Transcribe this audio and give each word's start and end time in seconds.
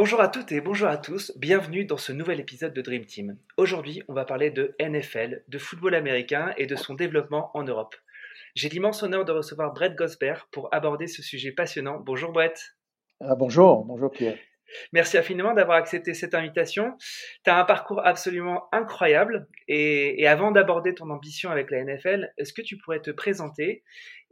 Bonjour 0.00 0.20
à 0.20 0.28
toutes 0.28 0.52
et 0.52 0.60
bonjour 0.60 0.86
à 0.86 0.96
tous, 0.96 1.36
bienvenue 1.36 1.84
dans 1.84 1.96
ce 1.96 2.12
nouvel 2.12 2.38
épisode 2.38 2.72
de 2.72 2.82
Dream 2.82 3.04
Team. 3.04 3.36
Aujourd'hui, 3.56 4.04
on 4.06 4.14
va 4.14 4.24
parler 4.24 4.52
de 4.52 4.76
NFL, 4.80 5.42
de 5.48 5.58
football 5.58 5.96
américain 5.96 6.54
et 6.56 6.66
de 6.66 6.76
son 6.76 6.94
développement 6.94 7.50
en 7.54 7.64
Europe. 7.64 7.96
J'ai 8.54 8.68
l'immense 8.68 9.02
honneur 9.02 9.24
de 9.24 9.32
recevoir 9.32 9.72
Brett 9.72 9.96
Gosbert 9.96 10.46
pour 10.52 10.72
aborder 10.72 11.08
ce 11.08 11.20
sujet 11.20 11.50
passionnant. 11.50 11.98
Bonjour 11.98 12.30
Brett. 12.30 12.76
Ah, 13.18 13.34
bonjour, 13.34 13.84
bonjour 13.86 14.12
Pierre. 14.12 14.38
Merci 14.92 15.18
infiniment 15.18 15.52
d'avoir 15.52 15.78
accepté 15.78 16.14
cette 16.14 16.36
invitation. 16.36 16.96
Tu 17.44 17.50
as 17.50 17.58
un 17.58 17.64
parcours 17.64 18.00
absolument 18.06 18.68
incroyable 18.70 19.48
et, 19.66 20.28
avant 20.28 20.52
d'aborder 20.52 20.94
ton 20.94 21.10
ambition 21.10 21.50
avec 21.50 21.72
la 21.72 21.82
NFL, 21.82 22.32
est-ce 22.38 22.52
que 22.52 22.62
tu 22.62 22.78
pourrais 22.78 23.02
te 23.02 23.10
présenter 23.10 23.82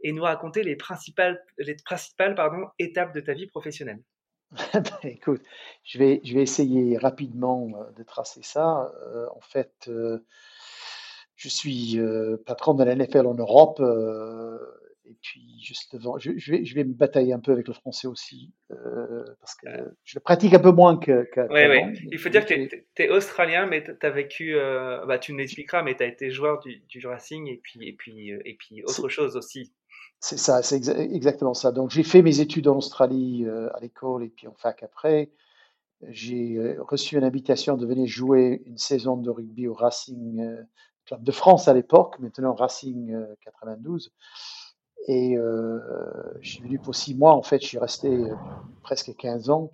et 0.01 0.13
nous 0.13 0.23
raconter 0.23 0.63
les 0.63 0.77
principales, 0.77 1.43
les 1.57 1.75
principales 1.83 2.35
pardon, 2.35 2.69
étapes 2.79 3.13
de 3.13 3.19
ta 3.19 3.33
vie 3.33 3.47
professionnelle? 3.47 3.99
Ben, 4.73 5.09
écoute, 5.11 5.41
je 5.83 5.99
vais, 5.99 6.21
je 6.23 6.33
vais 6.33 6.41
essayer 6.41 6.97
rapidement 6.97 7.69
euh, 7.75 7.91
de 7.97 8.03
tracer 8.03 8.41
ça. 8.43 8.91
Euh, 9.05 9.27
en 9.35 9.41
fait, 9.41 9.73
euh, 9.87 10.19
je 11.35 11.49
suis 11.49 11.99
patron 12.45 12.73
de 12.73 12.83
la 12.83 12.95
NFL 12.95 13.27
en 13.27 13.35
Europe. 13.35 13.79
et 15.05 15.15
puis, 15.21 15.59
juste 15.61 15.95
devant, 15.95 16.17
je, 16.17 16.31
je 16.35 16.51
vais, 16.51 16.65
je 16.65 16.73
vais 16.73 16.83
me 16.83 16.93
batailler 16.93 17.31
un 17.31 17.39
peu 17.39 17.51
avec 17.51 17.67
le 17.67 17.75
français 17.75 18.07
aussi, 18.07 18.51
parce 18.69 19.53
que 19.53 19.67
je 20.03 20.17
le 20.17 20.19
pratique 20.19 20.55
un 20.55 20.59
peu 20.59 20.71
moins 20.71 20.97
que. 20.97 21.27
oui, 21.51 21.67
oui. 21.69 22.07
Il 22.11 22.17
faut 22.17 22.29
dire 22.29 22.43
que 22.43 22.55
tu 22.55 23.03
es, 23.03 23.09
australien, 23.09 23.67
mais 23.67 23.83
tu 23.83 23.93
as 24.03 24.09
vécu, 24.09 24.55
bah, 25.07 25.19
tu 25.19 25.33
nous 25.33 25.37
l'expliqueras, 25.37 25.83
mais 25.83 25.95
tu 25.95 26.01
as 26.01 26.07
été 26.07 26.31
joueur 26.31 26.59
du, 26.59 26.79
du 26.89 27.05
Racing 27.05 27.47
et 27.47 27.61
puis, 27.61 27.87
et, 27.87 27.93
puis, 27.93 28.31
et 28.31 28.55
puis 28.55 28.83
autre 28.83 29.07
chose 29.07 29.37
aussi. 29.37 29.71
C'est 30.19 30.37
ça, 30.37 30.63
c'est 30.63 30.87
exactement 30.97 31.53
ça. 31.53 31.71
Donc 31.71 31.91
j'ai 31.91 32.03
fait 32.03 32.21
mes 32.21 32.39
études 32.39 32.67
en 32.67 32.77
Australie 32.77 33.45
euh, 33.45 33.69
à 33.75 33.79
l'école 33.79 34.23
et 34.23 34.29
puis 34.29 34.47
en 34.47 34.53
fac 34.55 34.81
après. 34.83 35.31
J'ai 36.01 36.57
euh, 36.57 36.81
reçu 36.83 37.17
une 37.17 37.23
invitation 37.23 37.77
de 37.77 37.85
venir 37.85 38.07
jouer 38.07 38.63
une 38.65 38.77
saison 38.77 39.17
de 39.17 39.29
rugby 39.29 39.67
au 39.67 39.73
Racing 39.73 40.41
euh, 40.41 40.63
Club 41.05 41.23
de 41.23 41.31
France 41.31 41.67
à 41.67 41.73
l'époque, 41.73 42.19
maintenant 42.19 42.53
Racing 42.55 43.15
92. 43.41 44.11
Et 45.07 45.37
je 46.41 46.49
suis 46.49 46.61
venu 46.61 46.79
pour 46.79 46.93
six 46.93 47.15
mois. 47.15 47.33
En 47.33 47.41
fait, 47.41 47.61
je 47.61 47.67
suis 47.67 47.77
resté 47.77 48.25
presque 48.83 49.15
15 49.15 49.49
ans. 49.49 49.71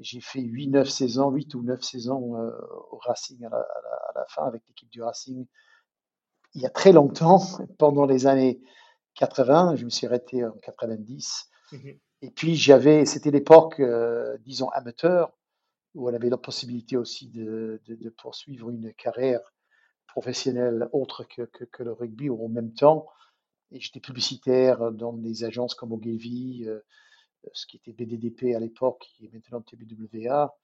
J'ai 0.00 0.20
fait 0.20 0.40
8-9 0.40 0.84
saisons, 0.84 1.30
8 1.30 1.54
ou 1.54 1.62
9 1.62 1.80
saisons 1.80 2.34
au 2.90 2.98
Racing 2.98 3.42
à 3.46 3.50
la 4.14 4.26
fin 4.28 4.44
avec 4.44 4.62
l'équipe 4.68 4.90
du 4.90 5.02
Racing 5.02 5.46
il 6.56 6.62
y 6.62 6.66
a 6.66 6.70
très 6.70 6.92
longtemps, 6.92 7.40
pendant 7.78 8.06
les 8.06 8.26
années 8.26 8.60
80, 9.16 9.76
je 9.76 9.84
me 9.84 9.90
suis 9.90 10.06
arrêté 10.06 10.44
en 10.44 10.52
90. 10.52 11.50
Mmh 11.72 11.90
et 12.22 12.30
puis 12.30 12.56
j'avais, 12.56 13.04
c'était 13.04 13.30
l'époque, 13.30 13.78
euh, 13.78 14.38
disons, 14.40 14.70
amateur, 14.70 15.32
où 15.94 16.08
on 16.08 16.14
avait 16.14 16.30
la 16.30 16.38
possibilité 16.38 16.96
aussi 16.96 17.28
de, 17.28 17.80
de, 17.86 18.08
poursuivre 18.08 18.70
une 18.70 18.92
carrière 18.94 19.40
professionnelle 20.06 20.88
autre 20.92 21.24
que, 21.24 21.42
que, 21.42 21.82
le 21.82 21.92
rugby 21.92 22.30
ou 22.30 22.42
en 22.44 22.48
même 22.48 22.72
temps. 22.72 23.06
Et 23.70 23.80
j'étais 23.80 24.00
publicitaire 24.00 24.92
dans 24.92 25.12
des 25.12 25.44
agences 25.44 25.74
comme 25.74 25.92
Ogilvy, 25.92 26.64
euh, 26.66 26.80
ce 27.52 27.66
qui 27.66 27.76
était 27.76 27.92
BDDP 27.92 28.54
à 28.54 28.60
l'époque, 28.60 29.06
qui 29.14 29.26
est 29.26 29.32
maintenant 29.32 29.60
TBWA. 29.60 30.56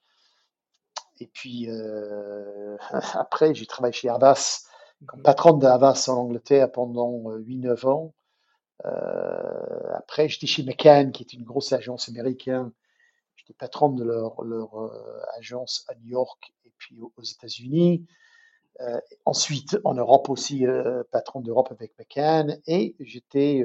Et 1.20 1.26
puis 1.26 1.68
euh, 1.68 2.76
après, 3.12 3.54
j'ai 3.54 3.66
travaillé 3.66 3.92
chez 3.92 4.08
Havas, 4.08 4.64
comme 5.06 5.20
mmh 5.20 5.22
patron 5.22 5.58
de 5.58 5.66
Havas 5.66 6.06
en 6.08 6.14
Angleterre 6.14 6.72
pendant 6.72 7.36
8-9 7.38 7.86
ans. 7.86 8.14
Euh, 8.84 9.92
après, 9.94 10.28
j'étais 10.28 10.46
chez 10.46 10.62
McCann, 10.62 11.12
qui 11.12 11.22
est 11.22 11.32
une 11.32 11.44
grosse 11.44 11.72
agence 11.72 12.08
américaine. 12.08 12.72
J'étais 13.36 13.54
patron 13.54 13.90
de 13.90 14.04
leur, 14.04 14.42
leur 14.42 14.80
euh, 14.80 15.20
agence 15.38 15.84
à 15.88 15.94
New 15.94 16.08
York 16.08 16.52
et 16.64 16.72
puis 16.78 16.98
aux, 17.00 17.22
États-Unis. 17.22 18.06
Euh, 18.80 19.00
ensuite, 19.24 19.78
en 19.84 19.94
Europe 19.94 20.28
aussi, 20.30 20.64
patron 21.10 21.40
d'Europe 21.40 21.70
avec 21.70 21.96
McCann. 21.98 22.60
Et 22.66 22.96
j'étais 23.00 23.64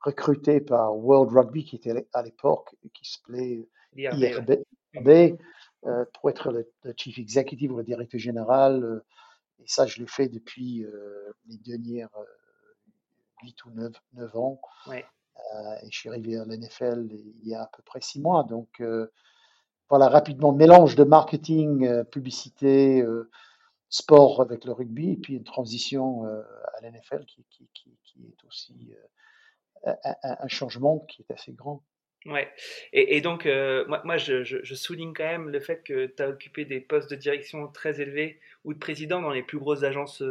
recruté 0.00 0.60
par 0.60 0.96
World 0.96 1.32
Rugby, 1.32 1.64
qui 1.64 1.76
était 1.76 2.06
à 2.12 2.22
l'époque, 2.22 2.74
qui 2.94 3.10
s'appelait 3.10 3.68
IRB, 3.96 4.62
pour 6.12 6.30
être 6.30 6.52
le, 6.52 6.70
chief 6.96 7.18
executive 7.18 7.72
ou 7.72 7.78
le 7.78 7.84
directeur 7.84 8.20
général. 8.20 9.02
et 9.58 9.64
ça, 9.66 9.86
je 9.86 10.00
l'ai 10.00 10.06
fait 10.06 10.28
depuis 10.28 10.86
les 11.46 11.58
dernières 11.58 12.10
8 13.42 13.64
ou 13.64 13.70
9, 13.70 14.36
ans. 14.36 14.60
Ouais. 14.86 15.04
Euh, 15.54 15.74
et 15.82 15.90
je 15.90 15.98
suis 15.98 16.08
arrivé 16.08 16.36
à 16.36 16.44
l'NFL 16.44 17.08
il 17.10 17.48
y 17.48 17.54
a 17.54 17.62
à 17.62 17.70
peu 17.74 17.82
près 17.82 18.00
6 18.00 18.20
mois. 18.20 18.44
Donc, 18.44 18.80
euh, 18.80 19.10
voilà, 19.88 20.08
rapidement, 20.08 20.52
mélange 20.52 20.96
de 20.96 21.04
marketing, 21.04 21.86
euh, 21.86 22.04
publicité, 22.04 23.04
sport 23.88 24.42
avec 24.42 24.64
le 24.64 24.72
rugby, 24.72 25.12
et 25.12 25.16
puis 25.16 25.34
une 25.34 25.44
transition 25.44 26.24
à 26.24 26.80
l'NFL 26.82 27.24
qui, 27.24 27.46
qui, 27.48 27.68
qui, 27.72 27.96
qui, 28.04 28.26
est 28.26 28.46
aussi 28.46 28.92
un, 29.86 29.96
un, 30.22 30.48
changement 30.48 30.98
qui 31.08 31.22
est 31.22 31.32
assez 31.32 31.52
grand. 31.52 31.82
Ouais, 32.26 32.52
et, 32.92 33.16
et 33.16 33.22
donc, 33.22 33.46
moi, 33.46 34.02
moi 34.04 34.18
je, 34.18 34.44
je, 34.44 34.74
souligne 34.74 35.14
quand 35.14 35.24
même 35.24 35.48
le 35.48 35.60
fait 35.60 35.82
que 35.82 36.04
tu 36.06 36.22
as 36.22 36.28
occupé 36.28 36.66
des 36.66 36.80
postes 36.80 37.10
de 37.10 37.16
direction 37.16 37.66
très 37.68 38.02
élevés 38.02 38.40
ou 38.64 38.74
de 38.74 38.78
président 38.78 39.22
dans 39.22 39.30
les 39.30 39.42
plus 39.42 39.58
grosses 39.58 39.84
agences 39.84 40.22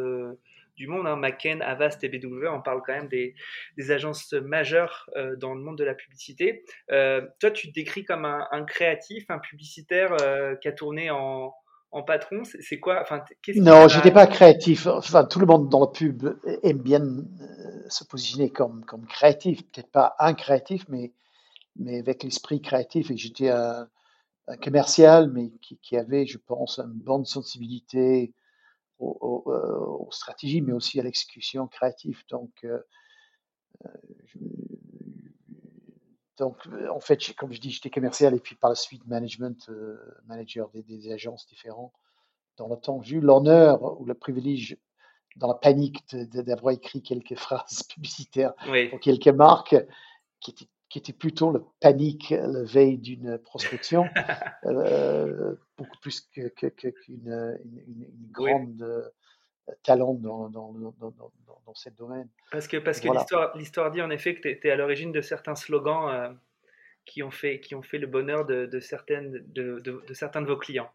du 0.77 0.87
monde. 0.87 1.07
Hein, 1.07 1.17
McKen, 1.17 1.61
Avast 1.61 2.03
et 2.03 2.09
BW, 2.09 2.47
on 2.47 2.61
parle 2.61 2.81
quand 2.85 2.93
même 2.93 3.09
des, 3.09 3.35
agences 3.91 4.31
majeures 4.33 5.09
euh, 5.17 5.35
dans 5.35 5.53
le 5.53 5.61
monde 5.61 5.77
de 5.77 5.83
la 5.83 5.95
publicité. 5.95 6.63
Euh, 6.91 7.21
toi, 7.39 7.51
tu 7.51 7.67
te 7.67 7.73
décris 7.73 8.05
comme 8.05 8.25
un, 8.25 8.65
créatif, 8.65 9.25
un 9.29 9.39
publicitaire 9.39 10.15
euh, 10.21 10.55
qui 10.55 10.67
a 10.67 10.71
tourné 10.71 11.09
en, 11.09 11.53
patron. 12.05 12.43
C'est 12.43 12.79
quoi 12.79 13.01
enfin, 13.01 13.23
Non, 13.55 13.87
je 13.87 13.97
n'étais 13.97 14.11
pas 14.11 14.27
créatif. 14.27 14.85
Enfin, 14.85 15.25
tout 15.25 15.39
le 15.39 15.47
monde 15.47 15.67
dans 15.67 15.79
la 15.79 15.87
pub 15.87 16.29
aime 16.61 16.77
bien 16.77 17.01
se 17.89 18.03
positionner 18.03 18.51
comme, 18.51 18.85
comme 18.85 19.07
créatif. 19.07 19.63
Peut-être 19.71 19.91
pas 19.91 20.15
un 20.19 20.35
créatif, 20.35 20.85
mais, 20.89 21.11
mais 21.75 21.97
avec 21.97 22.21
l'esprit 22.21 22.61
créatif. 22.61 23.09
Et 23.09 23.17
j'étais 23.17 23.49
un, 23.49 23.87
commercial, 24.61 25.31
mais 25.33 25.49
qui, 25.59 25.79
qui, 25.81 25.97
avait, 25.97 26.27
je 26.27 26.37
pense, 26.37 26.77
une 26.77 26.93
bonne 26.93 27.25
sensibilité 27.25 28.31
euh, 28.99 29.05
aux, 29.05 30.09
stratégies, 30.11 30.61
mais 30.61 30.73
aussi 30.73 30.99
à 30.99 31.03
l'exécution 31.03 31.67
créative. 31.67 32.23
Donc, 32.29 32.51
euh, 32.63 32.79
euh, 33.85 33.89
donc, 36.37 36.57
en 36.91 36.99
fait, 36.99 37.33
comme 37.35 37.51
je 37.51 37.59
dis, 37.59 37.71
j'étais 37.71 37.89
commercial 37.89 38.33
et 38.33 38.39
puis 38.39 38.55
par 38.55 38.69
la 38.69 38.75
suite 38.75 39.05
management, 39.07 39.69
manager 40.25 40.69
des, 40.69 41.11
agences 41.11 41.47
différentes. 41.47 41.93
Dans 42.57 42.67
le 42.67 42.75
temps, 42.75 43.01
j'ai 43.01 43.17
eu 43.17 43.21
l'honneur 43.21 43.99
ou 43.99 44.05
le 44.05 44.13
privilège, 44.13 44.77
dans 45.35 45.47
la 45.47 45.55
panique, 45.55 46.03
d'avoir 46.15 46.73
écrit 46.73 47.01
quelques 47.01 47.35
phrases 47.37 47.83
publicitaires 47.83 48.53
pour 48.89 48.99
quelques 48.99 49.27
marques 49.27 49.75
qui 50.39 50.51
étaient 50.51 50.69
qui 50.97 51.11
était 51.11 51.17
plutôt 51.17 51.51
le 51.51 51.63
panique 51.79 52.31
la 52.31 52.63
veille 52.63 52.97
d'une 52.97 53.37
prospection, 53.37 54.05
euh, 54.65 55.55
beaucoup 55.77 55.97
plus 56.01 56.21
qu'une 56.21 56.49
que, 56.49 56.67
que, 56.67 56.87
une, 57.07 57.59
une, 57.65 58.07
grande 58.31 58.81
euh, 58.81 59.03
talent 59.83 60.15
dans, 60.15 60.49
dans, 60.49 60.73
dans, 60.73 61.13
dans, 61.65 61.73
ce 61.73 61.89
domaine. 61.89 62.27
Parce 62.51 62.67
que, 62.67 62.77
parce 62.77 62.99
que 62.99 63.09
l'histoire 63.57 63.91
dit 63.91 64.01
en 64.01 64.09
effet 64.09 64.35
que 64.35 64.41
tu 64.41 64.49
étais 64.49 64.71
à 64.71 64.75
l'origine 64.75 65.11
de 65.11 65.21
certains 65.21 65.55
slogans 65.55 66.09
euh, 66.09 66.33
qui, 67.05 67.21
ont 67.21 67.31
fait, 67.31 67.59
qui 67.59 67.75
ont 67.75 67.83
fait 67.83 67.99
le 67.99 68.07
bonheur 68.07 68.45
de, 68.45 68.65
de 68.65 68.79
certaines, 68.79 69.43
de, 69.53 69.79
de, 69.79 70.13
certains 70.13 70.41
de 70.41 70.47
vos 70.47 70.57
clients. 70.57 70.89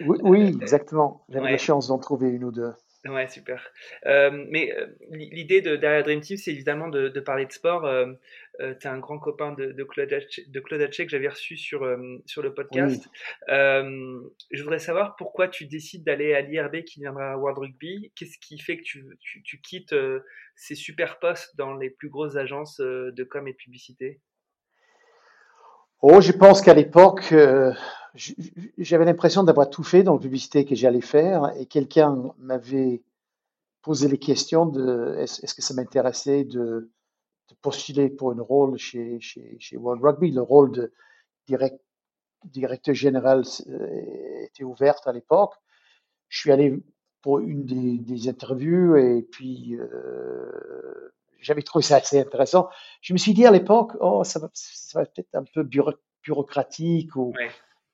Oui, 0.00 0.18
oui 0.22 0.58
exactement. 0.62 1.24
J'avais 1.30 1.50
la 1.50 1.58
chance 1.58 1.88
d'en 1.88 1.98
trouver 1.98 2.28
une 2.28 2.44
ou 2.44 2.52
deux. 2.52 2.72
Ouais, 3.06 3.28
super. 3.28 3.62
Euh, 4.06 4.44
mais 4.48 4.72
euh, 4.72 4.86
l'idée 5.10 5.60
de, 5.60 5.76
derrière 5.76 6.02
Dream 6.02 6.20
Team, 6.20 6.36
c'est 6.36 6.50
évidemment 6.50 6.88
de, 6.88 7.08
de, 7.08 7.20
parler 7.20 7.46
de 7.46 7.52
sport. 7.52 7.84
Euh, 7.84 8.12
euh 8.60 8.74
tu 8.74 8.86
es 8.86 8.90
un 8.90 8.98
grand 8.98 9.18
copain 9.18 9.52
de, 9.52 9.72
de 9.72 9.84
Claude 9.84 10.82
Hachet 10.82 11.04
que 11.04 11.10
j'avais 11.10 11.28
reçu 11.28 11.56
sur, 11.56 11.84
euh, 11.84 11.96
sur 12.26 12.42
le 12.42 12.54
podcast. 12.54 13.08
je 13.48 14.62
voudrais 14.62 14.78
savoir 14.78 15.16
pourquoi 15.16 15.48
tu 15.48 15.66
décides 15.66 16.04
d'aller 16.04 16.34
à 16.34 16.40
l'IRB 16.40 16.82
qui 16.82 17.00
viendra 17.00 17.32
à 17.32 17.36
World 17.36 17.58
Rugby. 17.58 18.12
Qu'est-ce 18.16 18.38
qui 18.38 18.58
fait 18.58 18.78
que 18.78 18.82
tu, 18.82 19.04
tu, 19.20 19.42
tu 19.42 19.60
quittes 19.60 19.94
ces 20.56 20.74
super 20.74 21.18
postes 21.18 21.56
dans 21.56 21.74
les 21.74 21.90
plus 21.90 22.08
grosses 22.08 22.36
agences 22.36 22.78
de 22.78 23.24
com 23.24 23.46
et 23.46 23.52
de 23.52 23.56
publicité? 23.56 24.20
Oh, 26.00 26.20
je 26.20 26.32
pense 26.32 26.60
qu'à 26.60 26.74
l'époque, 26.74 27.34
j'avais 28.14 29.04
l'impression 29.04 29.42
d'avoir 29.42 29.70
tout 29.70 29.82
fait 29.82 30.02
dans 30.02 30.14
la 30.14 30.20
publicité 30.20 30.64
que 30.64 30.74
j'allais 30.74 31.00
faire 31.00 31.52
et 31.58 31.66
quelqu'un 31.66 32.32
m'avait 32.38 33.02
posé 33.82 34.08
les 34.08 34.18
questions 34.18 34.66
de 34.66 35.16
est-ce 35.18 35.54
que 35.54 35.62
ça 35.62 35.74
m'intéressait 35.74 36.44
de, 36.44 36.90
de, 37.48 37.54
postuler 37.62 38.10
pour 38.10 38.32
un 38.32 38.40
rôle 38.40 38.78
chez, 38.78 39.20
chez, 39.20 39.56
chez, 39.58 39.76
World 39.76 40.02
Rugby. 40.02 40.30
Le 40.30 40.42
rôle 40.42 40.72
de 40.72 40.92
direct, 41.46 41.80
directeur 42.44 42.94
général 42.94 43.42
euh, 43.68 44.44
était 44.44 44.64
ouvert 44.64 44.96
à 45.04 45.12
l'époque. 45.12 45.54
Je 46.28 46.40
suis 46.40 46.52
allé 46.52 46.74
pour 47.22 47.40
une 47.40 47.64
des, 47.64 47.98
des 47.98 48.28
interviews 48.28 48.96
et 48.96 49.22
puis 49.22 49.76
euh, 49.76 51.12
j'avais 51.40 51.62
trouvé 51.62 51.82
ça 51.82 51.96
assez 51.96 52.20
intéressant. 52.20 52.68
Je 53.00 53.12
me 53.12 53.18
suis 53.18 53.34
dit 53.34 53.46
à 53.46 53.50
l'époque, 53.50 53.92
oh, 54.00 54.24
ça 54.24 54.38
va, 54.38 54.50
ça 54.52 55.00
va 55.00 55.06
peut-être 55.06 55.34
un 55.34 55.44
peu 55.44 55.68
bureaucratique 56.22 57.16
ou 57.16 57.32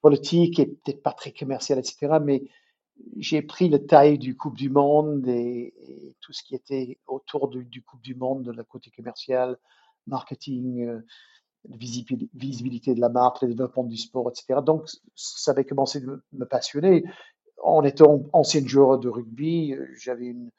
politique 0.01 0.59
et 0.59 0.67
peut-être 0.67 1.03
pas 1.03 1.13
très 1.13 1.33
commercial, 1.33 1.79
etc. 1.79 2.19
Mais 2.23 2.45
j'ai 3.17 3.43
pris 3.43 3.69
le 3.69 3.87
taille 3.87 4.19
du 4.19 4.37
Coupe 4.37 4.57
du 4.57 4.71
Monde 4.71 5.27
et, 5.29 5.75
tout 6.21 6.33
ce 6.33 6.43
qui 6.43 6.55
était 6.55 6.99
autour 7.07 7.49
du, 7.49 7.83
Coupe 7.83 8.01
du 8.01 8.15
Monde, 8.15 8.45
de 8.45 8.53
la 8.53 8.65
côté 8.65 8.91
commercial, 8.91 9.59
marketing, 10.07 10.87
euh, 10.87 11.01
visibilité 11.69 12.95
de 12.95 13.01
la 13.01 13.09
marque, 13.09 13.43
le 13.43 13.49
développement 13.49 13.85
du 13.85 13.97
sport, 13.97 14.31
etc. 14.31 14.61
Donc, 14.65 14.89
ça 15.15 15.51
avait 15.51 15.65
commencé 15.65 16.01
de 16.01 16.23
me 16.33 16.45
passionner. 16.45 17.05
En 17.63 17.83
étant 17.83 18.25
ancien 18.33 18.67
joueur 18.67 18.99
de 18.99 19.09
rugby, 19.09 19.73
euh, 19.73 19.87
j'avais 19.97 20.27
une 20.27 20.51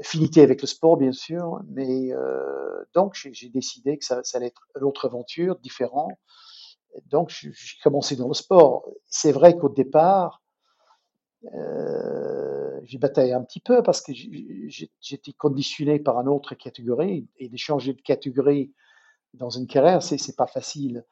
affinité 0.00 0.42
avec 0.42 0.62
le 0.62 0.66
sport, 0.66 0.96
bien 0.96 1.12
sûr, 1.12 1.60
mais 1.68 2.12
euh, 2.12 2.84
donc 2.94 3.14
j'ai 3.14 3.48
décidé 3.50 3.98
que 3.98 4.04
ça, 4.04 4.22
ça, 4.24 4.38
allait 4.38 4.48
être 4.48 4.66
une 4.76 4.84
autre 4.84 5.06
aventure, 5.06 5.58
différent 5.58 6.08
donc, 7.06 7.30
j'ai 7.30 7.52
commencé 7.82 8.16
dans 8.16 8.28
le 8.28 8.34
sport. 8.34 8.88
C'est 9.06 9.32
vrai 9.32 9.56
qu'au 9.56 9.68
départ, 9.68 10.41
euh, 11.54 12.80
j'ai 12.84 12.98
bataillé 12.98 13.32
un 13.32 13.42
petit 13.42 13.60
peu 13.60 13.82
parce 13.82 14.00
que 14.00 14.12
j'étais 14.12 15.32
conditionné 15.32 15.98
par 15.98 16.20
une 16.20 16.28
autre 16.28 16.54
catégorie 16.54 17.26
et 17.38 17.48
de 17.48 17.56
changer 17.56 17.94
de 17.94 18.00
catégorie 18.00 18.72
dans 19.34 19.50
une 19.50 19.66
carrière, 19.66 20.02
c'est 20.02 20.36
pas 20.36 20.46
facile. 20.46 21.04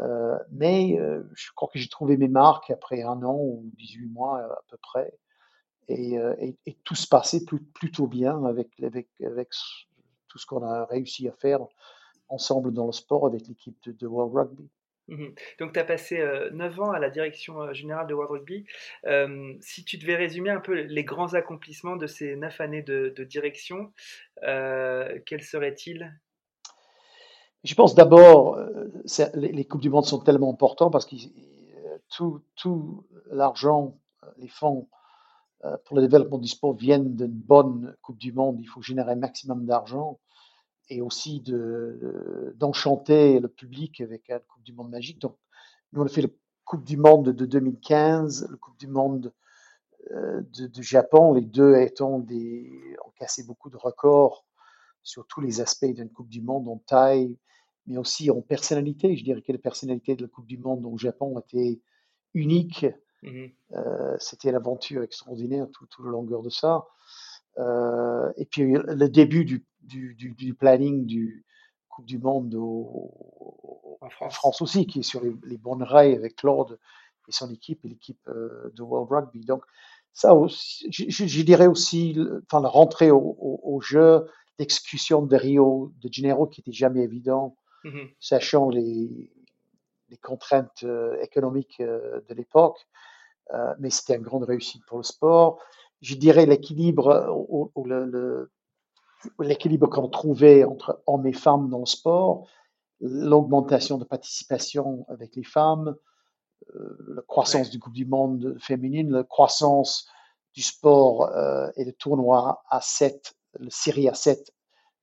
Euh, 0.00 0.36
mais 0.50 0.98
euh, 0.98 1.22
je 1.34 1.50
crois 1.54 1.68
que 1.72 1.78
j'ai 1.78 1.88
trouvé 1.88 2.16
mes 2.16 2.26
marques 2.26 2.70
après 2.70 3.02
un 3.02 3.22
an 3.22 3.38
ou 3.38 3.70
18 3.76 4.06
mois 4.08 4.40
à 4.40 4.62
peu 4.68 4.76
près. 4.78 5.12
Et, 5.88 6.14
et, 6.14 6.56
et 6.66 6.74
tout 6.84 6.94
se 6.94 7.08
passait 7.08 7.44
plutôt 7.74 8.06
bien 8.06 8.44
avec, 8.44 8.68
avec, 8.80 9.08
avec 9.24 9.48
tout 10.28 10.38
ce 10.38 10.46
qu'on 10.46 10.62
a 10.62 10.84
réussi 10.84 11.28
à 11.28 11.32
faire 11.32 11.60
ensemble 12.28 12.72
dans 12.72 12.86
le 12.86 12.92
sport 12.92 13.26
avec 13.26 13.48
l'équipe 13.48 13.76
de, 13.84 13.90
de 13.90 14.06
World 14.06 14.32
Rugby. 14.32 14.70
Mmh 15.10 15.30
Donc, 15.58 15.72
tu 15.72 15.78
as 15.80 15.84
passé 15.84 16.24
9 16.52 16.80
ans 16.80 16.92
à 16.92 17.00
la 17.00 17.10
direction 17.10 17.72
générale 17.72 18.06
de 18.06 18.14
World 18.14 18.30
Rugby. 18.30 18.64
si 19.60 19.84
tu 19.84 19.98
devais 19.98 20.16
résumer 20.16 20.50
un 20.50 20.60
peu 20.60 20.72
les 20.72 21.04
grands 21.04 21.34
accomplissements 21.34 21.96
de 21.96 22.06
ces 22.06 22.36
9 22.36 22.60
années 22.60 22.82
de, 22.82 23.24
direction, 23.24 23.92
quels 24.40 25.42
seraient-ils? 25.42 26.14
Je 27.64 27.74
pense 27.74 27.94
d'abord, 27.94 28.58
les, 29.34 29.64
Coupes 29.64 29.82
du 29.82 29.90
Monde 29.90 30.06
sont 30.06 30.20
tellement 30.20 30.52
importants 30.52 30.90
parce 30.90 31.06
que 31.06 31.16
tout, 32.08 32.40
tout 32.54 33.04
l'argent, 33.30 33.98
les 34.38 34.48
fonds 34.48 34.88
pour 35.84 35.96
le 35.96 36.02
développement 36.06 36.38
du 36.38 36.48
sport 36.48 36.74
viennent 36.74 37.16
d'une 37.16 37.26
bonne 37.26 37.96
Coupe 38.00 38.16
du 38.16 38.32
Monde. 38.32 38.58
Il 38.60 38.66
faut 38.66 38.80
générer 38.80 39.12
un 39.12 39.16
maximum 39.16 39.66
d'argent 39.66 40.20
et 40.90 41.00
aussi 41.00 41.40
de, 41.40 42.52
d'enchanter 42.56 43.38
le 43.38 43.48
public 43.48 44.00
avec 44.00 44.28
la 44.28 44.40
Coupe 44.40 44.62
du 44.64 44.72
Monde 44.72 44.90
magique. 44.90 45.20
Donc, 45.20 45.36
nous, 45.92 46.02
on 46.02 46.04
a 46.04 46.08
fait 46.08 46.22
la 46.22 46.28
Coupe 46.64 46.84
du 46.84 46.96
Monde 46.96 47.30
de 47.30 47.46
2015, 47.46 48.48
la 48.50 48.56
Coupe 48.56 48.78
du 48.78 48.88
Monde 48.88 49.32
euh, 50.10 50.42
de, 50.58 50.82
Japon, 50.82 51.32
les 51.32 51.42
deux 51.42 51.76
étant 51.76 52.18
des, 52.18 52.96
ont 53.06 53.12
cassé 53.16 53.44
beaucoup 53.44 53.70
de 53.70 53.76
records 53.76 54.44
sur 55.02 55.26
tous 55.26 55.40
les 55.40 55.60
aspects 55.60 55.86
d'une 55.86 56.10
Coupe 56.10 56.28
du 56.28 56.42
Monde, 56.42 56.68
en 56.68 56.78
taille, 56.78 57.38
mais 57.86 57.96
aussi 57.96 58.30
en 58.30 58.40
personnalité. 58.40 59.16
Je 59.16 59.24
dirais 59.24 59.42
que 59.42 59.52
la 59.52 59.58
personnalité 59.58 60.16
de 60.16 60.22
la 60.22 60.28
Coupe 60.28 60.46
du 60.46 60.58
Monde 60.58 60.84
au 60.84 60.98
Japon 60.98 61.38
était 61.38 61.80
unique. 62.34 62.86
Mmh 63.22 63.46
euh, 63.72 64.16
c'était 64.18 64.50
l'aventure 64.50 65.02
extraordinaire 65.02 65.68
tout, 65.70 65.86
tout 65.86 66.02
le 66.02 66.10
longueur 66.10 66.42
de 66.42 66.50
ça. 66.50 66.86
Euh, 67.58 68.32
et 68.36 68.46
puis 68.46 68.72
le 68.72 69.08
début 69.08 69.44
du, 69.44 69.64
du, 69.82 70.14
du, 70.14 70.30
du, 70.34 70.54
planning 70.54 71.06
du 71.06 71.44
Coupe 71.88 72.06
du 72.06 72.18
Monde 72.18 72.54
au, 72.54 73.98
en, 74.00 74.10
France. 74.10 74.34
France. 74.34 74.62
aussi, 74.62 74.86
qui 74.86 75.00
est 75.00 75.02
sur 75.02 75.22
les, 75.22 75.34
les 75.44 75.56
bonnes 75.56 75.82
rails 75.82 76.14
avec 76.14 76.36
Claude 76.36 76.78
et 77.28 77.32
son 77.32 77.50
équipe 77.50 77.84
et 77.84 77.88
l'équipe 77.88 78.26
euh, 78.28 78.70
de 78.74 78.82
World 78.82 79.10
Rugby. 79.10 79.44
Donc 79.44 79.64
ça 80.12 80.34
aussi, 80.34 80.86
je, 80.90 81.26
je 81.26 81.42
dirais 81.42 81.66
aussi, 81.66 82.16
enfin 82.44 82.60
la 82.60 82.68
rentrée 82.68 83.10
au, 83.10 83.36
au, 83.38 83.60
au 83.62 83.80
jeu, 83.80 84.26
l'exécution 84.58 85.22
de 85.22 85.36
Rio 85.36 85.92
de 86.02 86.12
Janeiro 86.12 86.46
qui 86.46 86.60
était 86.60 86.72
jamais 86.72 87.02
évident, 87.02 87.56
mm 87.84 87.90
-hmm. 87.90 88.08
sachant 88.20 88.68
les, 88.70 89.30
les 90.10 90.18
contraintes 90.18 90.82
euh, 90.82 91.20
économiques 91.22 91.80
euh, 91.80 92.20
de 92.28 92.34
l'époque. 92.34 92.80
Mais 93.80 93.90
c'était 93.90 94.16
une 94.20 94.28
grande 94.30 94.44
réussite 94.52 94.84
pour 94.86 94.98
le 94.98 95.02
sport 95.02 95.58
je 96.00 96.14
dirais, 96.14 96.46
l'équilibre 96.46 97.08
l'équilibre 99.40 99.88
qu'on 99.88 100.08
trouvait 100.08 100.64
entre 100.64 101.02
hommes 101.06 101.26
et 101.26 101.32
femmes 101.32 101.68
dans 101.68 101.80
le 101.80 101.86
sport, 101.86 102.48
l'augmentation 103.00 103.98
de 103.98 104.04
participation 104.04 105.04
avec 105.08 105.36
les 105.36 105.44
femmes, 105.44 105.96
euh, 106.74 107.14
la 107.16 107.22
croissance 107.22 107.70
du 107.70 107.78
Coupe 107.78 107.94
du 107.94 108.06
Monde 108.06 108.56
féminine, 108.60 109.10
la 109.10 109.24
croissance 109.24 110.08
du 110.54 110.62
sport 110.62 111.28
euh, 111.28 111.70
et 111.76 111.84
le 111.84 111.92
tournoi 111.92 112.62
A7, 112.70 113.32
le 113.58 113.70
série 113.70 114.06
A7 114.06 114.50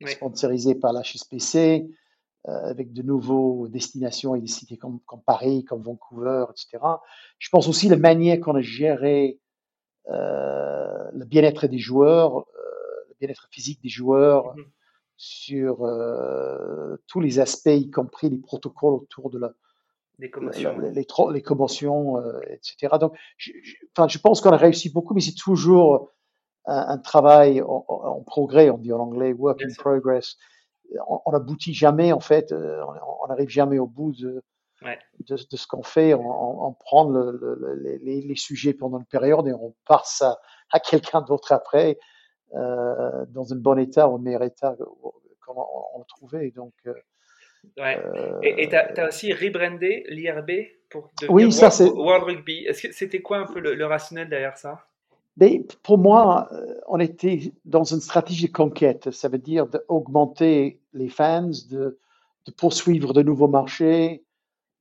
sponsorisé 0.06 0.76
par 0.76 0.94
la 0.94 1.02
HSPC, 1.02 1.90
euh, 2.48 2.70
avec 2.70 2.94
de 2.94 3.02
nouveaux 3.02 3.68
destinations 3.68 4.36
et 4.36 4.42
des 4.42 4.48
cités 4.48 4.78
comme, 4.78 5.00
comme, 5.06 5.22
Paris, 5.22 5.66
comme 5.66 5.82
Vancouver, 5.82 6.46
etc. 6.52 6.78
Je 7.40 7.50
pense 7.50 7.68
aussi 7.68 7.90
la 7.90 7.98
manière 7.98 8.40
qu'on 8.40 8.56
a 8.56 8.62
géré 8.62 9.40
euh, 10.10 11.10
le 11.14 11.26
bien-être 11.26 11.68
des 11.68 11.80
joueurs, 11.80 12.46
bien-être 13.20 13.48
physique 13.52 13.82
des 13.82 13.90
joueurs, 13.90 14.56
mmh 14.56 14.64
sur 15.18 15.84
euh, 15.84 16.96
tous 17.08 17.20
les 17.20 17.40
aspects, 17.40 17.70
y 17.74 17.90
compris 17.90 18.30
les 18.30 18.38
protocoles 18.38 18.94
autour 18.94 19.32
de 19.32 19.40
la, 19.40 19.52
les 20.20 20.30
commotions, 20.30 20.78
les, 20.78 20.92
les, 20.92 21.08
les 21.34 21.42
commotions 21.42 22.22
etc. 22.48 22.96
Donc, 23.00 23.18
je, 23.38 23.52
je, 23.64 23.76
enfin, 23.96 24.08
je 24.08 24.20
pense 24.20 24.42
qu'on 24.42 24.52
a 24.52 24.58
réussi 24.58 24.92
beaucoup, 24.92 25.16
mais 25.16 25.22
c'est 25.22 25.36
toujours 25.36 26.12
un, 26.66 26.88
un 26.90 26.98
travail 27.00 27.62
en, 27.62 27.84
en, 27.88 28.22
progrès, 28.22 28.70
on 28.70 28.78
dit 28.78 28.94
en 28.94 29.00
anglais, 29.00 29.34
work 29.34 29.62
in 29.64 29.74
progress. 29.76 30.38
On 31.08 31.32
n'aboutit 31.32 31.74
jamais, 31.74 32.14
en 32.14 32.22
fait, 32.22 32.54
on 32.54 33.28
n'arrive 33.28 33.50
jamais 33.50 33.80
au 33.80 33.88
bout 33.88 34.14
de, 34.14 34.44
ouais. 34.84 35.00
de, 35.28 35.36
de, 35.36 35.58
ce 35.58 35.68
qu'on 35.68 35.84
fait. 35.84 36.14
On, 36.14 36.68
on, 36.68 36.74
prend 36.74 37.10
le, 37.10 37.32
le, 37.32 38.00
les, 38.04 38.22
les, 38.22 38.36
sujets 38.36 38.74
pendant 38.74 39.00
une 39.00 39.06
période 39.06 39.48
et 39.48 39.54
on 39.54 39.76
passe 39.86 40.22
à, 40.22 40.40
à 40.72 40.80
quelqu'un 40.80 41.22
d'autre 41.22 41.52
après, 41.52 41.98
euh, 42.56 43.26
dans 43.30 43.54
un 43.54 43.58
bon 43.58 43.78
état 43.78 44.08
ou 44.08 44.16
un 44.16 44.20
meilleur 44.20 44.44
état 44.44 44.76
qu'on 45.46 45.62
on, 45.94 46.00
le 46.00 46.06
trouvait. 46.08 46.52
Donc, 46.52 46.74
euh, 46.86 46.94
ouais. 47.78 48.02
Euh, 48.16 48.40
et 48.42 48.70
tu 48.70 48.76
as, 48.76 49.08
aussi 49.08 49.34
rebrandé 49.34 50.06
l'IRB 50.10 50.52
pour 50.90 51.10
devenir 51.22 51.48
oui, 51.48 51.52
ça, 51.52 51.70
World, 51.84 51.98
World 51.98 52.24
Rugby. 52.24 52.68
C'était 52.74 53.22
quoi 53.22 53.40
un 53.40 53.46
peu 53.46 53.60
le, 53.60 53.76
le 53.76 53.86
rationnel 53.86 54.30
derrière 54.30 54.58
ça? 54.58 54.86
Mais 55.40 55.64
pour 55.84 56.00
moi, 56.00 56.50
on 56.88 57.00
était 57.00 57.54
dans 57.64 57.84
une 57.84 58.02
stratégie 58.02 58.48
de 58.48 58.52
conquête. 58.52 59.12
Ça 59.12 59.30
veut 59.30 59.38
dire 59.38 59.68
d'augmenter 59.68 60.80
les 60.94 61.10
fans, 61.10 61.52
de, 61.70 62.00
de 62.48 62.52
poursuivre 62.52 63.14
de 63.14 63.22
nouveaux 63.22 63.48
marchés, 63.48 64.24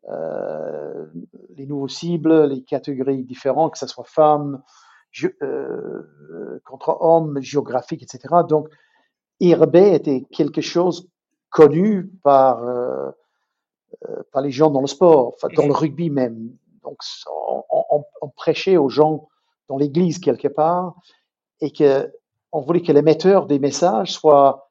euh, 0.09 1.07
les 1.57 1.67
nouveaux 1.67 1.89
cibles, 1.89 2.47
les 2.47 2.63
catégories 2.63 3.25
différentes, 3.25 3.73
que 3.73 3.79
ce 3.79 3.87
soit 3.87 4.05
femmes, 4.05 4.63
euh, 5.43 6.61
contre 6.65 6.97
hommes, 7.01 7.41
géographiques, 7.41 8.03
etc. 8.03 8.35
Donc, 8.49 8.69
IRB 9.41 9.77
était 9.77 10.23
quelque 10.33 10.61
chose 10.61 11.09
connu 11.51 12.11
par, 12.23 12.63
euh, 12.65 13.11
euh, 14.09 14.23
par 14.33 14.43
les 14.43 14.51
gens 14.51 14.71
dans 14.71 14.81
le 14.81 14.87
sport, 14.87 15.35
dans 15.57 15.67
le 15.67 15.73
rugby 15.73 16.11
même. 16.11 16.51
Donc, 16.83 16.99
on, 17.51 17.63
on, 17.91 18.05
on 18.23 18.29
prêchait 18.29 18.77
aux 18.77 18.89
gens 18.89 19.29
dans 19.69 19.77
l'église 19.77 20.19
quelque 20.19 20.49
part. 20.49 20.95
et 21.61 21.71
que 21.71 22.13
on 22.53 22.61
voulait 22.61 22.83
que 22.83 22.93
l'émetteur 22.93 23.47
des 23.47 23.59
messages 23.59 24.13
soit 24.13 24.71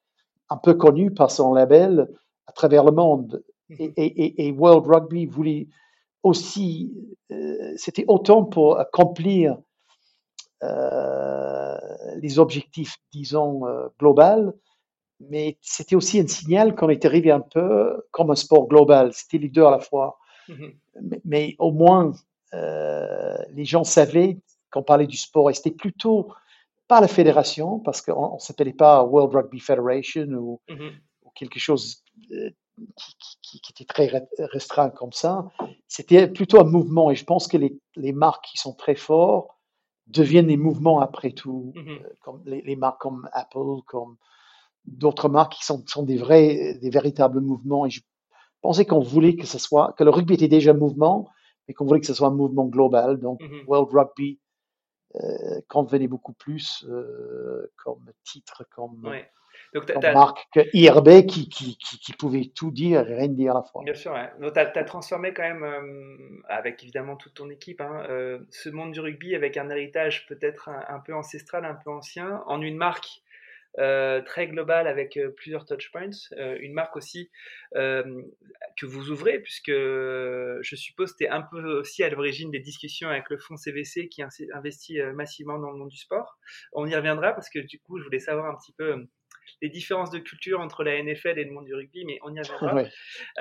un 0.50 0.58
peu 0.58 0.74
connu 0.74 1.12
par 1.12 1.30
son 1.30 1.54
label 1.54 2.10
à 2.48 2.52
travers 2.52 2.84
le 2.84 2.92
monde. 2.92 3.44
Mmh 3.70 3.76
et, 3.98 4.52
World 4.52 4.86
Rugby 4.88 5.26
voulait 5.26 5.68
aussi, 6.24 6.94
euh, 7.32 7.74
c'était 7.78 8.06
autant 8.08 8.44
pour 8.44 8.80
accomplir 8.80 9.58
les 10.62 12.40
objectifs, 12.40 12.98
disons, 13.12 13.68
euh, 13.68 13.88
global, 14.00 14.54
mais 15.20 15.58
c'était 15.62 15.96
aussi 15.96 16.20
un 16.20 16.28
signal 16.28 16.76
qu'on 16.76 16.90
était 16.90 17.08
arrivé 17.08 17.32
un 17.32 17.42
peu 17.42 18.04
comme 18.12 18.32
un 18.32 18.36
sport 18.36 18.68
global. 18.68 19.14
C'était 19.14 19.38
les 19.38 19.50
deux 19.50 19.64
à 19.64 19.72
la 19.72 19.80
fois. 19.80 20.18
Mmh 20.48 20.68
mais, 21.26 21.56
au 21.60 21.74
moins, 21.74 22.14
les 22.54 23.66
gens 23.66 23.84
savaient 23.84 24.38
qu'on 24.72 24.84
parlait 24.84 25.08
du 25.08 25.18
sport 25.18 25.50
et 25.50 25.54
c'était 25.54 25.72
plutôt 25.72 26.30
pas 26.88 27.02
la 27.02 27.10
fédération, 27.10 27.80
parce 27.80 28.02
qu'on 28.02 28.36
ne 28.36 28.40
s'appelait 28.40 28.72
pas 28.72 29.04
World 29.04 29.36
Rugby 29.36 29.60
Federation 29.60 30.28
ou, 30.28 30.62
ou 30.70 31.30
quelque 31.36 31.60
chose 31.60 32.04
qui, 32.96 33.42
qui, 33.42 33.72
était 33.72 33.86
très 33.86 34.28
restreint 34.52 34.90
comme 34.90 35.12
ça. 35.12 35.50
C'était 35.88 36.28
plutôt 36.28 36.60
un 36.60 36.66
mouvement 36.66 37.12
et 37.12 37.16
je 37.16 37.24
pense 37.24 37.48
que 37.48 37.58
les, 37.58 37.78
les, 37.96 38.12
marques 38.12 38.46
qui 38.46 38.58
sont 38.58 38.74
très 38.74 38.96
forts 38.96 39.55
deviennent 40.08 40.48
des 40.48 40.58
mouvements 40.58 41.00
après 41.00 41.32
tout, 41.32 41.74
mmh 41.76 41.90
euh, 41.90 42.10
comme 42.22 42.42
les, 42.46 42.62
les, 42.62 42.76
marques 42.76 43.02
comme 43.02 43.28
Apple, 43.34 43.82
comme 43.86 44.18
d'autres 44.86 45.30
marques 45.30 45.54
qui 45.54 45.66
sont, 45.66 45.84
sont, 45.88 46.04
des 46.04 46.18
vrais, 46.18 46.78
des 46.82 46.90
véritables 46.90 47.42
mouvements. 47.42 47.86
Et 47.86 47.90
je 47.90 48.02
pensais 48.62 48.86
qu'on 48.86 49.00
voulait 49.00 49.36
que 49.36 49.48
ce 49.48 49.58
soit, 49.58 49.94
que 49.98 50.04
le 50.04 50.12
rugby 50.12 50.36
était 50.36 50.48
déjà 50.48 50.72
un 50.72 50.76
mouvement, 50.76 51.30
mais 51.68 51.74
qu'on 51.74 51.86
voulait 51.86 52.02
que 52.02 52.08
ce 52.08 52.14
soit 52.14 52.28
un 52.28 52.36
mouvement 52.36 52.66
global. 52.66 53.20
Donc, 53.20 53.42
mmh 53.42 53.68
World 53.68 53.90
Rugby 53.92 54.40
euh, 55.16 55.62
convenait 55.70 56.08
beaucoup 56.08 56.34
plus 56.34 56.86
euh, 56.88 57.72
comme 57.84 58.12
titre, 58.24 58.66
comme. 58.70 59.12
Donc, 59.74 59.92
marque 60.14 60.46
que 60.54 60.62
IRB 60.74 61.26
qui, 61.26 61.50
qui, 61.50 61.78
qui, 61.78 62.14
pouvait 62.14 62.52
tout 62.56 62.72
dire 62.72 63.02
et 63.10 63.16
rien 63.16 63.28
dire 63.28 63.52
à 63.52 63.56
la 63.56 63.64
fois. 63.64 63.82
Bien 63.84 63.94
sûr, 63.94 64.16
tu 64.40 64.60
as, 64.60 64.84
transformé 64.84 65.34
quand 65.34 65.44
même, 65.44 65.64
euh, 65.64 66.42
avec 66.48 66.82
évidemment 66.84 67.16
toute 67.16 67.34
ton 67.34 67.50
équipe, 67.50 67.82
hein, 67.82 68.06
euh, 68.10 68.40
ce 68.50 68.70
monde 68.70 68.92
du 68.92 69.00
rugby 69.00 69.36
avec 69.36 69.58
un 69.58 69.70
héritage 69.70 70.26
peut-être 70.28 70.70
un, 70.70 71.00
peu 71.00 71.14
ancestral, 71.14 71.66
un 71.66 71.76
peu 71.76 71.92
ancien, 71.92 72.44
en 72.48 72.62
une 72.62 72.78
marque 72.78 73.22
euh, 73.78 74.22
très 74.22 74.48
globale 74.48 74.88
avec 74.88 75.20
plusieurs 75.36 75.66
touchpoints, 75.66 76.10
une 76.38 76.74
marque 76.74 76.96
aussi 76.96 77.30
que 77.74 78.86
vous 78.86 79.10
ouvrez, 79.10 79.40
puisque 79.40 79.72
je 79.72 80.76
suppose 80.76 81.12
que 81.12 81.18
tu 81.18 81.24
es 81.26 81.30
un 81.30 81.42
peu 81.42 81.80
aussi 81.80 82.04
à 82.04 82.10
l'origine 82.10 82.52
des 82.52 82.60
discussions 82.60 83.10
avec 83.10 83.30
le 83.30 83.38
fonds 83.38 83.58
CVC 83.58 84.08
qui 84.08 84.24
investit 84.54 85.02
massivement 85.14 85.60
dans 85.60 85.72
le 85.72 85.78
monde 85.78 85.90
du 85.90 85.98
sport. 85.98 86.38
On 86.72 86.88
y 86.88 86.96
reviendra 86.96 87.34
parce 87.34 87.50
que 87.50 87.60
du 87.60 87.80
coup, 87.80 88.00
je 88.00 88.06
voulais 88.06 88.20
savoir 88.20 88.46
un 88.46 88.56
petit 88.56 88.74
peu 88.74 89.06
les 89.62 89.70
différences 89.70 90.12
de 90.12 90.20
culture 90.20 90.60
entre 90.60 90.84
la 90.84 91.02
NFL 91.02 91.40
et 91.40 91.44
le 91.44 91.52
monde 91.52 91.66
du 91.66 91.74
rugby, 91.74 92.06
mais 92.06 92.20
on 92.24 92.34
y 92.34 92.40
reviendra. 92.42 92.84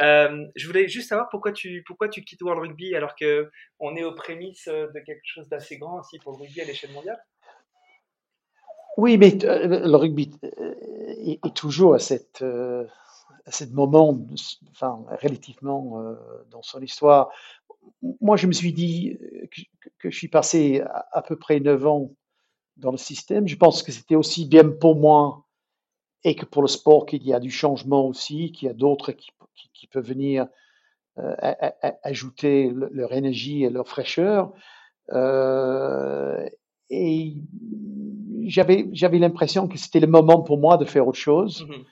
Euh, 0.00 0.46
je 0.56 0.66
voulais 0.66 0.88
juste 0.88 1.08
savoir 1.08 1.28
pourquoi 1.30 1.52
tu, 1.52 1.82
pourquoi 1.86 2.08
tu 2.08 2.22
quittes 2.22 2.42
World 2.42 2.62
Rugby 2.62 2.94
alors 2.94 3.14
qu'on 3.16 3.96
est 3.96 4.04
aux 4.04 4.14
prémices 4.14 4.68
de 4.68 5.00
quelque 5.04 5.24
chose 5.24 5.48
d'assez 5.48 5.78
grand 5.78 6.00
aussi 6.00 6.18
pour 6.18 6.32
le 6.32 6.38
rugby 6.38 6.60
à 6.60 6.64
l'échelle 6.64 6.92
mondiale? 6.92 7.18
Oui, 8.96 9.18
mais 9.18 9.44
euh, 9.44 9.86
le 9.86 9.96
rugby 9.96 10.30
euh, 10.44 10.74
est, 11.44 11.54
toujours 11.54 11.94
à 11.94 11.98
cette, 11.98 12.42
à 12.42 13.50
ce 13.50 13.64
moment, 13.64 14.16
enfin, 14.70 15.04
relativement 15.20 16.16
dans 16.50 16.62
son 16.62 16.80
histoire. 16.80 17.30
Moi, 18.20 18.36
je 18.36 18.46
me 18.46 18.52
suis 18.52 18.72
dit 18.72 19.18
que, 19.50 19.88
que 19.98 20.10
je 20.10 20.16
suis 20.16 20.28
passé 20.28 20.80
à, 20.80 21.08
à 21.12 21.22
peu 21.22 21.36
près 21.36 21.60
9 21.60 21.86
ans 21.86 22.10
dans 22.76 22.92
le 22.92 22.96
système. 22.96 23.46
Je 23.48 23.56
pense 23.56 23.82
que 23.82 23.92
c'était 23.92 24.14
aussi 24.14 24.46
bien 24.46 24.68
pour 24.68 24.96
moi 24.96 25.43
et 26.24 26.34
que 26.34 26.46
pour 26.46 26.62
le 26.62 26.68
sport, 26.68 27.06
qu'il 27.06 27.22
y 27.22 27.34
a 27.34 27.40
du 27.40 27.50
changement 27.50 28.06
aussi, 28.06 28.50
qu'il 28.52 28.66
y 28.66 28.70
a 28.70 28.74
d'autres 28.74 29.12
qui, 29.12 29.30
qui, 29.74 29.86
peuvent 29.86 30.06
venir 30.06 30.46
euh, 31.18 31.34
ajouter 32.02 32.72
leur 32.90 33.12
énergie 33.12 33.62
et 33.62 33.70
leur 33.70 33.86
fraîcheur. 33.86 34.52
Euh, 35.12 36.48
et 36.88 37.34
j'avais, 38.46 38.88
j'avais 38.92 39.18
l'impression 39.18 39.68
que 39.68 39.76
c'était 39.76 40.00
le 40.00 40.06
moment 40.06 40.40
pour 40.40 40.58
moi 40.58 40.78
de 40.78 40.86
faire 40.86 41.06
autre 41.06 41.18
chose. 41.18 41.66
Mmh 41.68 41.82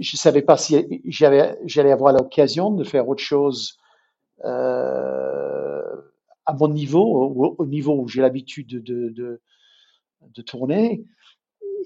Je 0.00 0.14
ne 0.14 0.18
savais 0.18 0.42
pas 0.42 0.56
si 0.56 1.02
j'avais, 1.06 1.58
j'allais 1.64 1.92
avoir 1.92 2.12
l'occasion 2.12 2.70
de 2.72 2.84
faire 2.84 3.08
autre 3.08 3.22
chose 3.22 3.78
euh, 4.44 5.82
à 6.44 6.52
mon 6.54 6.68
niveau, 6.68 7.04
au, 7.04 7.54
au 7.58 7.66
niveau 7.66 7.94
où 8.00 8.08
j'ai 8.08 8.20
l'habitude 8.20 8.66
de, 8.68 8.80
de, 8.80 9.08
de, 9.10 9.40
de 10.22 10.42
tourner. 10.42 11.04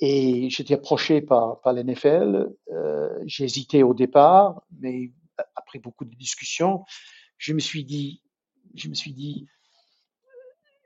Et 0.00 0.50
j'étais 0.50 0.75
approché 0.75 1.21
par, 1.21 1.61
par 1.61 1.73
l'NFL. 1.73 2.50
Euh, 2.73 3.19
j'ai 3.25 3.45
hésité 3.45 3.83
au 3.83 3.95
départ, 3.95 4.62
mais 4.81 5.12
après 5.55 5.79
beaucoup 5.79 6.05
de 6.05 6.15
discussions, 6.15 6.85
je 7.38 7.53
me 7.53 7.61
suis 7.61 7.85
dit, 7.85 8.23
je 8.75 8.88
me 8.88 8.95
suis 8.95 9.12
dit, 9.12 9.47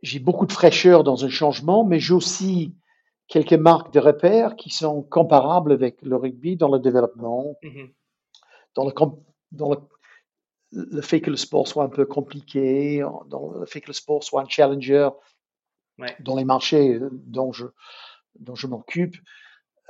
j'ai 0.03 0.19
beaucoup 0.19 0.47
de 0.47 0.53
fraîcheur 0.53 1.05
dans 1.05 1.25
un 1.25 1.29
changement, 1.29 1.85
mais 1.85 2.01
j'ai 2.01 2.15
aussi 2.15 2.75
quelques 3.29 3.53
marques 3.53 3.93
de 3.93 4.01
repères 4.01 4.57
qui 4.57 4.71
sont 4.71 5.03
comparables 5.03 5.73
avec 5.73 6.03
le 6.03 6.17
rugby 6.17 6.57
dans 6.57 6.71
le 6.71 6.79
développement, 6.79 7.57
mmh 7.63 7.87
dans, 8.77 8.85
le, 8.85 8.93
dans 9.51 9.71
le, 9.71 9.79
le, 10.71 11.03
fait 11.03 11.21
que 11.21 11.31
le 11.31 11.37
sport 11.37 11.67
soit 11.67 11.83
un 11.83 11.89
peu 11.89 12.07
compliqué, 12.07 13.05
dans 13.27 13.51
le 13.51 13.67
fait 13.67 13.81
que 13.81 13.89
le 13.89 13.93
sport 13.93 14.23
soit 14.23 14.43
un 14.43 14.49
challenger 14.49 15.09
dans 16.21 16.37
les 16.37 16.45
marchés 16.45 17.01
dont 17.11 17.53
je, 17.53 17.67
dont 18.39 18.55
je 18.55 18.67
m'occupe. 18.67 19.17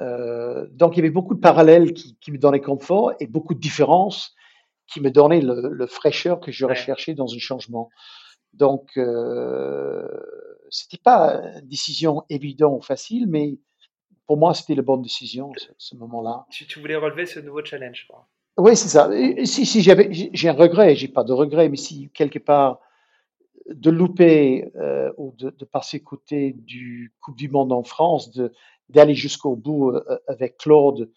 Euh, 0.01 0.67
donc, 0.71 0.95
il 0.95 0.97
y 0.97 1.01
avait 1.01 1.11
beaucoup 1.11 1.35
de 1.35 1.41
parallèles 1.41 1.93
qui, 1.93 2.17
me 2.31 2.39
donnaient 2.39 2.61
confort 2.61 3.13
et 3.21 3.27
beaucoup 3.27 3.55
de 3.55 3.61
différences 3.61 4.35
qui 4.87 5.01
me 5.01 5.11
donnaient 5.11 5.43
le, 5.43 5.87
fraîcheur 5.87 6.41
que 6.41 6.51
je 6.51 6.65
recherchais 6.65 7.15
dans 7.15 7.33
un 7.33 7.39
changement. 7.39 7.91
Donc, 8.53 8.91
euh, 8.97 10.09
c'était 10.71 10.99
pas 10.99 11.41
une 11.61 11.69
décision 11.69 12.25
évidente 12.29 12.79
ou 12.79 12.83
facile, 12.85 13.27
mais 13.29 13.59
pour 14.27 14.37
moi, 14.37 14.55
c'était 14.55 14.75
la 14.75 14.83
bonne 14.83 15.03
décision 15.03 15.53
ce, 15.57 15.69
ce 15.79 15.97
moment-là. 15.97 16.47
Tu, 16.51 16.67
tu, 16.67 16.81
voulais 16.81 16.97
relever 16.97 17.27
ce 17.27 17.39
nouveau 17.39 17.65
challenge, 17.65 18.07
crois. 18.09 18.29
Oui, 18.57 18.77
c'est 18.77 18.89
ça. 18.89 19.11
si, 19.45 19.65
si 19.65 19.81
j'avais, 19.81 20.09
j'ai 20.11 20.49
un 20.49 20.53
regret, 20.53 20.97
j'ai 20.97 21.09
pas 21.09 21.25
de 21.25 21.33
regret, 21.33 21.69
mais 21.69 21.77
si 21.77 22.11
quelque 22.11 22.39
part 22.39 22.81
de 23.73 23.91
louper 23.91 24.71
euh, 24.77 25.13
ou 25.17 25.35
de, 25.37 25.65
passer 25.65 26.01
côté 26.03 26.53
du 26.53 27.13
Coupe 27.21 27.37
du 27.37 27.49
Monde 27.49 27.73
en 27.73 27.83
France, 27.83 28.39
d'aller 28.89 29.15
jusqu'au 29.15 29.57
bout 29.57 29.91
euh, 29.91 30.19
avec 30.27 30.59
Claude, 30.59 31.11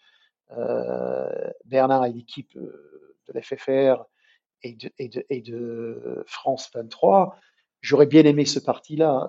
euh, 0.56 1.50
Bernard 1.64 2.06
et 2.06 2.12
l'équipe 2.12 2.56
de 2.56 3.32
l'FFR 3.32 4.04
et 4.62 4.74
de, 4.74 4.90
et, 4.98 5.08
de, 5.08 5.24
et 5.30 5.40
de, 5.40 6.24
France 6.26 6.70
23, 6.72 7.36
j'aurais 7.80 8.06
bien 8.06 8.24
aimé 8.24 8.44
ce 8.44 8.60
parti-là. 8.60 9.28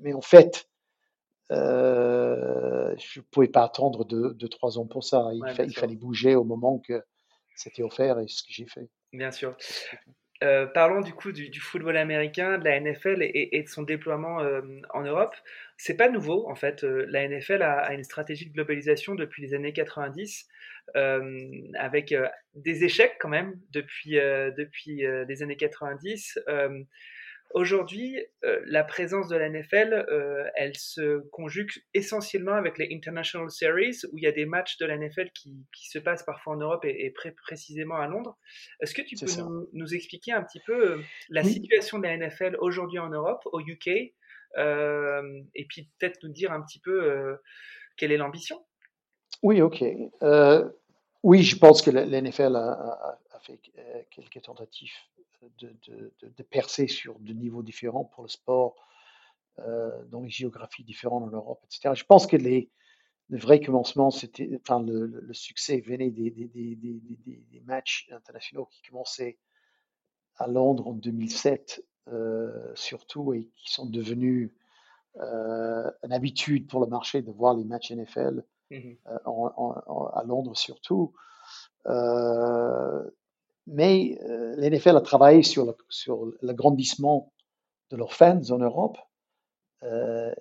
mais 0.00 0.12
en 0.12 0.20
fait, 0.20 0.68
je 1.50 1.54
ne 1.56 3.22
pouvais 3.30 3.48
pas 3.48 3.62
attendre 3.62 4.04
deux, 4.04 4.48
trois 4.48 4.78
ans 4.78 4.86
pour 4.86 5.04
ça. 5.04 5.30
Il, 5.32 5.42
il 5.66 5.74
fallait 5.74 5.96
bouger 5.96 6.34
au 6.34 6.44
moment 6.44 6.78
que 6.78 7.04
c'était 7.54 7.82
offert 7.82 8.18
et 8.18 8.26
ce 8.28 8.42
que 8.42 8.50
j'ai 8.50 8.66
fait. 8.66 8.88
Bien 9.12 9.30
sûr. 9.30 9.56
Euh, 10.44 10.66
parlons 10.66 11.00
du 11.00 11.12
coup 11.12 11.32
du, 11.32 11.60
football 11.60 11.96
américain, 11.96 12.58
de 12.58 12.64
la 12.64 12.78
NFL 12.78 13.22
et, 13.22 13.62
de 13.62 13.68
son 13.68 13.82
déploiement 13.82 14.40
euh, 14.40 14.60
en 14.90 15.02
Europe. 15.02 15.34
C'est 15.76 15.96
pas 15.96 16.08
nouveau 16.08 16.48
en 16.48 16.54
fait. 16.54 16.84
Euh, 16.84 17.06
la 17.08 17.26
NFL 17.26 17.62
a, 17.62 17.92
une 17.94 18.04
stratégie 18.04 18.46
de 18.46 18.52
globalisation 18.52 19.14
depuis 19.14 19.42
les 19.42 19.54
années 19.54 19.72
90, 19.72 20.48
avec 20.94 22.14
des 22.54 22.84
échecs 22.84 23.16
quand 23.18 23.30
même 23.30 23.58
depuis 23.70 24.12
depuis 24.12 25.06
les 25.28 25.42
années 25.42 25.56
90. 25.56 26.38
Aujourd'hui, 27.54 28.18
euh, 28.42 28.60
la 28.66 28.82
présence 28.82 29.28
de 29.28 29.36
la 29.36 29.48
NFL, 29.48 30.06
euh, 30.10 30.44
elle 30.56 30.76
se 30.76 31.20
conjugue 31.30 31.70
essentiellement 31.94 32.54
avec 32.54 32.78
les 32.78 32.88
International 32.90 33.48
Series, 33.48 33.98
où 34.10 34.18
il 34.18 34.24
y 34.24 34.26
a 34.26 34.32
des 34.32 34.44
matchs 34.44 34.76
de 34.78 34.86
la 34.86 34.96
NFL 34.96 35.30
qui, 35.30 35.64
qui 35.72 35.88
se 35.88 36.00
passent 36.00 36.24
parfois 36.24 36.54
en 36.54 36.56
Europe 36.56 36.84
et, 36.84 37.14
précisément 37.46 37.94
à 37.94 38.08
Londres. 38.08 38.36
Est-ce 38.80 38.92
que 38.92 39.02
tu 39.02 39.14
peux 39.14 39.68
nous, 39.72 39.94
expliquer 39.94 40.32
un 40.32 40.42
petit 40.42 40.58
peu 40.66 40.94
euh, 40.94 41.02
la 41.28 41.44
situation 41.44 42.00
de 42.00 42.02
la 42.08 42.16
NFL 42.16 42.56
aujourd'hui 42.58 42.98
en 42.98 43.10
Europe, 43.10 43.42
au 43.52 43.60
UK, 43.60 43.86
et 43.86 45.66
puis 45.68 45.88
peut-être 45.98 46.24
nous 46.24 46.32
dire 46.32 46.50
un 46.50 46.60
petit 46.60 46.80
peu 46.80 47.38
quelle 47.96 48.10
est 48.10 48.16
l'ambition? 48.16 48.64
Oui, 49.44 49.62
ok. 49.62 49.84
oui, 51.22 51.42
je 51.44 51.56
pense 51.56 51.82
que 51.82 51.92
la, 51.92 52.20
NFL 52.20 52.56
a, 52.56 52.72
a 52.72 53.18
fait 53.44 53.60
quelques 54.10 54.42
tentatives 54.42 54.94
de, 55.58 56.42
percer 56.42 56.86
sur 56.86 57.18
de 57.18 57.32
niveaux 57.32 57.62
différents 57.62 58.04
pour 58.04 58.22
le 58.22 58.28
sport, 58.28 58.76
euh, 59.60 60.04
dans 60.06 60.20
les 60.20 60.30
géographies 60.30 60.84
différentes 60.84 61.22
en 61.22 61.30
Europe, 61.30 61.64
etc. 61.64 61.94
Je 61.94 62.04
pense 62.04 62.26
que 62.26 62.36
les, 62.36 62.70
le 63.28 63.38
vrai 63.38 63.60
commencement, 63.60 64.10
c'était, 64.10 64.50
enfin, 64.60 64.82
le, 64.82 65.32
succès 65.32 65.80
venait 65.80 66.10
des, 66.10 66.30
des, 66.30 67.62
matchs 67.64 68.08
internationaux 68.10 68.66
qui 68.66 68.82
commençaient 68.82 69.38
à 70.36 70.48
Londres 70.48 70.88
en 70.88 70.92
2007, 70.92 71.84
euh, 72.08 72.72
surtout, 72.74 73.32
et 73.32 73.48
qui 73.56 73.72
sont 73.72 73.86
devenus 73.86 74.52
une 75.16 76.12
habitude 76.12 76.66
pour 76.68 76.80
le 76.80 76.88
marché 76.88 77.22
de 77.22 77.30
voir 77.30 77.54
les 77.54 77.64
matchs 77.64 77.92
NFL 77.92 78.44
mmh 78.70 78.94
à 79.06 80.22
Londres 80.26 80.56
surtout. 80.56 81.14
Mais 83.66 84.18
l'NFL 84.56 84.96
a 84.96 85.00
travaillé 85.00 85.42
sur 85.42 85.64
le, 85.64 85.76
sur 85.88 86.32
l'agrandissement 86.42 87.32
de 87.90 87.96
leurs 87.96 88.14
fans 88.14 88.50
en 88.50 88.58
Europe 88.58 88.98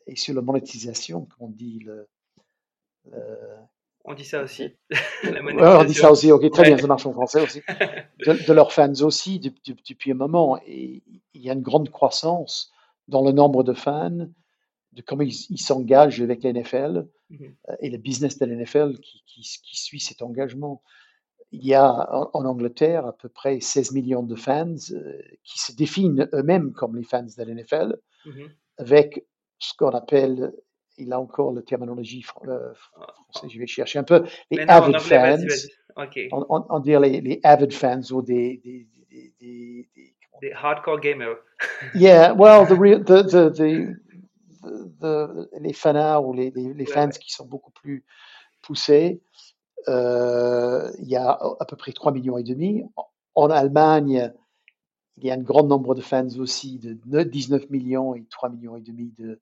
et 0.08 0.16
sur 0.16 0.34
la 0.34 0.42
monétisation, 0.42 1.26
comme 1.26 1.48
on 1.48 1.50
dit. 1.50 1.80
Le, 1.80 2.08
on 4.06 4.14
dit 4.14 4.26
ça 4.26 4.44
aussi. 4.44 4.76
on 5.24 5.84
dit 5.86 5.94
ça 5.94 6.12
aussi, 6.12 6.32
ok, 6.32 6.50
très 6.52 6.64
bien, 6.64 6.78
ça 6.78 6.88
marche 6.88 7.06
en 7.06 7.14
français 7.14 7.42
aussi. 7.42 7.62
De, 8.26 8.54
leurs 8.54 8.72
fans 8.74 8.94
aussi 9.02 9.40
depuis 9.40 10.12
un 10.12 10.16
moment. 10.16 10.60
Et 10.66 11.04
il 11.34 11.42
y 11.42 11.50
a 11.50 11.54
une 11.54 11.62
grande 11.62 11.90
croissance 11.90 12.72
dans 13.08 13.24
le 13.24 13.32
nombre 13.32 13.64
de 13.64 13.74
fans, 13.74 14.28
de 14.92 15.02
comment 15.02 15.24
ils 15.24 15.60
s'engagent 15.60 16.22
avec 16.22 16.44
l'NFL 16.44 17.08
mhm. 17.30 17.56
et 17.80 17.90
le 17.90 17.98
business 17.98 18.38
de 18.38 18.46
l'NFL 18.46 19.00
qui, 19.00 19.24
qui, 19.26 19.78
suit 19.78 20.00
cet 20.00 20.22
engagement. 20.22 20.82
Il 21.56 21.64
y 21.66 21.76
a 21.76 22.10
en, 22.34 22.46
Angleterre 22.46 23.06
à 23.06 23.14
peu 23.14 23.30
près 23.30 23.60
16 23.60 23.92
millions 23.92 24.24
de 24.24 24.36
fans 24.36 24.76
euh, 24.92 25.22
qui 25.44 25.60
se 25.60 25.72
définissent 25.76 26.28
eux-mêmes 26.34 26.74
comme 26.74 26.96
les 26.96 27.04
fans 27.04 27.24
de 27.24 27.44
l'NFL, 27.44 27.96
mhm. 28.26 28.50
avec 28.80 29.26
ce 29.60 29.74
qu'on 29.78 29.92
appelle 29.92 30.52
il 30.98 31.12
a 31.14 31.20
encore 31.20 31.54
la 31.54 31.62
terminologie 31.62 32.24
euh, 32.48 32.74
française, 33.32 33.52
je 33.52 33.60
vais 33.60 33.68
chercher 33.68 34.00
un 34.00 34.04
peu, 34.04 34.26
les 34.52 34.60
avid 34.68 35.00
fans. 35.00 35.38
On, 36.32 36.80
dirait 36.80 37.10
les, 37.10 37.22
les, 37.22 37.40
avid 37.44 37.74
fans 37.74 38.02
ou 38.12 38.22
des. 38.22 38.62
des, 38.64 38.88
des, 39.10 39.34
des, 39.40 39.90
des 40.42 40.52
hardcore 40.52 41.00
gamers. 41.00 41.38
yeah, 41.96 42.34
well, 42.34 42.66
the, 42.66 42.78
real, 42.78 43.04
the, 43.04 43.24
the, 43.24 43.50
the, 45.00 45.50
les 45.60 45.74
fanards 45.74 46.26
ou 46.28 46.34
les, 46.34 46.52
les, 46.52 46.74
les 46.74 46.86
fans 46.86 47.10
qui 47.10 47.32
sont 47.32 47.46
beaucoup 47.46 47.72
plus 47.72 48.06
poussés, 48.62 49.22
euh, 49.88 50.92
il 51.00 51.08
y 51.08 51.16
a 51.16 51.32
à 51.32 51.66
peu 51.66 51.76
près 51.76 51.92
3 51.92 52.12
millions 52.12 52.38
et 52.38 52.44
demi. 52.44 52.84
En 53.36 53.50
Allemagne, 53.50 54.32
il 55.18 55.26
y 55.26 55.32
a 55.32 55.34
un 55.34 55.42
grand 55.42 55.64
nombre 55.64 55.96
de 55.96 56.02
fans 56.02 56.28
aussi, 56.40 56.80
de 56.80 57.24
19 57.24 57.70
millions 57.70 58.16
et 58.16 58.26
3 58.30 58.50
millions 58.50 58.76
et 58.76 58.82
demi 58.82 59.12
de, 59.18 59.40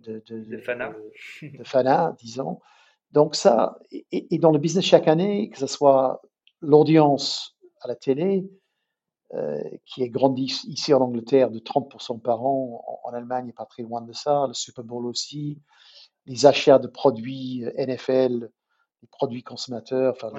de, 0.00 0.22
de, 0.26 0.44
de, 0.44 1.64
Fana, 1.64 2.16
disons. 2.20 2.60
Donc 3.12 3.34
ça, 3.34 3.78
et, 3.90 4.38
dans 4.38 4.50
le 4.50 4.58
business 4.58 4.84
chaque 4.84 5.08
année, 5.08 5.48
que 5.50 5.58
ce 5.58 5.66
soit 5.66 6.20
l'audience 6.60 7.56
à 7.80 7.88
la 7.88 7.94
télé, 7.94 8.48
euh, 9.34 9.62
qui 9.84 10.02
est 10.02 10.08
grandi 10.08 10.44
ici 10.66 10.92
en 10.94 11.00
Angleterre 11.00 11.50
de 11.50 11.58
30% 11.58 12.20
par 12.20 12.44
an, 12.44 13.00
en, 13.04 13.12
Allemagne, 13.12 13.52
pas 13.52 13.66
très 13.66 13.82
loin 13.82 14.00
de 14.00 14.12
ça, 14.12 14.46
le 14.46 14.54
Super 14.54 14.84
Bowl 14.84 15.06
aussi, 15.06 15.58
les 16.26 16.46
achats 16.46 16.78
de 16.78 16.88
produits 16.88 17.64
NFL, 17.76 18.50
les 19.02 19.08
produits 19.08 19.42
consommateurs, 19.42 20.14
enfin, 20.16 20.32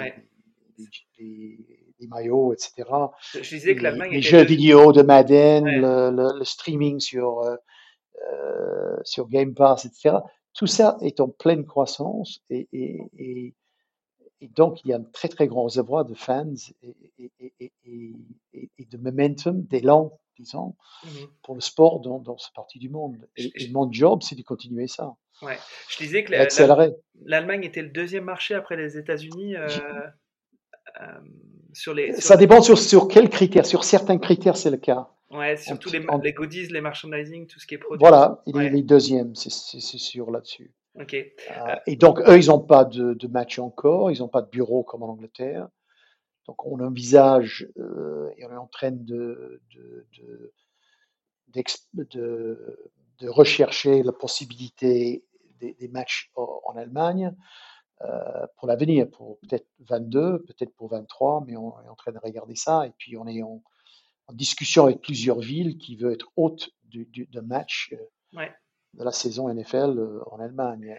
les, 1.20 2.08
maillots, 2.08 2.54
etc. 2.54 2.90
Je 3.34 3.40
disais 3.40 3.76
que 3.76 3.84
l'Allemagne 3.84 4.12
les, 4.12 4.22
jeux 4.22 4.44
vidéo 4.44 4.94
de 4.94 5.02
Madden, 5.02 5.66
le, 5.66 6.44
streaming 6.44 7.00
sur 7.00 7.40
euh, 7.42 7.56
euh, 8.28 8.98
sur 9.04 9.28
Game 9.28 9.54
Pass, 9.54 9.86
etc. 9.86 10.18
Tout 10.54 10.68
ça 10.68 10.98
est 11.02 11.20
en 11.20 11.30
pleine 11.30 11.66
croissance 11.66 12.42
et, 12.50 12.68
et, 12.74 13.54
et, 14.42 14.48
donc 14.56 14.84
il 14.84 14.90
y 14.90 14.94
a 14.94 14.98
un 14.98 15.04
très 15.04 15.28
très 15.28 15.48
grand 15.48 15.66
réservoir 15.66 16.06
de 16.06 16.14
fans 16.14 16.54
et, 16.84 17.32
de 18.80 18.98
momentum, 18.98 19.62
d'élan, 19.64 20.18
mmh 20.40 21.10
pour 21.44 21.56
le 21.56 21.62
sport 21.62 22.00
dans, 22.00 22.20
dans 22.20 22.38
cette 22.38 22.54
partie 22.54 22.80
du 22.80 22.90
monde. 22.90 23.18
Et, 23.38 23.70
mon 23.72 23.92
job, 23.92 24.22
c'est 24.22 24.36
de 24.36 24.44
continuer 24.44 24.88
ça. 24.88 25.16
Ouais. 25.42 25.58
Je 25.90 25.98
disais 25.98 26.24
que 26.24 26.34
l'Allemagne 27.26 27.64
était 27.64 27.82
le 27.82 27.90
deuxième 27.90 28.26
marché 28.26 28.56
après 28.56 28.76
les 28.76 28.98
États-Unis. 28.98 29.56
Euh, 29.56 29.68
euh, 31.02 31.06
sur 31.74 31.94
les, 31.94 32.14
Ça 32.14 32.36
dépend 32.36 32.62
sur, 32.62 32.78
sur 32.78 33.08
quels 33.08 33.30
critères. 33.30 33.66
Sur 33.66 33.84
certains 33.84 34.18
critères, 34.18 34.58
c'est 34.58 34.72
le 34.72 34.78
cas. 34.78 35.10
Ouais, 35.32 35.58
surtout 35.58 35.92
les, 35.92 36.04
les, 36.24 36.34
goodies, 36.34 36.68
les 36.68 36.82
merchandising, 36.82 37.46
tout 37.46 37.60
ce 37.60 37.68
qui 37.68 37.76
est 37.76 37.78
produit. 37.78 38.00
Voilà, 38.00 38.42
il 38.48 38.60
est 38.62 38.70
les 38.70 38.82
deuxièmes, 38.82 39.36
c'est 39.36 39.50
sûr 39.50 40.32
là-dessus. 40.32 40.74
Ok. 41.00 41.14
Euh, 41.14 41.76
et 41.86 41.96
donc, 41.96 42.20
eux, 42.28 42.38
ils 42.38 42.48
n'ont 42.48 42.60
pas 42.60 42.84
de, 42.84 43.14
de, 43.14 43.28
match 43.28 43.60
encore, 43.60 44.12
ils 44.12 44.20
n'ont 44.20 44.28
pas 44.28 44.42
de 44.42 44.50
bureau 44.50 44.84
comme 44.84 45.04
en 45.04 45.10
Angleterre. 45.10 45.68
Donc, 46.50 46.66
on 46.66 46.80
envisage 46.80 47.68
euh, 47.78 48.32
et 48.36 48.44
on 48.44 48.52
est 48.52 48.58
en 48.58 48.66
train 48.66 48.90
de, 48.90 49.62
de, 49.76 50.08
de, 51.54 52.90
de 53.20 53.30
rechercher 53.30 54.02
la 54.02 54.12
possibilité 54.12 55.24
des, 55.60 55.76
des 55.76 55.88
matchs 55.90 56.32
en, 56.36 56.76
Allemagne 56.76 57.36
euh, 58.02 58.48
pour 58.58 58.68
l'avenir, 58.68 59.08
pour 59.12 59.38
peut-être 59.42 59.68
22, 59.82 60.40
peut-être 60.40 60.74
pour 60.74 60.90
23, 60.90 61.44
mais 61.46 61.56
on 61.56 61.80
est 61.84 61.88
en 61.88 61.96
train 61.96 62.14
de 62.14 62.18
regarder 62.18 62.56
ça. 62.56 62.88
Et 62.88 62.94
puis, 62.98 63.16
on 63.16 63.28
est 63.28 63.44
en 63.44 63.62
en 64.26 64.34
discussion 64.34 64.86
avec 64.86 65.02
plusieurs 65.02 65.40
villes 65.40 65.78
qui 65.78 65.96
veulent 65.96 66.14
être 66.14 66.32
hôtes 66.36 66.72
de 66.86 67.42
match 67.42 67.94
euh, 67.94 68.46
de 68.96 69.04
la 69.04 69.12
saison 69.12 69.54
NFL 69.54 70.22
en 70.32 70.40
Allemagne. 70.40 70.98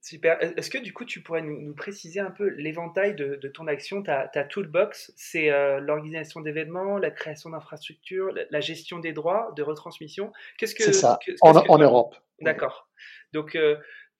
Euh, 0.00 0.06
super. 0.06 0.42
Est-ce 0.42 0.70
que 0.70 0.78
du 0.78 0.92
coup 0.92 1.04
tu 1.04 1.22
pourrais 1.22 1.42
nous, 1.42 1.74
préciser 1.74 2.20
un 2.20 2.30
peu 2.30 2.48
l'éventail 2.48 3.14
de, 3.14 3.36
ton 3.48 3.66
action 3.66 4.02
ta, 4.02 4.28
ta, 4.28 4.44
toolbox, 4.44 5.12
c'est 5.16 5.50
l'organisation 5.80 6.40
d'événements, 6.40 6.98
la 6.98 7.10
création 7.10 7.50
d'infrastructures, 7.50 8.32
la, 8.50 8.60
gestion 8.60 8.98
des 8.98 9.12
droits 9.12 9.52
de 9.56 9.62
retransmission. 9.62 10.32
Qu'est-ce 10.58 10.74
que 10.74 10.84
c'est 10.84 10.92
ça 10.92 11.18
en, 11.42 11.78
Europe 11.78 12.16
D'accord. 12.40 12.88
Donc 13.32 13.56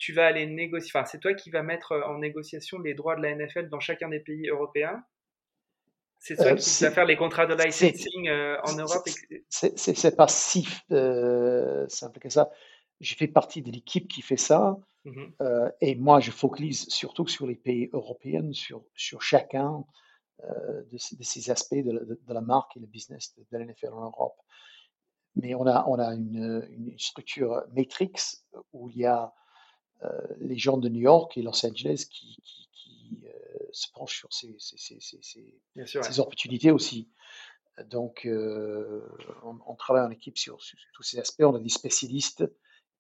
tu 0.01 0.15
vas 0.15 0.27
aller 0.27 0.47
négocier. 0.47 0.91
Enfin, 0.95 1.05
c'est 1.05 1.19
toi 1.19 1.35
qui 1.35 1.51
vas 1.51 1.63
mettre 1.63 2.03
en 2.07 2.19
négociation 2.19 2.79
les 2.81 2.95
droits 2.95 3.17
de 3.17 3.23
la 3.23 3.35
NFL 3.35 3.69
dans 3.69 3.81
chacun 3.81 4.09
des 4.09 4.21
pays 4.21 4.49
européens? 4.49 5.05
C'est 6.21 6.37
toi 6.37 6.55
qui 6.55 6.85
vas 6.85 6.91
faire 6.91 7.07
les 7.07 7.17
contrats 7.17 7.47
de 7.47 7.55
licensing 7.55 8.29
euh, 8.29 8.57
en 8.65 8.75
Europe 8.77 9.09
C'est 9.49 10.17
pas 10.17 10.29
si 10.29 10.69
euh, 10.91 11.87
simple 11.89 12.19
que 12.19 12.29
ça. 12.29 12.51
Je 13.01 13.15
fais 13.15 13.29
partie 13.29 13.63
de 13.63 13.71
l'équipe 13.71 14.09
qui 14.09 14.23
fait 14.23 14.37
ça. 14.37 14.79
Mmh 15.05 15.25
euh, 15.41 15.71
et 15.81 15.95
moi, 15.95 16.21
je 16.21 16.31
focalise 16.31 16.87
surtout 16.89 17.27
sur 17.27 17.47
les 17.47 17.55
pays 17.55 17.89
européens, 17.93 18.53
sur, 18.53 18.85
sur 18.95 19.23
chacun 19.23 19.85
de, 20.91 20.97
ces 20.99 21.51
aspects 21.51 21.75
de, 21.75 22.19
la 22.29 22.41
marque 22.41 22.75
et 22.77 22.81
le 22.81 22.87
business 22.87 23.35
de, 23.37 23.45
de 23.51 23.59
l'NFL 23.59 23.93
en 23.93 24.05
Europe. 24.05 24.37
Mais 25.37 25.55
on 25.55 25.67
a, 25.67 25.85
on 25.87 25.99
a 25.99 26.15
une, 26.15 26.67
une 26.71 26.99
structure 26.99 27.63
Matrix 27.75 28.13
où 28.73 28.89
il 28.89 28.99
y 28.99 29.07
a 29.07 29.33
les 30.39 30.57
gens 30.57 30.79
de 30.79 30.89
New 30.89 31.01
York 31.01 31.37
et 31.37 31.43
Los 31.43 31.65
Angeles 31.67 32.07
qui, 32.11 32.39
qui, 32.73 33.23
se 33.73 33.89
penche 33.93 34.19
sur 34.19 34.33
ces, 34.33 34.57
ces, 34.59 36.21
opportunités 36.21 36.71
aussi. 36.71 37.09
Donc, 37.87 38.27
euh, 38.27 39.01
on, 39.43 39.75
travaille 39.75 40.05
en 40.05 40.11
équipe 40.11 40.37
sur, 40.37 40.59
tous 40.93 41.03
ces 41.03 41.19
aspects. 41.19 41.43
On 41.43 41.55
a 41.55 41.61
des 41.61 41.71
spécialistes, 41.71 42.45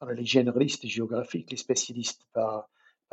les 0.08 0.24
généralistes 0.24 0.86
géographiques, 0.86 1.50
les 1.50 1.56
spécialistes 1.56 2.26
par, 2.32 2.68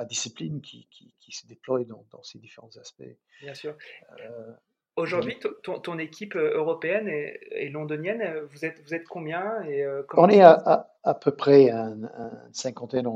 discipline 0.08 0.62
qui, 0.62 0.88
qui, 0.92 1.32
se 1.32 1.48
déploient 1.48 1.84
dans, 1.84 2.24
ces 2.24 2.38
différents 2.38 2.76
aspects. 2.80 3.04
Bien 3.42 3.56
sûr. 3.56 3.76
Euh, 4.20 4.54
Aujourd'hui, 4.96 5.38
ton, 5.64 6.00
équipe 6.00 6.36
euh, 6.36 6.56
européenne 6.56 7.08
et, 7.08 7.70
londonienne, 7.70 8.42
vous 8.52 8.64
êtes, 8.66 8.82
vous 8.84 8.94
êtes 8.94 9.08
combien 9.08 9.62
et 9.64 9.86
On 10.14 10.30
est 10.30 10.42
à, 10.42 10.92
à, 11.04 11.14
peu 11.14 11.32
près 11.32 11.70
une 11.70 12.10
cinquantaine 12.52 13.08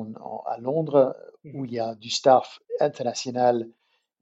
à 0.46 0.58
Londres, 0.60 1.16
mmh 1.44 1.56
où 1.56 1.66
il 1.66 1.74
y 1.74 1.80
a 1.80 1.96
du 1.96 2.10
staff 2.10 2.60
international 2.80 3.68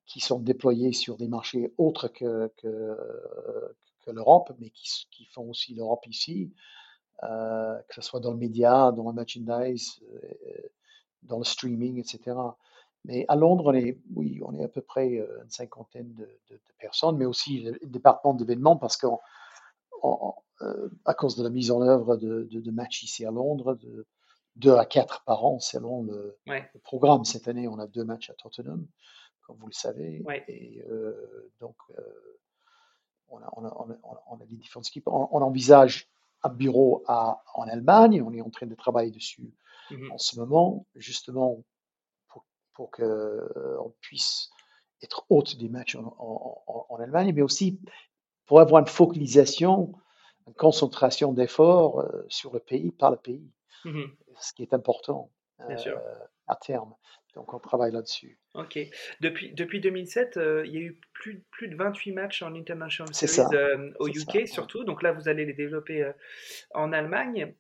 qui 0.06 0.20
sont 0.20 0.40
déployés 0.40 0.94
sur 0.94 1.18
des 1.18 1.28
marchés 1.28 1.74
autres 1.78 2.08
que, 2.08 2.52
que, 2.58 2.98
que 4.06 4.12
l'Europe, 4.12 4.52
mais 4.60 4.70
qui, 4.72 5.08
qui, 5.12 5.26
font 5.26 5.50
aussi 5.50 5.76
l'Europe 5.76 6.06
ici, 6.08 6.52
euh, 6.52 6.79
que 7.22 7.96
ce 7.96 8.02
soit 8.02 8.20
dans 8.20 8.32
le 8.32 8.38
média, 8.38 8.92
dans 8.92 9.08
le 9.08 9.14
merchandise, 9.14 10.00
euh, 10.14 10.70
dans 11.24 11.38
le 11.38 11.44
streaming, 11.44 12.00
etc. 12.00 12.38
Mais 13.06 13.26
à 13.28 13.36
Londres, 13.36 13.66
on 13.68 13.74
est, 13.74 14.00
oui, 14.16 14.40
on 14.44 14.54
est 14.56 14.64
à 14.64 14.68
peu 14.68 14.82
près 14.82 15.18
euh, 15.18 15.44
une 15.44 15.50
cinquantaine 15.50 16.14
de, 16.14 16.30
de, 16.50 16.60
personnes, 16.80 17.18
mais 17.18 17.26
aussi 17.26 17.62
le 17.62 17.78
département 17.88 18.34
d'événements, 18.34 18.78
parce 18.78 18.98
qu'à 18.98 19.10
cause 21.18 21.36
de 21.36 21.44
la 21.44 21.50
mise 21.50 21.72
en 21.72 21.82
œuvre 21.82 22.16
de, 22.16 22.48
de, 22.50 22.72
matchs 22.72 23.04
ici 23.04 23.26
à 23.26 23.32
Londres, 23.32 23.76
de 23.76 24.06
2 24.58 24.76
à 24.76 24.86
4 24.86 25.24
par 25.26 25.46
an 25.46 25.60
selon 25.60 26.04
le, 26.04 26.38
le, 26.48 26.80
programme. 26.84 27.26
Cette 27.26 27.48
année, 27.48 27.68
on 27.68 27.80
a 27.80 27.88
deux 27.88 28.06
matchs 28.06 28.30
à 28.30 28.34
Tottenham 28.34 28.88
vous 29.58 29.68
le 29.68 29.74
savez. 29.74 30.24
Et 30.48 30.84
euh, 30.90 31.52
donc, 31.60 31.76
euh, 31.98 32.02
on 33.30 33.38
a, 33.40 33.50
on, 33.56 33.66
a, 33.66 33.98
on, 34.28 34.40
a, 34.40 34.46
des 34.46 34.56
différentes 34.56 34.88
équipes. 34.88 35.08
On, 35.08 35.42
envisage 35.42 36.10
un 36.44 36.50
bureau 36.50 37.04
à, 37.08 37.44
en 37.54 37.68
Allemagne. 37.68 38.22
On 38.22 38.34
est 38.34 38.42
en 38.42 38.50
train 38.50 38.68
de 38.68 38.76
travailler 38.76 39.12
dessus 39.12 39.54
mmh 39.92 40.12
en 40.12 40.18
ce 40.20 40.40
moment, 40.40 40.86
justement 40.96 41.64
pour, 42.28 42.46
pour 42.74 42.92
qu'on 42.92 43.04
euh, 43.04 43.96
puisse 44.02 44.52
être 45.02 45.26
hôte 45.30 45.58
des 45.58 45.70
matchs 45.70 45.96
en, 45.96 46.98
Allemagne, 47.00 47.32
mais 47.34 47.42
aussi 47.42 47.80
pour 48.46 48.60
avoir 48.60 48.82
une 48.82 48.88
focalisation, 48.88 49.94
une 50.48 50.54
concentration 50.54 51.32
d'efforts 51.32 52.06
sur 52.28 52.54
le 52.54 52.60
pays, 52.60 52.92
par 52.92 53.12
le 53.12 53.18
pays. 53.18 53.50
Mmh 53.86 54.04
ce 54.40 54.54
qui 54.54 54.64
est 54.64 54.74
important 54.74 55.32
à 56.48 56.56
terme. 56.56 56.94
Donc 57.36 57.54
on 57.54 57.60
travaille 57.60 57.92
là-dessus. 57.92 58.40
Ok. 58.56 58.80
Depuis, 59.22 59.54
depuis 59.54 59.80
2007, 59.80 60.38
euh, 60.38 60.64
il 60.66 60.74
y 60.74 60.78
a 60.78 60.82
eu 60.82 61.00
plus, 61.14 61.44
plus 61.52 61.68
de 61.68 61.76
28 61.76 62.12
matchs 62.14 62.42
en 62.42 62.56
International 62.56 63.14
Series 63.14 63.56
euh, 63.56 63.92
au 64.00 64.08
UK 64.08 64.48
surtout. 64.48 64.84
Donc 64.84 65.04
là, 65.04 65.12
vous 65.12 65.30
allez 65.30 65.46
les 65.46 65.54
développer 65.54 66.04
euh, 66.04 66.12
en 66.74 66.92
Allemagne. 66.92 67.54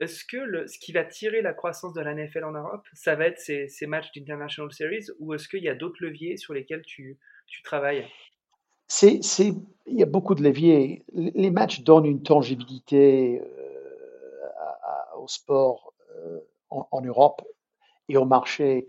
Est-ce 0.00 0.24
que 0.24 0.36
le, 0.36 0.68
ce 0.68 0.78
qui 0.78 0.92
va 0.92 1.04
tirer 1.04 1.42
la 1.42 1.52
croissance 1.52 1.94
de 1.94 2.00
la 2.00 2.14
NFL 2.14 2.44
en 2.44 2.52
Europe, 2.52 2.86
ça 2.92 3.16
va 3.16 3.26
être 3.26 3.40
ces, 3.40 3.66
ces 3.68 3.86
matchs 3.86 4.12
d'International 4.14 4.72
Series 4.72 5.06
ou 5.18 5.34
est-ce 5.34 5.48
qu'il 5.48 5.64
y 5.64 5.68
a 5.68 5.74
d'autres 5.74 6.02
leviers 6.02 6.36
sur 6.36 6.54
lesquels 6.54 6.82
tu, 6.82 7.18
tu 7.46 7.62
travailles? 7.62 8.06
C'est, 8.86 9.20
Il 9.86 9.98
y 9.98 10.02
a 10.02 10.06
beaucoup 10.06 10.34
de 10.34 10.42
leviers. 10.42 11.04
Les 11.12 11.50
matchs 11.50 11.80
donnent 11.80 12.06
une 12.06 12.22
tangibilité 12.22 13.42
au 15.16 15.26
sport 15.26 15.92
en, 16.70 16.88
en 16.90 17.00
Europe 17.02 17.42
et 18.08 18.16
au 18.16 18.24
marché 18.24 18.88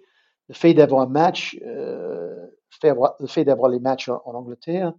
le 0.49 0.55
fait 0.55 0.73
d'avoir 0.73 1.01
un 1.01 1.09
match, 1.09 1.57
euh, 1.63 2.47
le 2.83 3.27
fait 3.27 3.45
d'avoir 3.45 3.69
les 3.69 3.79
matchs 3.79 4.09
en, 4.09 4.33
Angleterre 4.33 4.93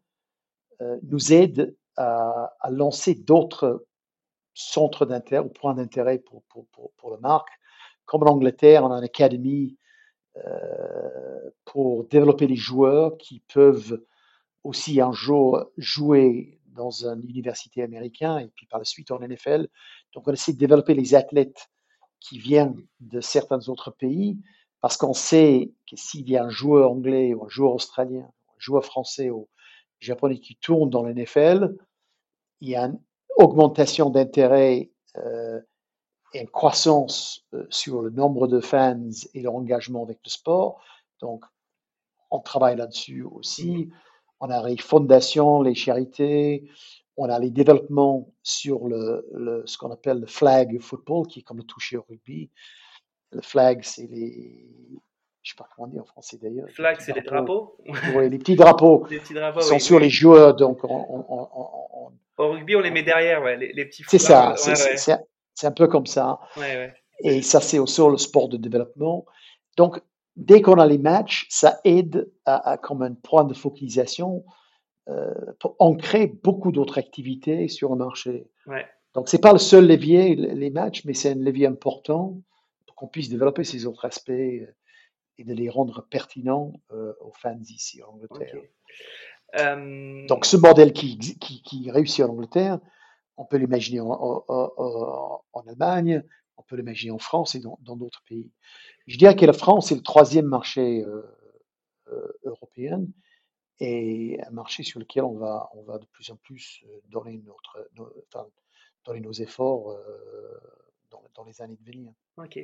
euh, 0.81 0.99
nous 1.03 1.33
aide 1.33 1.77
à, 1.97 2.53
lancer 2.71 3.15
d'autres 3.15 3.85
centres 4.55 5.05
d'intérêt 5.05 5.45
ou 5.45 5.49
points 5.49 5.75
d'intérêt 5.75 6.19
pour, 6.19 6.45
pour, 6.45 6.67
pour, 6.97 7.11
le 7.11 7.19
marque. 7.19 7.51
Comme 8.07 8.23
en 8.23 8.31
Angleterre, 8.31 8.85
on 8.85 8.93
a 8.93 8.99
une 8.99 9.05
académie 9.05 9.77
euh, 10.37 11.51
pour 11.65 12.05
développer 12.05 12.47
les 12.47 12.57
joueurs 12.57 13.19
qui 13.19 13.43
peuvent 13.53 14.01
aussi 14.63 15.01
un 15.01 15.13
jour 15.13 15.71
jouer 15.77 16.61
dans 16.67 17.05
une 17.05 17.29
université 17.29 17.83
américaine 17.83 18.39
et 18.39 18.53
puis 18.55 18.67
par 18.67 18.79
la 18.79 18.85
suite 18.85 19.11
en 19.11 19.19
NFL. 19.19 19.69
Donc 20.15 20.29
on 20.29 20.33
essaie 20.33 20.53
de 20.53 20.59
développer 20.59 20.95
les 20.95 21.15
athlètes 21.17 21.71
qui 22.21 22.39
viennent 22.39 22.87
de 23.01 23.21
certains 23.21 23.69
autres 23.69 23.91
pays 23.91 24.39
parce 24.81 24.97
qu'on 24.97 25.15
sait 25.15 25.73
que 25.89 25.97
s'il 25.97 26.29
y 26.29 26.37
a 26.37 26.45
un 26.45 26.51
joueur 26.51 26.93
anglais 26.93 27.35
ou 27.35 27.45
un 27.45 27.49
joueur 27.49 27.75
australien, 27.75 28.23
un 28.23 28.59
joueur 28.59 28.85
français 28.85 29.31
ou 29.31 29.49
japonais 30.01 30.39
qui 30.39 30.57
tourne 30.57 30.89
dans 30.89 31.03
l'NFL, 31.03 31.77
il 32.61 32.69
y 32.71 32.77
a 32.77 32.85
une 32.85 33.01
augmentation 33.37 34.11
d'intérêt 34.11 34.91
euh, 35.17 35.61
et 36.33 36.41
une 36.41 36.49
croissance 36.49 37.45
euh, 37.55 37.67
sur 37.71 38.03
le 38.03 38.11
nombre 38.11 38.47
de 38.47 38.61
fans 38.61 39.11
et 39.35 39.43
leur 39.43 39.55
engagement 39.55 40.03
avec 40.03 40.19
le 40.25 40.31
sport. 40.31 40.83
Donc, 41.21 41.45
on 42.31 42.41
travaille 42.41 42.77
là-dessus 42.77 43.25
aussi. 43.25 43.91
On 44.39 44.49
a 44.49 44.67
les 44.67 44.77
fondations, 44.77 45.61
les 45.63 45.75
charités, 45.75 46.71
on 47.17 47.29
a 47.29 47.39
les 47.39 47.51
développements 47.51 48.33
sur 48.43 48.89
le, 48.89 49.63
ce 49.67 49.77
qu'on 49.77 49.91
appelle 49.91 50.21
le 50.21 50.27
flag 50.27 50.79
football, 50.81 51.27
qui 51.27 51.41
est 51.41 51.43
comme 51.43 51.59
le 51.59 51.65
toucher 51.65 51.99
au 51.99 52.05
rugby. 52.09 52.51
Le 53.33 53.43
flag, 53.43 53.81
c'est 53.83 54.07
les. 54.07 54.67
Je 55.43 55.53
ne 55.53 55.55
sais 55.55 55.57
pas 55.57 55.69
comment 55.75 55.89
dire 55.89 56.03
en 56.03 56.07
français 56.07 56.39
d'ailleurs. 56.41 56.69
Flag, 56.71 56.99
c'est 57.01 57.15
les 57.15 57.23
drapeaux 57.23 57.77
Oui, 58.15 58.29
les 58.29 58.39
petits 58.39 58.57
drapeaux. 58.57 59.07
les 59.11 59.19
petits 59.19 59.35
drapeaux. 59.35 59.61
sont 59.61 59.79
sur 59.79 59.99
les 59.99 60.11
joueurs. 60.11 60.55
Donc 60.55 60.85
Au 60.85 62.13
rugby, 62.39 62.77
on 62.77 62.81
les 62.81 62.91
met 62.91 63.03
derrière, 63.03 63.43
ouais, 63.43 63.57
les, 63.57 63.85
petits 63.87 64.05
C'est 64.07 64.19
ça, 64.19 64.55
c'est 65.55 65.67
un 65.67 65.73
peu 65.73 65.87
comme 65.87 66.07
ça. 66.07 66.41
Et 67.23 67.43
ça, 67.43 67.61
c'est 67.61 67.85
sur 67.87 68.11
le 68.11 68.17
sport 68.17 68.49
de 68.49 68.57
développement. 68.57 69.25
Donc, 69.77 70.01
dès 70.37 70.63
qu'on 70.63 70.79
a 70.79 70.87
les 70.87 70.99
matchs, 70.99 71.47
ça 71.51 71.81
aide 71.85 72.31
à, 72.45 72.79
comme 72.79 73.03
un 73.03 73.15
point 73.15 73.45
de 73.45 73.55
focalisation 73.55 74.45
euh, 75.09 75.33
pour 75.59 75.77
ancrer 75.79 76.27
beaucoup 76.27 76.73
d'autres 76.73 76.99
activités 76.99 77.69
sur 77.69 77.91
le 77.91 77.97
marché. 77.97 78.47
Ouais. 78.67 78.87
Donc, 79.15 79.29
ce 79.29 79.37
n'est 79.37 79.41
pas 79.41 79.53
le 79.53 79.59
seul 79.59 79.87
levier, 79.87 80.35
les 80.35 80.71
matchs, 80.71 81.05
mais 81.05 81.15
c'est 81.15 81.33
un 81.33 81.35
levier 81.35 81.67
important 81.67 82.39
qu'on 83.01 83.09
puisse 83.09 83.31
développer 83.31 83.65
ces 83.65 83.87
autres 83.87 84.05
aspects 84.05 84.29
euh, 84.29 84.67
et 85.39 85.45
de 85.45 85.55
les 85.55 85.71
rendre 85.71 86.07
pertinents 86.11 86.75
euh, 86.93 87.15
aux 87.21 87.33
fans 87.33 87.59
ici 87.63 88.03
en 88.03 88.11
Angleterre. 88.11 88.61
Donc 90.29 90.45
ce 90.45 90.59
modèle 90.59 90.93
qui, 90.93 91.19
qui, 91.19 91.91
réussit 91.91 92.23
en 92.23 92.29
Angleterre, 92.29 92.79
on 93.39 93.47
peut 93.47 93.57
l'imaginer 93.57 94.01
en, 94.01 94.45
en, 94.47 95.67
Allemagne, 95.67 96.23
on 96.59 96.63
peut 96.63 96.77
l'imaginer 96.77 97.11
en 97.11 97.19
France 97.19 97.55
et 97.55 97.61
dans 97.61 97.97
d'autres 97.97 98.23
pays. 98.29 98.53
Je 99.07 99.17
dirais 99.17 99.35
que 99.35 99.47
la 99.47 99.55
France 99.55 99.91
est 99.91 99.97
le 99.97 100.03
troisième 100.03 100.45
marché 100.45 101.03
euh, 101.03 102.39
européen 102.45 103.03
et 103.81 104.39
un 104.47 104.51
marché 104.51 104.83
sur 104.83 105.01
lequel 105.01 105.25
on 105.25 105.39
va, 105.39 105.71
on 105.75 105.83
va 105.83 105.99
de 105.99 106.07
plus 106.13 106.31
en 106.31 106.37
plus 106.37 106.85
donner, 107.09 107.43
notre, 107.47 107.89
nos, 107.97 108.13
enfin, 108.29 108.47
donner 109.05 109.21
nos 109.21 109.33
efforts 109.33 109.97
dans, 111.11 111.45
les 111.45 111.61
années 111.63 111.77
de 111.81 111.85
venir. 111.85 112.13
Ok. 112.37 112.59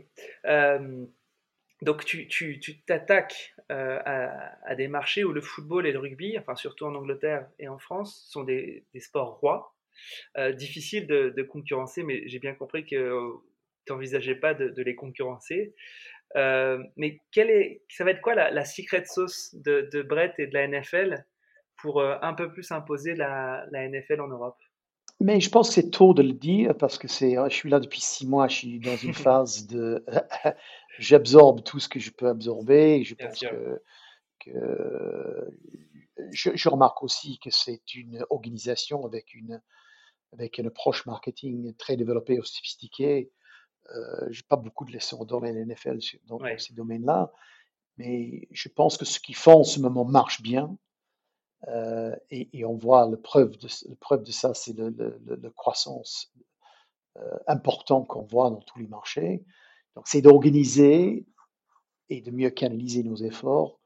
donc 1.83 2.05
tu 2.05 2.83
t'attaques 2.87 3.55
tu, 3.57 3.63
euh, 3.73 3.99
à, 4.05 4.75
des 4.75 4.89
marchés 4.89 5.25
où 5.25 5.33
le 5.33 5.41
football 5.41 5.87
et 5.87 5.93
le 5.93 5.99
rugby, 5.99 6.39
enfin 6.39 6.55
surtout 6.55 6.85
en 6.87 6.95
Angleterre 6.95 7.49
et 7.59 7.69
en 7.69 7.79
France, 7.79 8.27
sont 8.31 8.45
des, 8.45 8.85
des 8.95 9.01
sports 9.01 9.39
rois. 9.41 9.75
Euh, 10.37 10.53
difficile 10.53 11.07
de, 11.07 11.43
concurrencer, 11.43 12.03
mais 12.03 12.29
j'ai 12.29 12.39
bien 12.39 12.55
compris 12.55 12.85
que 12.85 13.33
tu 13.87 13.93
n'envisageais 13.93 14.35
pas 14.35 14.55
de, 14.55 14.83
les 14.83 14.95
concurrencer. 14.95 15.75
Euh, 16.37 16.83
mais 16.97 17.21
quelle 17.33 17.51
est, 17.51 17.83
ça 17.89 18.05
va 18.05 18.11
être 18.11 18.21
quoi 18.21 18.35
la, 18.35 18.65
secret 18.65 19.05
sauce 19.07 19.55
de, 19.55 20.03
Brett 20.03 20.35
et 20.39 20.47
de 20.47 20.55
la 20.55 20.67
NFL 20.69 21.25
pour 21.77 22.03
un 22.03 22.35
peu 22.35 22.51
plus 22.53 22.71
imposer 22.73 23.15
la 23.15 23.67
NFL 23.73 24.21
en 24.21 24.29
Europe? 24.29 24.59
Mais 25.21 25.41
je 25.41 25.51
pense 25.51 25.69
que 25.69 25.75
c'est 25.75 25.91
tôt 25.91 26.15
de 26.15 26.23
le 26.23 26.33
dire 26.33 26.77
parce 26.77 26.99
que 26.99 27.09
c'est, 27.09 27.37
je 27.49 27.55
suis 27.55 27.71
là 27.71 27.81
depuis 27.81 28.01
six 28.01 28.27
mois, 28.27 28.49
je 28.49 28.57
suis 28.57 28.81
dans 28.81 28.97
une 28.97 29.15
phase 29.15 29.67
de, 29.67 30.05
j'absorbe 30.99 31.63
tout 31.65 31.81
ce 31.81 31.89
que 31.89 31.99
je 31.99 32.11
peux 32.11 32.29
absorber. 32.29 32.97
Et 32.97 33.05
je 33.05 33.15
pense 33.15 33.41
que, 33.41 33.83
que 34.41 35.49
je, 36.33 36.51
je, 36.55 36.69
remarque 36.69 37.03
aussi 37.03 37.39
que 37.39 37.51
c'est 37.51 37.95
une 37.95 38.25
organisation 38.31 39.05
avec 39.07 39.35
une, 39.35 39.61
avec 40.33 40.59
une 40.59 40.67
approche 40.67 41.07
marketing 41.07 41.75
très 41.77 41.97
développée 41.97 42.35
et 42.35 42.41
sophistiquée. 42.43 43.31
Euh, 43.95 44.27
j'ai 44.31 44.43
pas 44.43 44.57
beaucoup 44.57 44.85
de 44.85 44.93
leçons 44.93 45.25
dans 45.25 45.41
la 45.41 45.53
NFL 45.53 45.99
dans, 46.27 46.39
dans 46.39 46.59
ces 46.59 46.75
domaines-là, 46.75 47.33
mais 47.97 48.49
je 48.51 48.69
pense 48.69 48.97
que 48.97 49.05
ce 49.05 49.21
qu'ils 49.21 49.37
font 49.37 49.61
en 49.61 49.65
ce 49.65 49.81
moment 49.81 50.05
marche 50.05 50.43
bien. 50.43 50.77
Euh, 51.69 52.15
et, 52.31 52.65
on 52.65 52.77
voit 52.77 53.09
la 53.09 53.17
preuve 53.17 53.57
de, 53.59 53.69
la 53.89 53.97
preuve 53.97 54.23
de 54.23 54.31
ça, 54.31 54.55
c'est 54.55 54.77
le, 54.77 55.51
croissance 55.57 56.33
euh, 57.17 57.39
important 57.47 58.05
qu'on 58.05 58.23
voit 58.23 58.51
dans 58.51 58.61
tous 58.61 58.79
les 58.79 58.87
marchés. 58.87 59.45
Donc, 59.95 60.07
c'est 60.07 60.23
d'organiser 60.23 61.27
et 62.09 62.21
de 62.21 62.31
mieux 62.31 62.51
canaliser 62.51 63.03
nos 63.03 63.17
efforts 63.17 63.81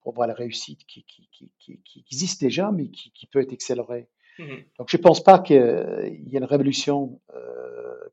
pour 0.00 0.14
voir 0.14 0.26
la 0.26 0.34
réussite 0.34 0.86
qui, 0.86 1.04
qui, 1.04 1.28
qui, 1.58 1.80
qui 1.82 2.04
existe 2.10 2.40
déjà, 2.40 2.72
mais 2.72 2.88
qui, 2.88 3.26
peut 3.26 3.40
être 3.40 3.52
accélérée. 3.52 4.08
Mmh 4.38 4.44
Donc, 4.78 4.88
je 4.88 4.96
ne 4.96 5.02
pense 5.02 5.22
pas 5.22 5.38
qu'il 5.38 5.56
y 5.56 6.36
ait 6.36 6.38
une 6.38 6.44
révolution. 6.44 7.20
Euh, 7.34 8.08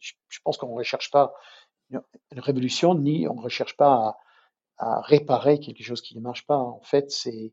je, 0.00 0.40
pense 0.42 0.58
qu'on 0.58 0.68
ne 0.68 0.74
recherche 0.74 1.10
pas 1.10 1.32
une, 1.90 2.02
révolution, 2.32 2.94
ni 2.94 3.28
on 3.28 3.34
ne 3.34 3.40
recherche 3.40 3.76
pas 3.76 4.18
à, 4.76 4.96
à, 4.98 5.00
réparer 5.02 5.60
quelque 5.60 5.82
chose 5.82 6.02
qui 6.02 6.16
ne 6.16 6.20
marche 6.20 6.46
pas. 6.46 6.58
En 6.58 6.82
fait, 6.82 7.10
c'est 7.10 7.52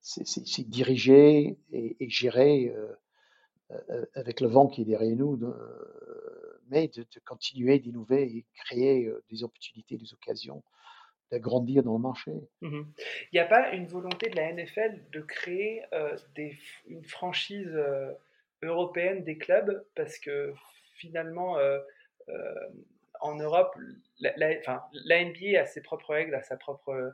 c'est 0.00 0.68
diriger 0.68 1.58
et, 1.72 2.08
gérer 2.08 2.74
euh, 2.74 2.94
euh, 3.90 4.06
avec 4.14 4.40
le 4.40 4.48
vent 4.48 4.66
qui 4.66 4.82
est 4.82 4.84
derrière 4.84 5.16
nous, 5.16 5.38
mais 6.68 6.88
de, 6.88 7.04
continuer 7.24 7.78
d'innover 7.78 8.22
et 8.22 8.46
créer 8.54 9.06
euh, 9.06 9.22
des 9.30 9.44
opportunités, 9.44 9.96
des 9.96 10.12
occasions 10.12 10.62
d'agrandir 11.30 11.84
dans 11.84 11.92
le 11.92 12.02
marché. 12.02 12.32
Mmh 12.60 12.82
Il 13.32 13.34
n'y 13.34 13.38
a 13.38 13.46
pas 13.46 13.70
une 13.72 13.86
volonté 13.86 14.30
de 14.30 14.36
la 14.36 14.52
NFL 14.52 15.00
de 15.12 15.20
créer 15.20 15.84
des, 16.34 16.58
une 16.88 17.04
franchise 17.04 17.72
européenne 18.62 19.22
des 19.22 19.38
clubs? 19.38 19.84
Parce 19.94 20.18
que 20.18 20.52
finalement, 20.96 21.56
en 23.20 23.36
Europe, 23.36 23.76
la, 24.18 24.32
la, 24.36 25.24
NBA 25.24 25.60
a 25.60 25.66
ses 25.66 25.82
propres 25.82 26.10
règles, 26.10 26.34
a 26.34 26.42
sa 26.42 26.56
propre 26.56 26.90
euh, 26.90 27.10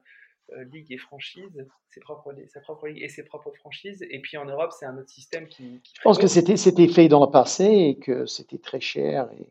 ligue 0.72 0.92
et 0.92 0.98
franchise, 0.98 1.66
ses 1.90 2.00
propres, 2.00 2.34
sa 2.48 2.60
propre 2.60 2.88
ligue 2.88 3.02
et 3.02 3.08
ses 3.08 3.24
propres 3.24 3.52
franchises. 3.52 4.04
Et 4.10 4.20
puis 4.20 4.36
en 4.36 4.44
Europe, 4.44 4.72
c'est 4.78 4.86
un 4.86 4.96
autre 4.96 5.10
système 5.10 5.46
qui. 5.48 5.80
Je 5.94 6.00
pense 6.02 6.18
que 6.18 6.26
c'était, 6.26 6.56
c'était 6.56 6.88
fait 6.88 7.08
dans 7.08 7.24
le 7.24 7.30
passé 7.30 7.64
et 7.64 7.98
que 7.98 8.26
c'était 8.26 8.58
très 8.58 8.80
cher 8.80 9.30
et 9.32 9.50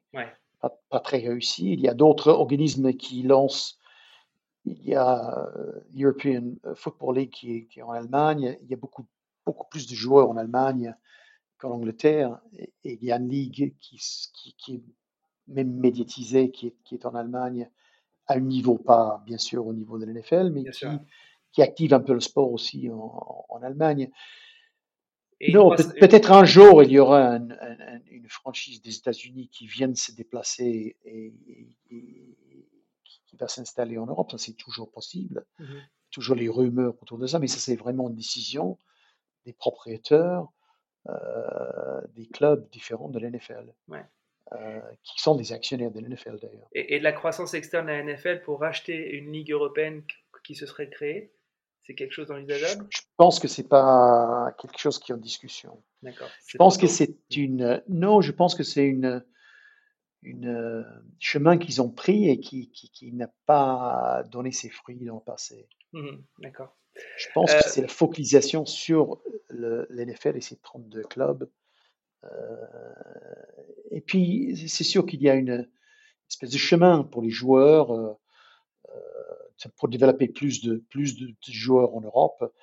pas, 0.89 0.99
très 0.99 1.19
réussi. 1.19 1.73
Il 1.73 1.81
y 1.81 1.87
a 1.87 1.93
d'autres 1.93 2.31
organismes 2.31 2.93
qui 2.93 3.23
lancent. 3.23 3.79
Il 4.65 4.83
y 4.83 4.95
a 4.95 5.47
euh, 5.47 5.79
European 5.95 6.55
Football 6.73 7.17
League 7.17 7.29
qui 7.29 7.55
est, 7.55 7.65
qui 7.65 7.79
est, 7.79 7.83
en 7.83 7.91
Allemagne. 7.91 8.57
Il 8.63 8.69
y 8.69 8.73
a 8.73 8.77
beaucoup, 8.77 9.05
beaucoup 9.45 9.67
plus 9.69 9.87
de 9.87 9.93
joueurs 9.93 10.29
en 10.29 10.37
Allemagne 10.37 10.95
qu'en 11.59 11.71
Angleterre. 11.71 12.39
Et, 12.57 12.73
il 12.83 13.03
y 13.03 13.11
a 13.11 13.17
une 13.17 13.29
ligue 13.29 13.75
qui, 13.79 14.01
qui, 14.33 14.55
qui 14.57 14.75
est 14.75 14.83
même 15.47 15.71
médiatisée 15.71 16.49
qui 16.49 16.67
est, 16.67 16.75
qui 16.83 16.95
est 16.95 17.05
en 17.05 17.13
Allemagne 17.13 17.69
à 18.27 18.35
un 18.35 18.39
niveau, 18.39 18.77
pas 18.77 19.23
bien 19.25 19.37
sûr 19.37 19.65
au 19.65 19.73
niveau 19.73 19.97
de 19.97 20.05
l'NFL, 20.05 20.51
mais 20.51 20.63
qui, 20.71 20.85
qui, 21.51 21.61
active 21.61 21.93
un 21.93 21.99
peu 21.99 22.13
le 22.13 22.19
sport 22.19 22.51
aussi 22.51 22.89
en, 22.91 23.59
Allemagne. 23.61 24.11
non, 25.49 25.69
peut-être 25.69 26.31
un 26.31 26.45
jour 26.45 26.83
il 26.83 26.91
y 26.91 26.99
aura 26.99 27.37
une 27.37 28.29
franchise 28.29 28.81
des 28.81 28.95
États-Unis 28.95 29.49
qui 29.49 29.65
vienne 29.65 29.95
se 29.95 30.11
déplacer 30.11 30.97
et, 31.05 31.33
qui 31.89 33.37
va 33.37 33.47
s'installer 33.47 33.97
en 33.97 34.05
Europe. 34.05 34.31
Ça, 34.31 34.37
c'est 34.37 34.53
toujours 34.53 34.91
possible. 34.91 35.45
Mmh 35.59 35.65
toujours 36.15 36.35
les 36.35 36.47
rumeurs 36.47 36.95
autour 37.01 37.17
de 37.17 37.27
ça, 37.27 37.39
mais 37.39 37.47
ça, 37.47 37.59
c'est 37.59 37.75
vraiment 37.75 38.07
une 38.09 38.15
décision 38.15 38.77
des 39.45 39.51
propriétaires 39.51 40.47
euh, 41.09 42.01
des 42.15 42.25
clubs 42.27 42.67
différents 42.69 43.09
de 43.09 43.19
l'NFL. 43.19 43.73
Euh, 44.53 44.79
qui 45.03 45.19
sont 45.19 45.33
des 45.35 45.53
actionnaires 45.53 45.89
de 45.89 45.99
l'NFL 45.99 46.37
d'ailleurs. 46.39 46.67
Et, 46.71 46.99
de 46.99 47.03
la 47.03 47.13
croissance 47.13 47.55
externe 47.55 47.89
à 47.89 48.03
la 48.03 48.03
NFL 48.03 48.43
pour 48.43 48.59
racheter 48.59 49.15
une 49.15 49.31
ligue 49.31 49.51
européenne 49.51 50.03
qui 50.43 50.53
se 50.53 50.67
serait 50.67 50.89
créée 50.89 51.31
c'est 51.81 51.95
quelque 51.95 52.11
chose 52.11 52.27
d'envisageable 52.27 52.85
je, 52.89 53.01
pense 53.17 53.39
que 53.39 53.47
c'est 53.47 53.67
pas 53.67 54.55
quelque 54.59 54.77
chose 54.77 54.99
qui 54.99 55.11
est 55.11 55.15
en 55.15 55.19
discussion. 55.19 55.83
D'accord. 56.03 56.29
Je 56.47 56.57
pense 56.57 56.77
que 56.77 56.87
c'est 56.87 57.15
une. 57.35 57.81
Non, 57.87 58.21
je 58.21 58.31
pense 58.31 58.55
que 58.55 58.63
c'est 58.63 58.85
une, 58.85 59.23
une 60.21 60.85
chemin 61.19 61.57
qu'ils 61.57 61.81
ont 61.81 61.89
pris 61.89 62.29
et 62.29 62.39
qui, 62.39 62.71
qui, 62.71 63.11
n'a 63.13 63.31
pas 63.45 64.23
donné 64.31 64.51
ses 64.51 64.69
fruits 64.69 64.97
dans 64.97 65.15
le 65.15 65.21
passé. 65.21 65.67
Mmh 65.93 66.17
d'accord. 66.39 66.75
Je 67.17 67.27
pense 67.33 67.51
que 67.51 67.57
euh 67.57 67.67
c'est 67.67 67.81
la 67.81 67.87
focalisation 67.87 68.65
sur 68.65 69.21
l'NFL 69.49 70.37
et 70.37 70.41
ses 70.41 70.57
32 70.57 71.03
clubs. 71.03 71.49
Euh, 72.25 72.65
et 73.91 74.01
puis, 74.01 74.67
c'est 74.67 74.83
sûr 74.83 75.05
qu'il 75.05 75.21
y 75.21 75.29
a 75.29 75.35
une 75.35 75.67
espèce 76.29 76.51
de 76.51 76.57
chemin 76.57 77.03
pour 77.03 77.21
les 77.21 77.29
joueurs. 77.29 77.91
Euh, 77.91 78.13
pour 79.77 79.87
développer 79.87 80.27
plus 80.27 80.61
de, 80.61 80.83
plus 80.89 81.17
de 81.17 81.33
joueurs 81.47 81.95
en 81.95 82.01
Europe 82.01 82.53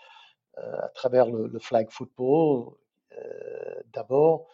euh, 0.59 0.77
à 0.81 0.89
travers 0.89 1.31
le, 1.31 1.59
flag 1.59 1.91
football 1.91 2.75
euh, 3.17 3.81
d'abord, 3.93 4.49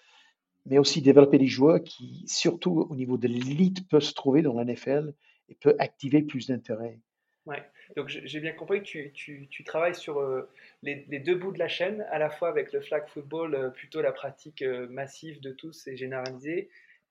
mais 0.66 0.78
aussi 0.78 1.02
développer 1.02 1.38
des 1.38 1.46
joueurs 1.46 1.82
qui, 1.82 2.24
surtout 2.28 2.86
au 2.88 2.94
niveau 2.94 3.16
de 3.16 3.28
l'élite, 3.28 3.88
peuvent 3.88 4.02
se 4.02 4.14
trouver 4.14 4.42
dans 4.42 4.54
la 4.54 4.64
NFL 4.64 5.14
et 5.48 5.54
peuvent 5.54 5.76
activer 5.78 6.22
plus 6.22 6.46
d'intérêt. 6.46 7.00
Ouais. 7.48 7.62
Donc 7.96 8.08
j'ai 8.08 8.40
bien 8.40 8.52
compris 8.52 8.80
que 8.80 8.86
tu, 8.86 9.10
tu, 9.12 9.48
tu 9.50 9.64
travailles 9.64 9.94
sur 9.94 10.20
euh, 10.20 10.48
les, 10.82 11.06
les, 11.08 11.18
deux 11.18 11.34
bouts 11.34 11.52
de 11.52 11.58
la 11.58 11.68
chaîne, 11.68 12.06
à 12.10 12.18
la 12.18 12.30
fois 12.30 12.48
avec 12.48 12.72
le 12.72 12.80
flag 12.80 13.08
football, 13.08 13.72
plutôt 13.74 14.02
la 14.02 14.12
pratique 14.12 14.62
massive 14.62 15.40
de 15.40 15.50
tous 15.50 15.86
et 15.86 15.96
généralisée, 15.96 16.68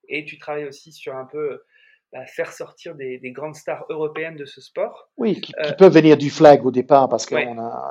et 0.08 0.24
tu 0.24 0.38
travailles 0.38 0.66
aussi 0.66 0.92
sur 0.92 1.16
un 1.16 1.24
peu 1.24 1.62
bah, 2.10 2.24
faire 2.24 2.52
sortir 2.52 2.94
des, 2.94 3.20
grandes 3.32 3.54
stars 3.54 3.84
européennes 3.90 4.36
de 4.36 4.46
ce 4.46 4.62
sport. 4.62 5.10
Oui, 5.18 5.42
qui, 5.42 5.52
euh, 5.58 5.72
peuvent 5.72 5.92
venir 5.92 6.16
du 6.16 6.30
flag 6.30 6.64
au 6.64 6.70
départ 6.70 7.06
parce 7.08 7.26
que 7.26 7.34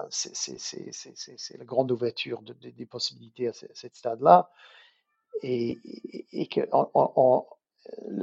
c'est 0.10 1.58
la 1.58 1.66
grande 1.66 1.92
ouverture 1.92 2.42
des 2.42 2.86
possibilités 2.88 3.50
à 3.50 3.54
ce, 3.54 3.68
cette 3.76 3.96
stade-là. 3.96 4.50
Et, 5.44 5.78
que 6.52 6.62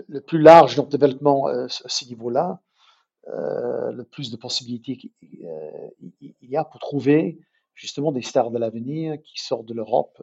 le 0.08 0.20
plus 0.20 0.40
large 0.40 0.76
développement 0.88 1.48
euh, 1.48 1.66
à 1.66 1.88
ce 1.88 2.04
niveau-là, 2.06 2.60
euh, 3.28 3.92
le 3.92 4.04
plus 4.04 4.30
de 4.30 4.36
possibilités 4.36 4.98
il 5.20 6.50
y 6.50 6.56
a 6.56 6.64
pour 6.64 6.80
trouver 6.80 7.38
justement 7.74 8.12
des 8.12 8.22
stars 8.22 8.50
de 8.50 8.58
l'avenir 8.58 9.20
qui 9.22 9.42
sortent 9.42 9.66
de 9.66 9.74
l'Europe 9.74 10.22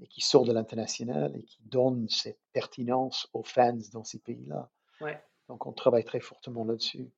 et 0.00 0.06
qui 0.06 0.20
sortent 0.20 0.48
de 0.48 0.52
l'international 0.52 1.34
et 1.36 1.42
qui 1.42 1.58
donnent 1.62 2.08
cette 2.08 2.38
pertinence 2.52 3.28
aux 3.32 3.42
fans 3.42 3.78
dans 3.92 4.04
ces 4.04 4.18
pays-là. 4.18 4.70
Donc 5.48 5.66
on 5.66 5.72
travaille 5.72 6.04
très 6.04 6.20
fortement 6.20 6.64
là-dessus. 6.64 7.08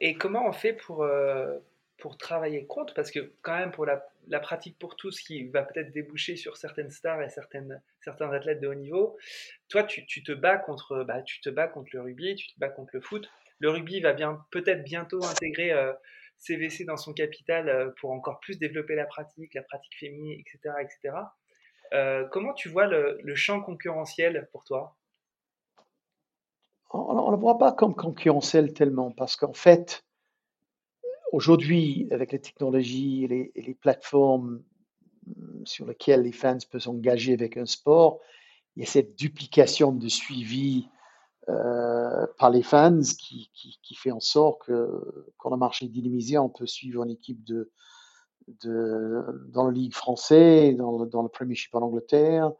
Et 0.00 0.14
comment 0.14 0.46
on 0.46 0.52
fait 0.52 0.72
pour, 0.72 1.02
euh, 1.02 1.58
pour 1.98 2.18
travailler 2.18 2.66
contre 2.66 2.94
Parce 2.94 3.10
que 3.10 3.32
quand 3.42 3.56
même 3.56 3.72
pour 3.72 3.86
la, 3.86 4.40
pratique 4.40 4.78
pour 4.78 4.96
tous 4.96 5.20
qui 5.20 5.48
va 5.48 5.62
peut-être 5.62 5.92
déboucher 5.92 6.36
sur 6.36 6.56
certaines 6.56 6.90
stars 6.90 7.22
et 7.22 7.28
certaines, 7.28 7.82
certains 8.00 8.30
athlètes 8.32 8.60
de 8.60 8.68
haut 8.68 8.74
niveau, 8.74 9.16
toi 9.68 9.84
tu, 9.84 10.06
te 10.06 10.32
bats 10.32 10.58
contre 10.58 11.04
bah, 11.04 11.22
tu 11.22 11.40
te 11.40 11.48
bats 11.48 11.68
contre 11.68 11.90
le 11.94 12.02
rugby, 12.02 12.34
tu 12.34 12.48
te 12.48 12.58
bats 12.58 12.68
contre 12.68 12.90
le 12.92 13.00
foot. 13.00 13.28
Le 13.58 13.70
rugby 13.70 14.00
va 14.00 14.12
bien 14.12 14.44
peut-être 14.50 14.84
bientôt 14.84 15.24
intégrer 15.24 15.72
euh, 15.72 15.92
CVC 16.38 16.84
dans 16.84 16.98
son 16.98 17.14
capital 17.14 17.68
euh, 17.68 17.90
pour 18.00 18.10
encore 18.10 18.40
plus 18.40 18.58
développer 18.58 18.94
la 18.94 19.06
pratique, 19.06 19.54
la 19.54 19.62
pratique 19.62 19.96
féminine, 19.98 20.38
etc. 20.40 20.74
etc. 20.80 21.16
comment 22.30 22.52
tu 22.52 22.68
vois 22.68 22.86
le, 22.86 23.18
le 23.22 23.34
champ 23.34 23.62
concurrentiel 23.62 24.48
pour 24.52 24.64
toi? 24.64 24.96
On 26.90 27.26
ne 27.26 27.30
le 27.30 27.36
voit 27.36 27.58
pas 27.58 27.72
comme 27.72 27.94
concurrentiel 27.94 28.72
tellement 28.72 29.10
parce 29.10 29.36
qu'en 29.36 29.52
fait, 29.52 30.04
aujourd'hui, 31.36 32.08
avec 32.10 32.32
les 32.32 32.40
technologies 32.40 33.24
et 33.24 33.52
les, 33.54 33.74
plateformes 33.74 34.62
mm, 35.26 35.66
sur 35.66 35.86
lesquelles 35.86 36.22
les 36.22 36.32
fans 36.32 36.56
peuvent 36.70 36.80
s'engager 36.80 37.34
avec 37.34 37.58
un 37.58 37.66
sport, 37.66 38.20
il 38.74 38.80
y 38.80 38.86
a 38.86 38.88
cette 38.88 39.16
duplication 39.16 39.92
de 39.92 40.08
suivi 40.08 40.88
euh, 41.48 42.26
par 42.38 42.50
les 42.50 42.62
fans 42.62 43.00
qui, 43.18 43.50
fait 43.94 44.10
en 44.10 44.20
sorte 44.20 44.62
que 44.62 45.26
quand 45.36 45.50
le 45.50 45.56
marché 45.56 45.84
est 45.84 45.88
dynamisé, 45.88 46.38
on 46.38 46.48
peut 46.48 46.66
suivre 46.66 47.02
une 47.04 47.10
équipe 47.10 47.44
de, 47.44 47.70
dans 49.48 49.66
la 49.66 49.72
Ligue 49.72 49.94
française, 49.94 50.76
dans 50.76 50.98
le, 50.98 51.06
dans 51.06 51.22
le 51.22 51.28
Premiership 51.28 51.74
en 51.74 51.82
Angleterre, 51.82 52.50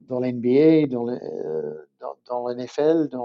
dans 0.00 0.18
l'NBA, 0.18 0.86
dans, 0.86 1.04
le, 1.04 1.18
euh, 1.22 2.54
l'NFL, 2.54 3.08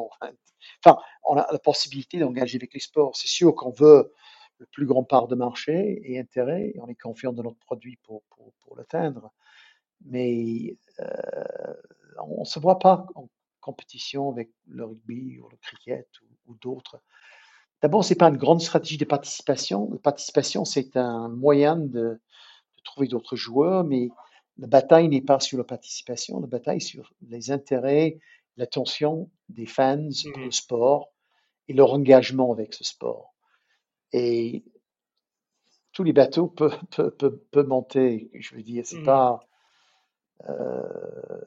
Enfin, 0.84 0.98
on 1.24 1.38
a 1.38 1.48
la 1.52 1.60
possibilité 1.60 2.20
d'engager 2.20 2.58
avec 2.58 2.74
les 2.74 2.80
sports. 2.80 3.16
C'est 3.16 3.28
sûr 3.28 3.56
qu'on 3.56 3.72
veut 3.72 4.14
le 4.60 4.66
plus 4.68 4.86
grand 4.86 5.04
part 5.04 5.28
de 5.28 5.36
marché 5.36 6.02
et 6.04 6.20
intérêt, 6.20 6.72
et 6.76 6.80
on 6.80 6.88
est 6.88 6.96
confiant 6.96 7.34
de 7.34 7.42
notre 7.42 7.58
produit 7.60 7.98
pour, 8.04 8.24
pour, 8.30 8.78
l'atteindre. 8.78 9.32
Mais 10.06 10.78
euh, 11.00 11.74
on 12.24 12.42
ne 12.42 12.46
se 12.46 12.60
voit 12.60 12.80
pas 12.80 13.08
en 13.16 13.28
compétition 13.62 14.30
avec 14.30 14.52
le 14.68 14.86
rugby 14.86 15.40
ou 15.40 15.50
le 15.50 15.58
cricket 15.58 16.08
ou, 16.48 16.56
d'autres. 16.56 17.02
D'abord, 17.82 18.04
ce 18.04 18.14
n'est 18.14 18.18
pas 18.18 18.30
une 18.30 18.38
grande 18.38 18.62
stratégie 18.62 18.98
de 18.98 19.06
participation. 19.06 19.90
La 19.92 20.00
participation, 20.00 20.66
c'est 20.66 20.98
un 20.98 21.30
moyen 21.30 21.76
de, 21.76 21.90
de 21.90 22.84
trouver 22.84 23.08
d'autres 23.08 23.36
joueurs, 23.36 23.84
mais 23.84 24.10
la 24.58 24.68
bataille 24.68 25.08
n'est 25.10 25.22
pas 25.22 25.40
sur 25.40 25.58
la 25.58 25.64
participation, 25.64 26.40
la 26.40 26.48
bataille 26.48 26.78
est 26.78 26.80
sur 26.82 27.14
les 27.28 27.52
intérêts 27.52 28.20
l'attention 28.60 29.30
des 29.48 29.66
fans 29.66 30.10
pour 30.32 30.42
le 30.42 30.48
mmh 30.48 30.52
sport 30.52 31.12
et 31.70 31.74
leur 31.74 31.94
engagement 31.94 32.52
avec 32.52 32.74
ce 32.74 32.84
sport. 32.84 33.34
Et 34.14 34.64
tous 35.92 36.04
les 36.04 36.14
bateaux 36.14 36.48
peuvent, 36.48 36.80
peuvent, 36.92 37.68
monter, 37.68 38.30
je 38.34 38.56
veux 38.56 38.64
dire, 38.64 38.86
c'est 38.86 39.00
mmh 39.00 39.04
pas, 39.04 39.40
euh, 40.48 41.42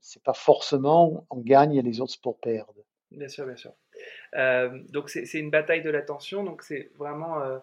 c'est 0.00 0.22
pas 0.22 0.34
forcément 0.34 1.26
on 1.30 1.40
gagne 1.40 1.74
et 1.74 1.82
les 1.82 2.00
autres 2.00 2.12
sports 2.12 2.38
perdent. 2.38 2.84
Bien 3.10 3.28
sûr, 3.28 3.46
bien 3.46 3.56
sûr. 3.56 3.72
Euh, 4.34 4.82
donc 4.90 5.08
c'est 5.08 5.38
une 5.38 5.50
bataille 5.50 5.82
de 5.82 5.90
l'attention, 5.90 6.44
donc 6.44 6.62
c'est 6.62 6.90
vraiment 6.96 7.40
euh, 7.40 7.58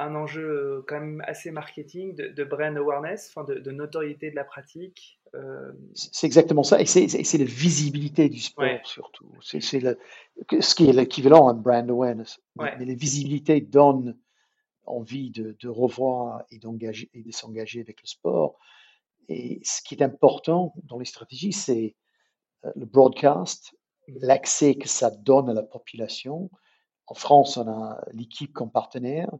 un 0.00 0.14
enjeu 0.14 0.42
euh, 0.42 0.84
quand 0.86 0.98
même 0.98 1.22
assez 1.26 1.50
marketing, 1.50 2.14
de, 2.16 2.44
brand 2.44 2.76
awareness, 2.76 3.32
enfin 3.34 3.44
de, 3.44 3.70
notoriété 3.70 4.30
de 4.30 4.36
la 4.36 4.44
pratique. 4.44 5.20
Euh. 5.34 5.72
C'est 5.94 6.26
exactement 6.26 6.62
ça, 6.62 6.80
et 6.80 6.86
c'est 6.86 7.38
la 7.38 7.44
visibilité 7.44 8.28
du 8.28 8.40
sport 8.40 8.66
surtout. 8.84 9.30
C'est 9.42 9.60
ce 9.60 10.74
qui 10.74 10.88
est 10.88 10.92
l'équivalent 10.92 11.48
à 11.48 11.52
brand 11.52 11.88
awareness. 11.88 12.40
Mais, 12.56 12.76
les 12.78 12.94
visibilités 12.94 13.60
donnent 13.60 14.16
envie 14.86 15.30
de, 15.30 15.68
revoir 15.68 16.42
et 16.50 16.58
d'engager 16.58 17.10
et 17.14 17.22
de 17.22 17.30
s'engager 17.30 17.80
avec 17.80 18.02
le 18.02 18.08
sport. 18.08 18.58
Et 19.28 19.60
ce 19.62 19.82
qui 19.82 19.94
est 19.94 20.02
important 20.02 20.74
dans 20.82 20.98
les 20.98 21.04
stratégies, 21.04 21.52
c'est 21.52 21.94
euh, 22.64 22.72
le 22.74 22.86
broadcast, 22.86 23.76
mmh. 24.08 24.14
l'accès 24.22 24.74
que 24.74 24.88
ça 24.88 25.10
donne 25.10 25.48
à 25.48 25.54
la 25.54 25.62
population. 25.62 26.50
En 27.06 27.14
France, 27.14 27.56
on 27.56 27.68
a 27.68 28.00
l'équipe 28.12 28.52
comme 28.52 28.72
partenaire 28.72 29.30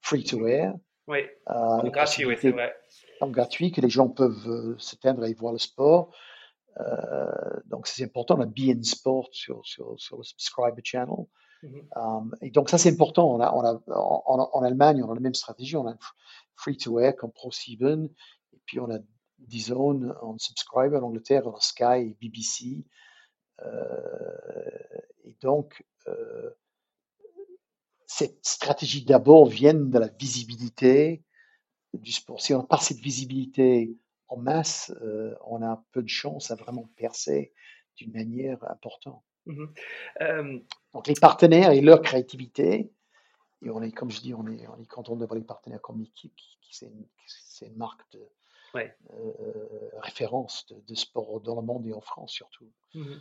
free 0.00 0.24
to 0.24 0.46
air. 0.46 0.74
Oui, 1.08 1.18
euh, 1.50 1.82
gratuit, 1.90 2.24
oui, 2.24 2.36
c'est 2.40 2.50
vrai. 2.50 2.74
gratuit, 3.22 3.70
que 3.70 3.80
les 3.80 3.88
gens 3.88 4.08
peuvent 4.08 4.48
euh, 4.48 4.78
s'éteindre 4.78 5.24
et 5.24 5.34
voir 5.34 5.52
le 5.52 5.58
sport. 5.58 6.12
Euh, 6.80 7.60
donc, 7.66 7.86
c'est 7.86 8.04
important, 8.04 8.36
on 8.36 8.40
a 8.40 8.46
BN 8.46 8.82
Sport 8.82 9.28
sur, 9.30 9.64
sur, 9.64 9.98
sur 9.98 10.16
le 10.16 10.24
Subscriber 10.24 10.82
Channel. 10.82 11.26
Mm-hmm. 11.62 11.82
Um, 11.96 12.34
et 12.42 12.50
donc, 12.50 12.68
ça, 12.68 12.76
c'est 12.76 12.90
important. 12.90 13.32
On 13.32 13.40
a, 13.40 13.52
on 13.54 13.64
a, 13.64 13.80
en, 13.94 14.62
Allemagne, 14.62 15.02
on 15.02 15.10
a 15.10 15.14
la 15.14 15.20
même 15.20 15.34
stratégie. 15.34 15.76
On 15.76 15.86
a 15.86 15.94
free 16.56 16.76
to 16.76 16.98
air 16.98 17.14
comme 17.14 17.30
Pro7. 17.30 18.10
Et 18.52 18.60
puis, 18.66 18.80
on 18.80 18.90
a 18.90 18.98
DAZN 19.38 20.12
en 20.20 20.36
Subscriber. 20.38 20.96
En 20.96 21.04
Angleterre, 21.04 21.46
on 21.46 21.54
a 21.54 21.60
Sky 21.60 22.10
et 22.10 22.16
BBC. 22.20 22.84
et 25.24 25.36
donc, 25.40 25.84
cette 28.06 28.46
stratégie 28.46 29.04
d'abord 29.04 29.46
vient 29.46 29.74
de 29.74 29.98
la 29.98 30.08
visibilité 30.08 31.22
du 31.92 32.12
sport. 32.12 32.40
Si 32.40 32.54
on 32.54 32.58
n'a 32.58 32.64
pas 32.64 32.78
cette 32.78 32.98
visibilité 32.98 33.96
en 34.28 34.36
masse, 34.36 34.92
euh, 35.02 35.34
on 35.44 35.62
a 35.62 35.84
peu 35.92 36.02
de 36.02 36.08
chance 36.08 36.50
à 36.50 36.54
vraiment 36.54 36.88
percer 36.96 37.52
d'une 37.96 38.12
manière 38.12 38.58
importante. 38.70 39.22
Mmh 39.46 39.66
Donc 40.92 41.06
les 41.06 41.14
partenaires 41.14 41.70
et 41.70 41.80
leur 41.80 42.02
créativité, 42.02 42.92
et 43.64 43.70
on 43.70 43.82
est, 43.82 43.92
comme 43.92 44.10
je 44.10 44.20
dis, 44.20 44.34
on 44.34 44.46
est, 44.48 44.66
on 44.68 44.80
est 44.80 44.86
content 44.86 45.16
d'avoir 45.16 45.38
les 45.38 45.44
partenaires 45.44 45.80
comme 45.80 46.00
équipe, 46.02 46.34
qui, 46.36 46.56
c'est 46.72 47.66
une, 47.66 47.76
marque 47.76 48.02
de, 48.12 48.28
référence 50.02 50.66
de, 50.68 50.94
sport 50.94 51.40
dans 51.40 51.56
le 51.56 51.62
monde 51.62 51.86
et 51.86 51.92
en 51.92 52.00
France 52.00 52.32
surtout. 52.32 52.70
Mmh 52.94 53.14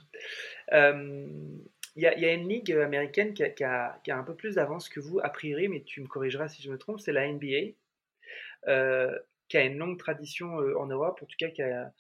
il 1.95 2.03
y, 2.03 2.07
a 2.07 2.33
une 2.33 2.49
ligue 2.49 2.71
américaine 2.73 3.33
qui 3.33 3.63
a, 3.63 3.99
un 4.09 4.23
peu 4.23 4.35
plus 4.35 4.55
d'avance 4.55 4.89
que 4.89 4.99
vous, 4.99 5.19
a 5.21 5.29
priori, 5.29 5.69
mais 5.69 5.81
tu 5.81 6.01
me 6.01 6.07
corrigeras 6.07 6.49
si 6.49 6.61
je 6.61 6.69
me 6.69 6.77
trompe, 6.77 6.99
c'est 6.99 7.13
la 7.13 7.31
NBA, 7.31 7.73
qui 9.47 9.57
a 9.57 9.63
une 9.63 9.77
longue 9.77 9.97
tradition 9.97 10.55
en 10.55 10.87
Europe, 10.87 11.19
en 11.21 11.25
tout 11.25 11.37
cas 11.39 11.49
qui 11.49 11.61
a, 11.61 11.93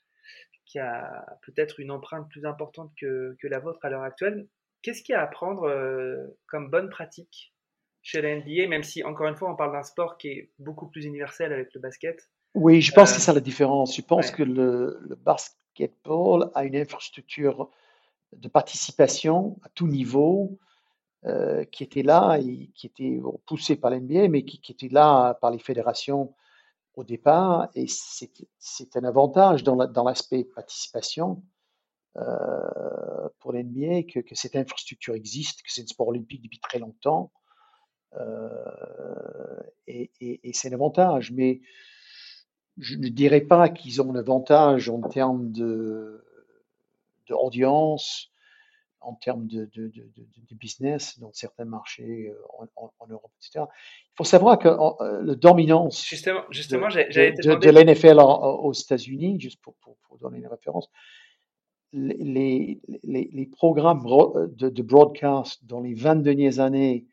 qui 0.65 0.79
a 0.79 1.25
peut-être 1.43 1.79
une 1.79 1.91
empreinte 1.91 2.27
plus 2.29 2.45
importante 2.45 2.91
que, 2.99 3.35
que 3.39 3.47
la 3.47 3.59
vôtre 3.59 3.79
à 3.83 3.89
l'heure 3.89 4.03
actuelle. 4.03 4.47
Qu'est-ce 4.81 5.01
qu'il 5.03 5.13
y 5.13 5.15
a 5.15 5.21
à 5.21 5.23
apprendre 5.23 5.63
euh, 5.63 6.27
comme 6.47 6.69
bonne 6.69 6.89
pratique 6.89 7.53
chez 8.01 8.21
la 8.21 8.35
NBA, 8.35 8.67
même 8.67 8.83
si, 8.83 9.03
encore 9.03 9.27
une 9.27 9.35
fois, 9.35 9.51
on 9.51 9.55
parle 9.55 9.71
d'un 9.71 9.83
sport 9.83 10.17
qui 10.17 10.27
est 10.29 10.51
beaucoup 10.59 10.87
plus 10.87 11.05
universel 11.05 11.53
avec 11.53 11.73
le 11.73 11.79
basket? 11.79 12.29
Oui, 12.53 12.81
je 12.81 12.91
pense 12.91 13.11
que 13.11 13.17
c'est 13.17 13.23
ça 13.23 13.33
la 13.33 13.39
différence. 13.39 13.95
Je 13.95 14.01
pense 14.01 14.31
que 14.31 14.43
le, 14.43 14.99
le, 15.01 15.15
basketball 15.15 16.51
a 16.53 16.65
une 16.65 16.75
infrastructure 16.75 17.69
de 18.37 18.47
participation 18.47 19.57
à 19.63 19.69
tout 19.69 19.87
niveau 19.87 20.59
euh, 21.25 21.63
qui 21.65 21.83
était 21.83 22.03
là 22.03 22.37
et 22.37 22.69
qui 22.75 22.87
était 22.87 23.19
poussée 23.45 23.75
par 23.75 23.91
l'NBA, 23.91 24.27
mais 24.27 24.45
qui, 24.45 24.71
était 24.71 24.89
là 24.89 25.33
par 25.35 25.51
les 25.51 25.59
fédérations 25.59 26.33
au 26.93 27.03
départ, 27.03 27.69
et 27.75 27.87
c'est 27.87 28.95
un 28.95 29.03
avantage 29.03 29.63
dans 29.63 30.03
l'aspect 30.05 30.45
participation 30.45 31.43
euh, 32.17 33.27
pour 33.39 33.51
l'NBA 33.51 34.03
que, 34.03 34.19
que, 34.21 34.35
cette 34.35 34.55
infrastructure 34.55 35.15
existe, 35.15 35.61
que 35.63 35.71
c'est 35.71 35.81
un 35.81 35.87
sport 35.87 36.07
olympique 36.07 36.41
depuis 36.41 36.59
très 36.59 36.79
longtemps, 36.79 37.33
euh, 38.17 39.59
et, 39.87 40.51
c'est 40.53 40.69
un 40.69 40.73
avantage. 40.73 41.31
Mais 41.31 41.61
je 42.77 42.95
ne 42.95 43.09
dirais 43.09 43.41
pas 43.41 43.69
qu'ils 43.69 44.01
ont 44.01 44.13
un 44.13 44.19
avantage 44.19 44.89
en 44.89 45.01
termes 45.01 45.51
de 45.51 46.23
d'audience, 47.27 48.31
en 49.05 49.13
termes 49.13 49.47
de, 49.47 49.69
de, 49.75 49.87
de, 49.89 50.09
de, 50.15 50.55
business 50.55 51.19
dans 51.19 51.31
certains 51.31 51.65
marchés 51.65 52.29
euh, 52.29 52.67
en, 52.75 52.91
en, 52.99 53.07
Europe, 53.07 53.31
etc. 53.39 53.65
Il 53.67 54.15
faut 54.17 54.23
savoir 54.23 54.57
que 54.57 54.67
euh, 54.67 55.21
la 55.23 55.35
dominance 55.35 56.03
justement, 56.03 56.41
justement 56.49 56.87
de, 56.87 57.69
l'NFL 57.69 58.19
aux 58.19 58.73
États-Unis, 58.73 59.39
juste 59.39 59.61
pour, 59.61 59.75
pour, 59.75 59.95
pour, 60.07 60.17
donner 60.17 60.39
une 60.39 60.47
référence, 60.47 60.89
les, 61.93 62.81
les, 63.03 63.29
les 63.31 63.45
programmes 63.45 64.03
de, 64.03 64.81
broadcast 64.81 65.63
dans 65.65 65.81
les 65.81 65.93
20 65.93 66.15
dernières 66.15 66.59
années, 66.59 67.05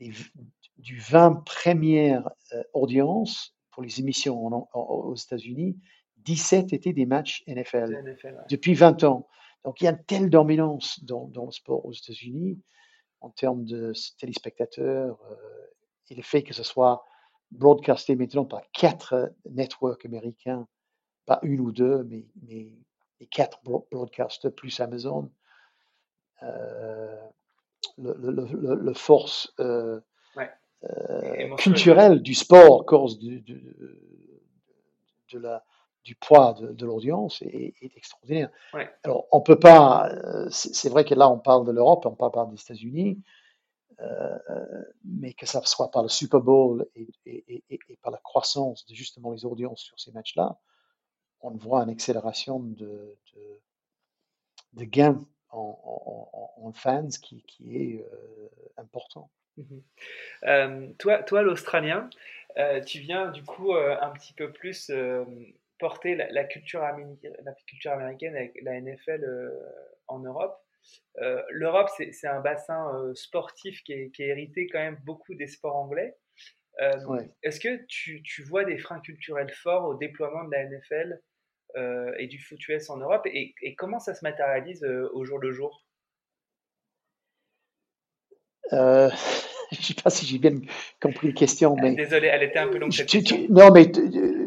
du 0.00 0.98
20 0.98 1.44
premières 1.44 2.30
euh, 2.54 2.62
audiences 2.72 3.54
pour 3.70 3.82
les 3.82 4.00
émissions 4.00 4.68
aux 4.74 5.14
États-Unis, 5.14 5.76
17 6.24 6.72
étaient 6.72 6.92
des 6.92 7.06
matchs 7.06 7.42
NFL, 7.46 8.16
depuis 8.48 8.74
20 8.74 9.04
ans. 9.04 9.28
Donc 9.64 9.80
il 9.80 9.84
y 9.84 9.88
a 9.88 9.90
une 9.90 10.04
telle 10.04 10.30
dominance 10.30 11.02
dans, 11.04 11.30
le 11.34 11.52
sport 11.52 11.84
aux 11.84 11.92
États-Unis 11.92 12.58
en 13.20 13.30
termes 13.30 13.64
de 13.64 13.92
téléspectateurs 14.18 15.18
euh, 15.30 15.34
et 16.08 16.14
le 16.14 16.22
fait 16.22 16.42
que 16.42 16.54
ce 16.54 16.62
soit 16.62 17.04
broadcasté 17.50 18.16
maintenant 18.16 18.44
par 18.44 18.62
quatre 18.72 19.34
networks 19.50 20.06
américains, 20.06 20.66
pas 21.26 21.40
une 21.42 21.60
ou 21.60 21.72
deux, 21.72 22.04
mais, 22.04 22.26
mais 22.42 22.72
quatre 23.30 23.60
broadcasters 23.62 24.54
plus 24.54 24.80
Amazon, 24.80 25.30
euh, 26.42 27.20
le, 27.98 28.94
force 28.94 29.52
euh, 29.60 30.00
culturelle 31.58 32.22
du 32.22 32.34
sport, 32.34 32.86
cause 32.86 33.18
de, 33.18 33.42
de 35.32 35.38
la 35.38 35.64
du 36.04 36.14
poids 36.14 36.54
de, 36.58 36.86
l'audience 36.86 37.42
est, 37.42 37.74
extraordinaire. 37.96 38.50
Alors, 39.04 39.26
on 39.32 39.40
peut 39.40 39.58
pas, 39.58 40.08
euh, 40.10 40.48
c'est 40.50 40.88
vrai 40.88 41.04
que 41.04 41.14
là, 41.14 41.28
on 41.28 41.38
parle 41.38 41.66
de 41.66 41.72
l'Europe, 41.72 42.06
on 42.06 42.14
parle 42.14 42.50
des 42.50 42.60
États-Unis, 42.60 43.22
euh, 44.00 44.38
mais 45.04 45.34
que 45.34 45.46
ça 45.46 45.62
soit 45.64 45.90
par 45.90 46.02
le 46.02 46.08
Super 46.08 46.40
Bowl 46.40 46.86
et, 46.96 47.52
par 48.02 48.12
la 48.12 48.18
croissance 48.18 48.86
de 48.86 48.94
justement 48.94 49.32
les 49.32 49.44
audiences 49.44 49.82
sur 49.82 50.00
ces 50.00 50.12
matchs-là, 50.12 50.58
on 51.42 51.50
voit 51.50 51.82
une 51.82 51.90
accélération 51.90 52.60
de, 52.60 53.16
de, 54.72 54.84
gains 54.84 55.22
en, 55.50 56.72
fans 56.74 57.08
qui, 57.22 57.44
est 57.68 58.00
euh, 58.00 58.48
important. 58.78 59.30
Mmh 59.56 59.80
toi, 60.98 61.22
toi 61.24 61.42
l'Australien, 61.42 62.08
tu 62.86 63.00
viens 63.00 63.30
du 63.30 63.42
coup 63.42 63.74
un 63.74 64.10
petit 64.10 64.32
peu 64.32 64.50
plus 64.50 64.90
porter 65.80 66.14
la, 66.14 66.44
culture, 66.44 66.82
la 66.82 67.52
culture 67.66 67.92
américaine 67.92 68.36
avec 68.36 68.52
la 68.62 68.80
NFL 68.80 69.24
euh, 69.24 69.50
en 70.06 70.20
Europe. 70.20 70.56
Euh, 71.20 71.42
L'Europe, 71.50 71.88
c'est 71.96 72.26
un 72.28 72.40
bassin 72.40 72.94
euh, 72.94 73.14
sportif 73.14 73.82
qui 73.82 73.92
est, 73.92 74.20
hérité 74.20 74.68
quand 74.68 74.78
même 74.78 75.00
beaucoup 75.04 75.34
des 75.34 75.48
sports 75.48 75.76
anglais. 75.76 76.16
Est-ce 77.42 77.60
que 77.60 77.84
tu, 77.88 78.22
tu, 78.22 78.42
vois 78.42 78.64
des 78.64 78.78
freins 78.78 79.00
culturels 79.00 79.52
forts 79.52 79.86
au 79.86 79.94
déploiement 79.96 80.44
de 80.44 80.50
la 80.52 80.64
NFL 80.64 81.20
et 82.18 82.26
du 82.26 82.38
foot 82.38 82.58
US 82.68 82.88
en 82.88 82.96
Europe? 82.96 83.26
Et, 83.26 83.54
comment 83.76 83.98
ça 83.98 84.14
se 84.14 84.24
matérialise 84.24 84.82
au 84.84 85.24
jour 85.24 85.38
le 85.38 85.50
jour? 85.52 85.84
Je 88.72 89.78
ne 89.78 89.82
sais 89.82 89.94
pas 90.02 90.10
si 90.10 90.26
j'ai 90.26 90.38
bien 90.38 90.58
compris 91.00 91.28
la 91.28 91.34
question, 91.34 91.76
mais... 91.76 91.94
Désolé, 91.94 92.28
elle 92.28 92.42
était 92.42 92.58
un 92.58 92.68
peu 92.68 92.78
longue. 92.78 92.92
non, 93.50 93.70
mais 93.70 93.90
tu 93.92 94.39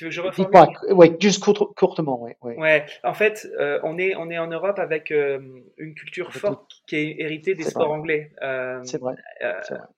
veux 0.00 0.08
que 0.08 0.14
je 0.14 0.20
reformule 0.20 0.68
Oui, 0.90 1.16
juste 1.20 1.42
courtement, 1.42 2.22
oui. 2.22 2.32
Ouais. 2.42 2.86
En 3.04 3.14
fait, 3.14 3.46
euh, 3.58 3.80
on, 3.82 3.98
est, 3.98 4.14
on 4.16 4.30
est 4.30 4.38
en 4.38 4.48
Europe 4.48 4.78
avec 4.78 5.10
euh, 5.10 5.38
une 5.78 5.94
culture 5.94 6.32
forte 6.32 6.82
qui 6.86 6.96
est 6.96 7.20
héritée 7.20 7.54
des 7.54 7.64
sports 7.64 7.90
anglais. 7.90 8.32
Euh, 8.42 8.80
c'est 8.84 8.98
vrai. 8.98 9.14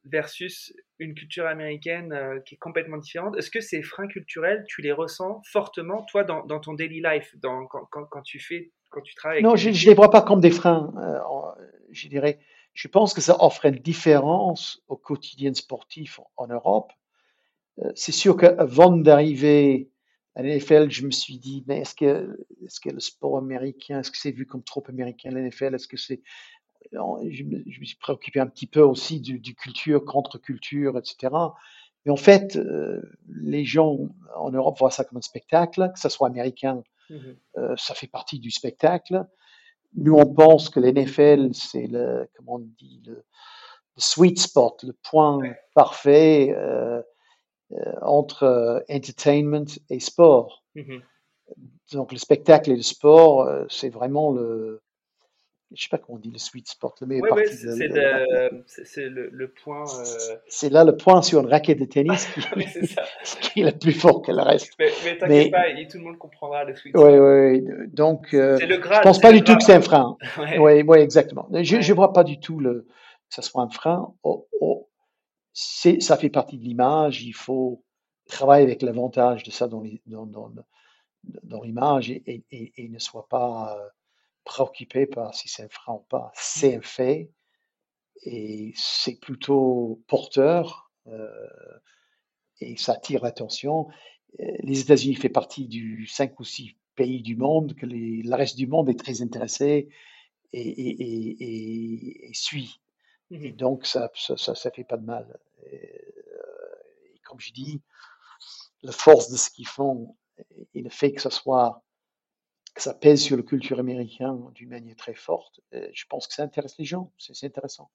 Versus 0.04 0.72
une 0.98 1.14
culture 1.14 1.46
américaine 1.46 2.40
qui 2.46 2.54
est 2.54 2.58
complètement 2.58 2.98
différente. 2.98 3.36
Est-ce 3.36 3.50
que 3.50 3.60
ces 3.60 3.82
freins 3.82 4.06
culturels, 4.06 4.64
tu 4.68 4.82
les 4.82 4.92
ressens 4.92 5.40
fortement, 5.50 6.04
toi, 6.04 6.24
dans, 6.24 6.44
dans 6.44 6.60
ton 6.60 6.74
daily 6.74 7.02
life, 7.02 7.34
dans, 7.42 7.66
quand, 7.66 7.86
quand, 7.90 8.04
quand, 8.04 8.22
tu 8.22 8.38
fais, 8.38 8.70
quand 8.90 9.00
tu 9.00 9.14
travailles 9.14 9.42
Non, 9.42 9.56
je 9.56 9.70
ne 9.70 9.86
les 9.86 9.94
vois 9.94 10.10
pas 10.10 10.22
comme 10.22 10.40
des 10.40 10.50
freins. 10.50 10.92
je 11.90 12.08
dirais, 12.08 12.38
je 12.74 12.88
pense 12.88 13.14
que 13.14 13.20
ça 13.20 13.36
offre 13.40 13.66
une 13.66 13.76
différence 13.76 14.82
au 14.88 14.96
quotidien 14.96 15.52
sportif 15.54 16.20
en 16.36 16.46
Europe 16.46 16.92
c'est 17.94 18.12
sûr 18.12 18.36
qu'avant 18.36 18.96
d'arriver 18.96 19.90
à 20.34 20.42
l'NFL, 20.42 20.90
je 20.90 21.06
me 21.06 21.10
suis 21.10 21.38
dit, 21.38 21.64
mais 21.66 21.80
est-ce 21.80 21.94
que, 21.94 22.38
est-ce 22.64 22.80
que 22.80 22.90
le 22.90 23.00
sport 23.00 23.38
américain, 23.38 24.00
est-ce 24.00 24.10
que 24.10 24.18
c'est 24.18 24.30
vu 24.30 24.46
comme 24.46 24.62
trop 24.62 24.82
américain 24.88 25.30
l'NFL 25.30 25.74
Est-ce 25.74 25.88
que 25.88 25.96
c'est. 25.96 26.22
Je 26.92 27.44
me, 27.44 27.62
je 27.66 27.80
me, 27.80 27.84
suis 27.84 27.96
préoccupé 27.96 28.40
un 28.40 28.46
petit 28.46 28.66
peu 28.66 28.80
aussi 28.80 29.20
du, 29.20 29.38
du 29.38 29.54
culture, 29.54 30.04
contre-culture, 30.04 30.98
etc. 30.98 31.32
Mais 32.04 32.12
en 32.12 32.16
fait, 32.16 32.56
euh, 32.56 33.00
les 33.28 33.64
gens 33.64 33.98
en 34.36 34.50
Europe 34.50 34.78
voient 34.78 34.90
ça 34.90 35.04
comme 35.04 35.18
un 35.18 35.22
spectacle, 35.22 35.90
que 35.94 36.00
ce 36.00 36.08
soit 36.08 36.26
américain, 36.28 36.82
mmh 37.10 37.16
euh, 37.58 37.74
ça 37.76 37.94
fait 37.94 38.06
partie 38.06 38.38
du 38.38 38.50
spectacle. 38.50 39.26
Nous, 39.94 40.14
on 40.14 40.26
pense 40.26 40.70
que 40.70 40.80
l'NFL, 40.80 41.50
c'est 41.52 41.86
le, 41.86 42.28
comment 42.36 42.54
on 42.54 42.70
dit, 42.78 43.02
le, 43.06 43.24
sweet 43.98 44.38
spot, 44.38 44.82
le 44.84 44.94
point 44.94 45.40
parfait. 45.74 46.50
Euh, 46.56 47.02
euh, 47.02 47.02
entre 48.02 48.44
euh, 48.44 48.80
entertainment 48.90 49.66
et 49.90 50.00
sport. 50.00 50.62
Mmh 50.74 50.98
Donc 51.92 52.12
le 52.12 52.18
spectacle 52.18 52.70
et 52.70 52.76
le 52.76 52.82
sport, 52.82 53.42
euh, 53.42 53.64
c'est 53.68 53.88
vraiment 53.88 54.32
le, 54.32 54.82
je 55.74 55.82
sais 55.82 55.88
pas 55.90 55.98
comment 55.98 56.16
on 56.16 56.20
dit 56.20 56.30
le 56.30 56.38
sweet 56.38 56.68
spot, 56.68 56.94
le 57.00 57.06
meilleur 57.06 57.38
c'est 58.66 59.08
le, 59.08 59.28
le, 59.30 59.48
point. 59.48 59.84
C'est 60.48 60.70
là 60.70 60.84
le 60.84 60.96
point 60.96 61.22
sur 61.22 61.40
une 61.40 61.46
raquette 61.46 61.78
de 61.78 61.84
tennis 61.84 62.26
qui, 63.40 63.60
est 63.60 63.64
le 63.64 63.72
plus 63.72 63.92
fort 63.92 64.22
que 64.22 64.32
le 64.32 64.42
reste. 64.42 64.72
Mais, 64.78 64.90
mais 65.04 65.18
t'inquiète 65.18 65.50
pas, 65.50 65.64
tout 65.90 65.98
le 65.98 66.04
monde 66.04 66.18
comprendra 66.18 66.64
le 66.64 66.74
sweet 66.74 66.94
spot. 66.94 67.04
Oui, 67.04 67.18
oui. 67.18 67.86
Donc, 67.88 68.28
je 68.32 69.02
pense 69.02 69.20
pas 69.20 69.32
du 69.32 69.42
tout 69.42 69.56
que 69.56 69.62
c'est 69.64 69.74
un 69.74 69.82
frein. 69.82 70.16
Oui, 70.58 70.82
oui, 70.86 70.98
exactement. 70.98 71.48
Je 71.52 71.76
ne 71.76 71.94
vois 71.94 72.12
pas 72.12 72.24
du 72.24 72.40
tout 72.40 72.58
le, 72.58 72.86
que 73.28 73.34
ce 73.34 73.42
soit 73.42 73.62
un 73.62 73.70
frein 73.70 74.14
ça 75.52 76.16
fait 76.16 76.30
partie 76.30 76.58
de 76.58 76.64
l'image. 76.64 77.22
Il 77.22 77.34
faut 77.34 77.84
travailler 78.26 78.64
avec 78.64 78.82
l'avantage 78.82 79.42
de 79.42 79.50
ça 79.50 79.68
dans, 79.68 79.82
dans, 80.06 81.62
l'image 81.62 82.10
et, 82.10 82.44
et, 82.50 82.88
ne 82.88 82.98
soit 82.98 83.28
pas 83.28 83.76
euh, 83.76 83.88
préoccupé 84.44 85.06
par 85.06 85.34
si 85.34 85.48
c'est 85.48 85.64
un 85.64 85.68
frein 85.68 85.94
ou 85.94 86.04
pas. 86.08 86.32
C'est 86.34 86.76
un 86.76 86.82
fait 86.82 87.30
et 88.24 88.72
c'est 88.76 89.18
plutôt 89.20 90.02
porteur 90.06 90.90
euh, 91.08 91.28
et 92.60 92.76
ça 92.76 92.92
attire 92.92 93.22
l'attention. 93.22 93.88
Euh, 94.40 94.44
les 94.60 94.80
États-Unis 94.80 95.16
font 95.16 95.28
partie 95.28 95.66
du 95.66 96.06
5 96.06 96.38
ou 96.40 96.44
6 96.44 96.76
pays 96.94 97.22
du 97.22 97.36
monde 97.36 97.74
que 97.74 97.86
les, 97.86 98.22
le 98.22 98.34
reste 98.34 98.56
du 98.56 98.66
monde 98.66 98.88
est 98.88 98.98
très 98.98 99.22
intéressé 99.22 99.88
et, 100.52 102.28
et 102.28 102.34
suit. 102.34 102.80
Et 102.84 102.91
mmh 103.32 103.52
donc, 103.52 103.86
ça 103.86 104.10
ça, 104.14 104.36
ça, 104.36 104.70
fait 104.70 104.84
pas 104.84 104.96
de 104.96 105.04
mal. 105.04 105.38
Et, 105.70 106.14
euh, 106.28 107.18
comme 107.24 107.40
je 107.40 107.52
dis, 107.52 107.80
la 108.82 108.92
force 108.92 109.30
de 109.30 109.36
ce 109.36 109.50
qu'ils 109.50 109.68
font 109.68 110.16
et 110.74 110.82
le 110.82 110.90
fait 110.90 111.12
que 111.12 111.20
ça 111.20 111.30
soit 111.30 111.82
que 112.74 112.82
ça 112.82 112.94
pèse 112.94 113.20
sur 113.20 113.36
la 113.36 113.42
culture 113.42 113.78
américaine 113.78 114.50
d'une 114.54 114.70
manière 114.70 114.96
très 114.96 115.14
forte, 115.14 115.60
euh, 115.74 115.88
je 115.92 116.06
pense 116.06 116.26
que 116.26 116.32
ça 116.32 116.42
intéresse 116.42 116.78
les 116.78 116.86
gens, 116.86 117.12
c'est 117.18 117.46
intéressant. 117.46 117.90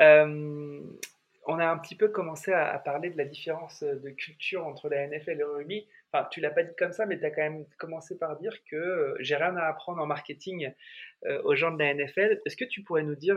Euh, 0.00 0.80
on 1.46 1.58
a 1.58 1.66
un 1.66 1.78
petit 1.78 1.94
peu 1.94 2.08
commencé 2.08 2.52
à, 2.52 2.78
parler 2.78 3.10
de 3.10 3.18
la 3.18 3.26
différence 3.26 3.82
de 3.82 4.10
culture 4.10 4.66
entre 4.66 4.88
la 4.88 5.06
NFL 5.06 5.30
et 5.30 5.34
le 5.34 5.50
rugby. 5.50 5.86
Enfin, 6.10 6.26
tu 6.30 6.40
l'as 6.40 6.50
pas 6.50 6.62
dit 6.62 6.74
comme 6.78 6.92
ça, 6.92 7.04
mais 7.04 7.18
tu 7.18 7.24
as 7.26 7.30
quand 7.30 7.42
même 7.42 7.66
commencé 7.78 8.18
par 8.18 8.38
dire 8.38 8.56
que 8.64 8.76
euh, 8.76 9.14
j'ai 9.20 9.36
rien 9.36 9.54
à 9.56 9.66
apprendre 9.66 10.00
en 10.00 10.06
marketing 10.06 10.72
aux 11.44 11.54
gens 11.54 11.72
de 11.72 11.78
la 11.78 11.92
NFL. 11.92 12.40
Est-ce 12.46 12.56
que 12.56 12.64
tu 12.64 12.82
pourrais 12.82 13.02
nous 13.02 13.14
dire 13.14 13.36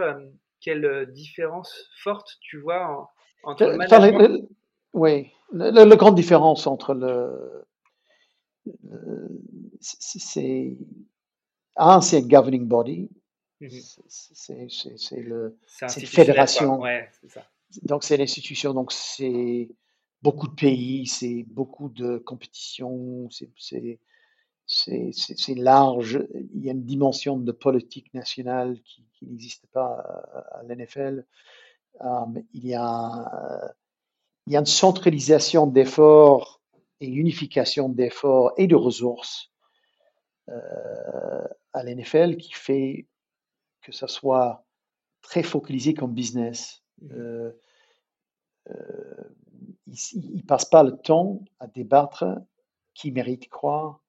quelle 0.61 1.11
différence 1.11 1.89
forte 2.03 2.37
tu 2.41 2.59
vois 2.59 3.11
entre 3.43 3.65
le 3.65 3.77
management? 3.77 4.47
Oui, 4.93 5.27
la 5.53 5.95
grande 5.95 6.15
différence 6.15 6.67
entre 6.67 6.93
le, 6.93 7.65
c'est 9.79 10.77
un, 11.75 12.01
c'est 12.01 12.17
un 12.17 12.27
governing 12.27 12.67
body, 12.67 13.09
mmh 13.61 13.67
c'est 14.07 15.21
le, 15.21 15.57
une 15.81 15.89
fédération. 16.05 16.81
Donc 17.83 18.03
c'est 18.03 18.17
l'institution, 18.17 18.73
donc 18.73 18.91
c'est 18.91 19.69
beaucoup 20.21 20.47
de 20.47 20.55
pays, 20.55 21.05
c'est 21.07 21.45
beaucoup 21.49 21.89
de 21.89 22.17
compétitions, 22.17 23.29
c'est 23.29 23.99
large. 25.55 26.25
Il 26.53 26.63
y 26.63 26.69
a 26.69 26.73
une 26.73 26.85
dimension 26.85 27.37
de 27.37 27.51
politique 27.51 28.13
nationale 28.13 28.79
qui, 28.83 29.05
n'existe 29.21 29.67
pas 29.67 29.95
à, 30.53 30.63
l'NFL. 30.63 31.25
Um, 31.99 32.41
il, 32.53 32.67
y 32.67 32.75
a, 32.75 33.73
il 34.47 34.53
y 34.53 34.55
a 34.55 34.59
une 34.59 34.65
centralisation 34.65 35.67
d'efforts 35.67 36.61
et 37.01 37.07
unification 37.07 37.89
d'efforts 37.89 38.53
et 38.57 38.67
de 38.67 38.75
ressources 38.75 39.51
euh, 40.49 41.47
à 41.73 41.83
l'NFL 41.83 42.37
qui 42.37 42.53
fait 42.53 43.07
que 43.81 43.91
ça 43.91 44.07
soit 44.07 44.65
très 45.21 45.43
focalisé 45.43 45.93
comme 45.93 46.13
business. 46.13 46.83
Mmh. 47.01 47.07
Euh, 47.11 47.51
euh, 48.71 49.23
il 50.13 50.37
ne 50.37 50.41
passe 50.41 50.65
pas 50.65 50.83
le 50.83 50.97
temps 50.97 51.41
à 51.59 51.67
débattre 51.67 52.25
qui 52.93 53.11
mérite 53.11 53.49
quoi. 53.49 54.01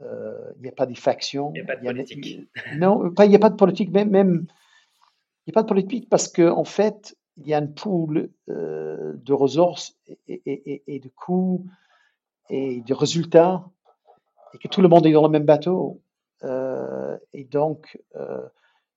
Il 0.00 0.62
n'y 0.62 0.68
a 0.68 0.72
pas 0.72 0.86
des 0.86 0.94
factions. 0.94 1.52
Il 1.54 1.62
n'y 1.62 1.70
a 1.70 1.74
pas 1.74 1.76
de 1.76 1.86
politique. 1.86 2.48
non, 2.76 3.12
il 3.18 3.28
n'y 3.28 3.36
a 3.36 3.38
pas 3.38 3.50
de 3.50 3.56
politique, 3.56 3.90
même, 3.90 4.10
même 4.10 4.46
il 5.46 5.50
n'y 5.50 5.52
a 5.52 5.54
pas 5.54 5.62
de 5.62 5.68
politique 5.68 6.08
parce 6.08 6.28
qu'en 6.28 6.58
en 6.58 6.64
fait, 6.64 7.16
il 7.36 7.46
y 7.46 7.54
a 7.54 7.58
une 7.58 7.74
pool 7.74 8.30
de 8.46 9.32
ressources 9.32 9.96
et, 10.28 10.42
et, 10.46 10.82
et 10.86 11.00
de 11.00 11.08
coûts 11.08 11.66
et 12.50 12.82
de 12.82 12.94
résultats 12.94 13.64
et 14.54 14.58
que 14.58 14.68
tout 14.68 14.80
le 14.80 14.88
monde 14.88 15.06
est 15.06 15.12
dans 15.12 15.22
le 15.22 15.28
même 15.28 15.44
bateau. 15.44 16.00
Euh, 16.44 17.18
et 17.32 17.44
donc, 17.44 17.98
euh, 18.16 18.46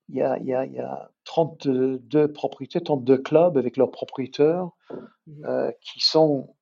il 0.10 0.16
y, 0.16 0.22
a, 0.22 0.38
y, 0.40 0.54
a, 0.54 0.66
y, 0.66 0.80
a, 0.80 1.12
32 1.26 2.32
propriétaires, 2.32 2.84
32 2.84 3.18
clubs 3.18 3.58
avec 3.58 3.76
leurs 3.76 3.92
propriétaires 3.92 4.70
mmh 4.92 5.44
euh, 5.44 5.72
qui 5.82 6.00
sont, 6.00 6.56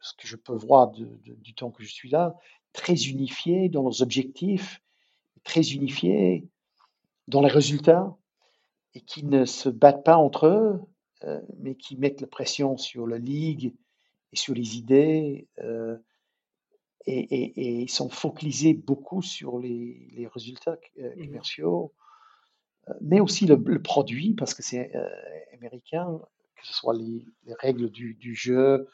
ce 0.00 0.12
que 0.14 0.28
je 0.28 0.36
peux 0.36 0.54
voir 0.54 0.92
du 0.92 1.54
temps 1.54 1.70
que 1.70 1.82
je 1.82 1.88
suis 1.88 2.08
là, 2.08 2.36
très 2.72 2.94
unifiés 2.94 3.68
dans 3.68 3.82
leurs 3.82 4.02
objectifs, 4.02 4.82
très 5.44 5.72
unifiés 5.72 6.46
dans 7.26 7.42
les 7.42 7.50
résultats 7.50 8.16
et 8.94 9.00
qui 9.00 9.24
ne 9.24 9.44
se 9.44 9.68
battent 9.68 10.04
pas 10.04 10.16
entre 10.16 10.46
eux, 10.46 10.80
mais 11.58 11.74
qui 11.74 11.96
mettent 11.96 12.20
la 12.20 12.26
pression 12.26 12.76
sur 12.76 13.06
la 13.06 13.18
ligue 13.18 13.74
et 14.32 14.36
sur 14.36 14.54
les 14.54 14.76
idées. 14.76 15.48
Euh, 15.58 15.96
et, 17.06 17.82
ils 17.82 17.90
sont 17.90 18.10
focalisés 18.10 18.74
beaucoup 18.74 19.22
sur 19.22 19.58
les, 19.58 20.28
résultats 20.34 20.76
euh, 20.98 21.14
mmh 21.16 21.26
commerciaux, 21.26 21.94
euh, 22.88 22.94
mais 23.00 23.20
aussi 23.20 23.46
le, 23.46 23.82
produit, 23.82 24.34
parce 24.34 24.52
que 24.52 24.62
c'est 24.62 24.92
américain, 25.54 26.20
que 26.56 26.66
ce 26.66 26.74
soit 26.74 26.94
les, 26.94 27.24
règles 27.60 27.88
du, 27.90 28.34
jeu, 28.34 28.88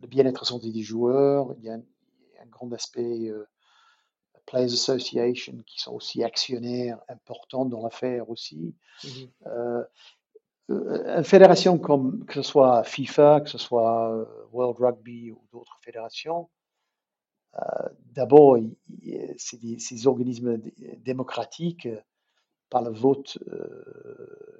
le 0.00 0.08
bien-être 0.08 0.46
santé 0.46 0.70
des 0.70 0.82
joueurs, 0.82 1.54
il 1.58 1.64
y 1.64 1.70
a 1.70 1.74
un, 1.74 1.82
grand 2.50 2.70
aspect 2.72 3.32
Players 4.46 4.72
Association 4.72 5.62
qui 5.66 5.80
sont 5.80 5.92
aussi 5.92 6.22
actionnaires 6.22 6.98
importants 7.08 7.64
dans 7.64 7.82
l'affaire 7.82 8.28
aussi. 8.30 8.74
Mmh 9.04 9.08
euh, 10.70 11.18
une 11.18 11.24
fédération 11.24 11.76
comme 11.76 12.24
que 12.24 12.32
ce 12.32 12.42
soit 12.42 12.84
FIFA, 12.84 13.42
que 13.42 13.50
ce 13.50 13.58
soit 13.58 14.10
euh, 14.10 14.24
World 14.50 14.78
Rugby 14.78 15.30
ou 15.30 15.46
d'autres 15.52 15.76
fédérations, 15.82 16.48
euh, 17.56 17.88
d'abord, 18.14 18.56
c'est 19.36 19.78
ces 19.78 20.06
organismes 20.06 20.56
démocratiques 20.96 21.86
par 22.70 22.80
le 22.80 22.92
vote, 22.92 23.36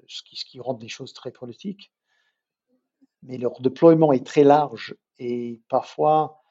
ce, 0.06 0.22
qui, 0.24 0.36
ce 0.36 0.44
qui 0.44 0.60
rend 0.60 0.74
des 0.74 0.88
choses 0.88 1.14
très 1.14 1.30
politiques. 1.30 1.90
Mais 3.22 3.38
leur 3.38 3.58
déploiement 3.62 4.12
est 4.12 4.26
très 4.26 4.44
large 4.44 4.94
et 5.18 5.60
parfois 5.68 6.42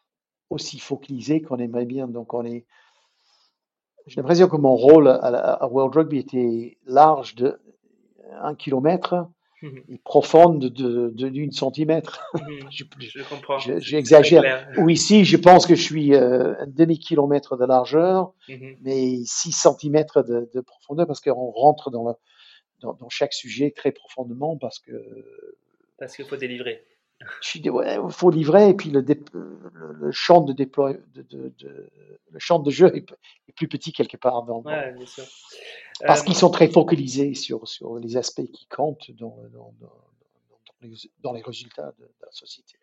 aussi 0.50 0.80
focalisé 0.80 1.42
qu'on 1.42 1.58
aimerait 1.58 1.86
bien. 1.86 2.08
Donc, 2.08 2.34
on 2.34 2.46
est. 2.46 2.66
J'ai 4.08 4.20
l'impression 4.20 4.50
que 4.50 4.58
mon 4.58 4.76
rôle 4.76 5.08
à, 5.08 5.16
à, 5.16 5.68
World 5.68 5.96
Rugby 5.96 6.18
était 6.18 6.78
large 6.86 7.36
de 7.36 7.60
1 8.42 8.56
km 8.56 9.30
Mmh 9.64 9.80
et 9.88 9.98
profonde 10.04 10.66
de, 10.66 11.10
d'une 11.10 11.54
centimètre. 11.54 12.22
Mmh 12.34 12.40
je, 12.70 12.84
je, 13.00 13.24
comprends. 13.24 13.58
J'exagère. 13.60 14.68
Ou 14.78 14.90
ici, 14.90 15.24
je 15.24 15.38
pense 15.38 15.66
que 15.66 15.76
je 15.76 15.82
suis 15.82 16.14
euh, 16.14 16.54
un 16.60 16.68
demi-kilomètre 16.68 17.56
de 17.56 17.64
largeur, 17.66 18.34
mmh 18.50 18.72
mais 18.82 19.20
6 19.24 19.54
centimètres 19.54 20.22
de, 20.22 20.50
de 20.54 20.60
profondeur 20.60 21.08
parce 21.08 21.22
qu'on 21.22 21.52
rentre 21.52 21.92
dans, 21.92 22.18
dans, 22.82 22.94
dans, 22.94 23.10
chaque 23.10 23.34
sujet 23.34 23.72
très 23.72 23.94
profondément 23.94 24.58
parce 24.58 24.80
que. 24.80 24.92
Parce 25.98 26.18
qu'il 26.18 26.26
faut 26.26 26.36
délivrer. 26.36 26.84
Il 27.56 27.72
faut 28.12 28.30
livrer 28.30 28.70
et 28.70 28.74
puis 28.74 28.90
le, 28.90 29.02
le, 29.02 30.12
champ 30.12 30.42
de, 30.42 30.54
déploie, 30.54 30.94
de, 31.14 31.52
le 32.32 32.40
champ 32.40 32.60
de 32.60 32.70
jeu 32.70 32.94
est, 32.96 33.06
plus 33.56 33.68
petit 33.68 33.94
quelque 33.94 34.18
part. 34.18 34.44
Dans, 34.44 34.62
ouais, 34.62 34.92
bien 34.92 35.06
sûr. 35.06 35.24
Parce 36.06 36.24
qu'ils 36.24 36.36
sont 36.36 36.50
très 36.50 36.68
focalisés 36.68 37.34
sur, 37.34 37.68
sur 37.68 37.98
les 37.98 38.18
aspects 38.18 38.46
qui 38.52 38.68
comptent 38.68 39.12
dans, 39.12 39.38
dans, 39.54 39.74
les, 40.82 40.90
dans 41.22 41.34
les, 41.34 41.42
résultats 41.42 41.94
de, 42.00 42.06
la 42.22 42.32
société. 42.32 42.76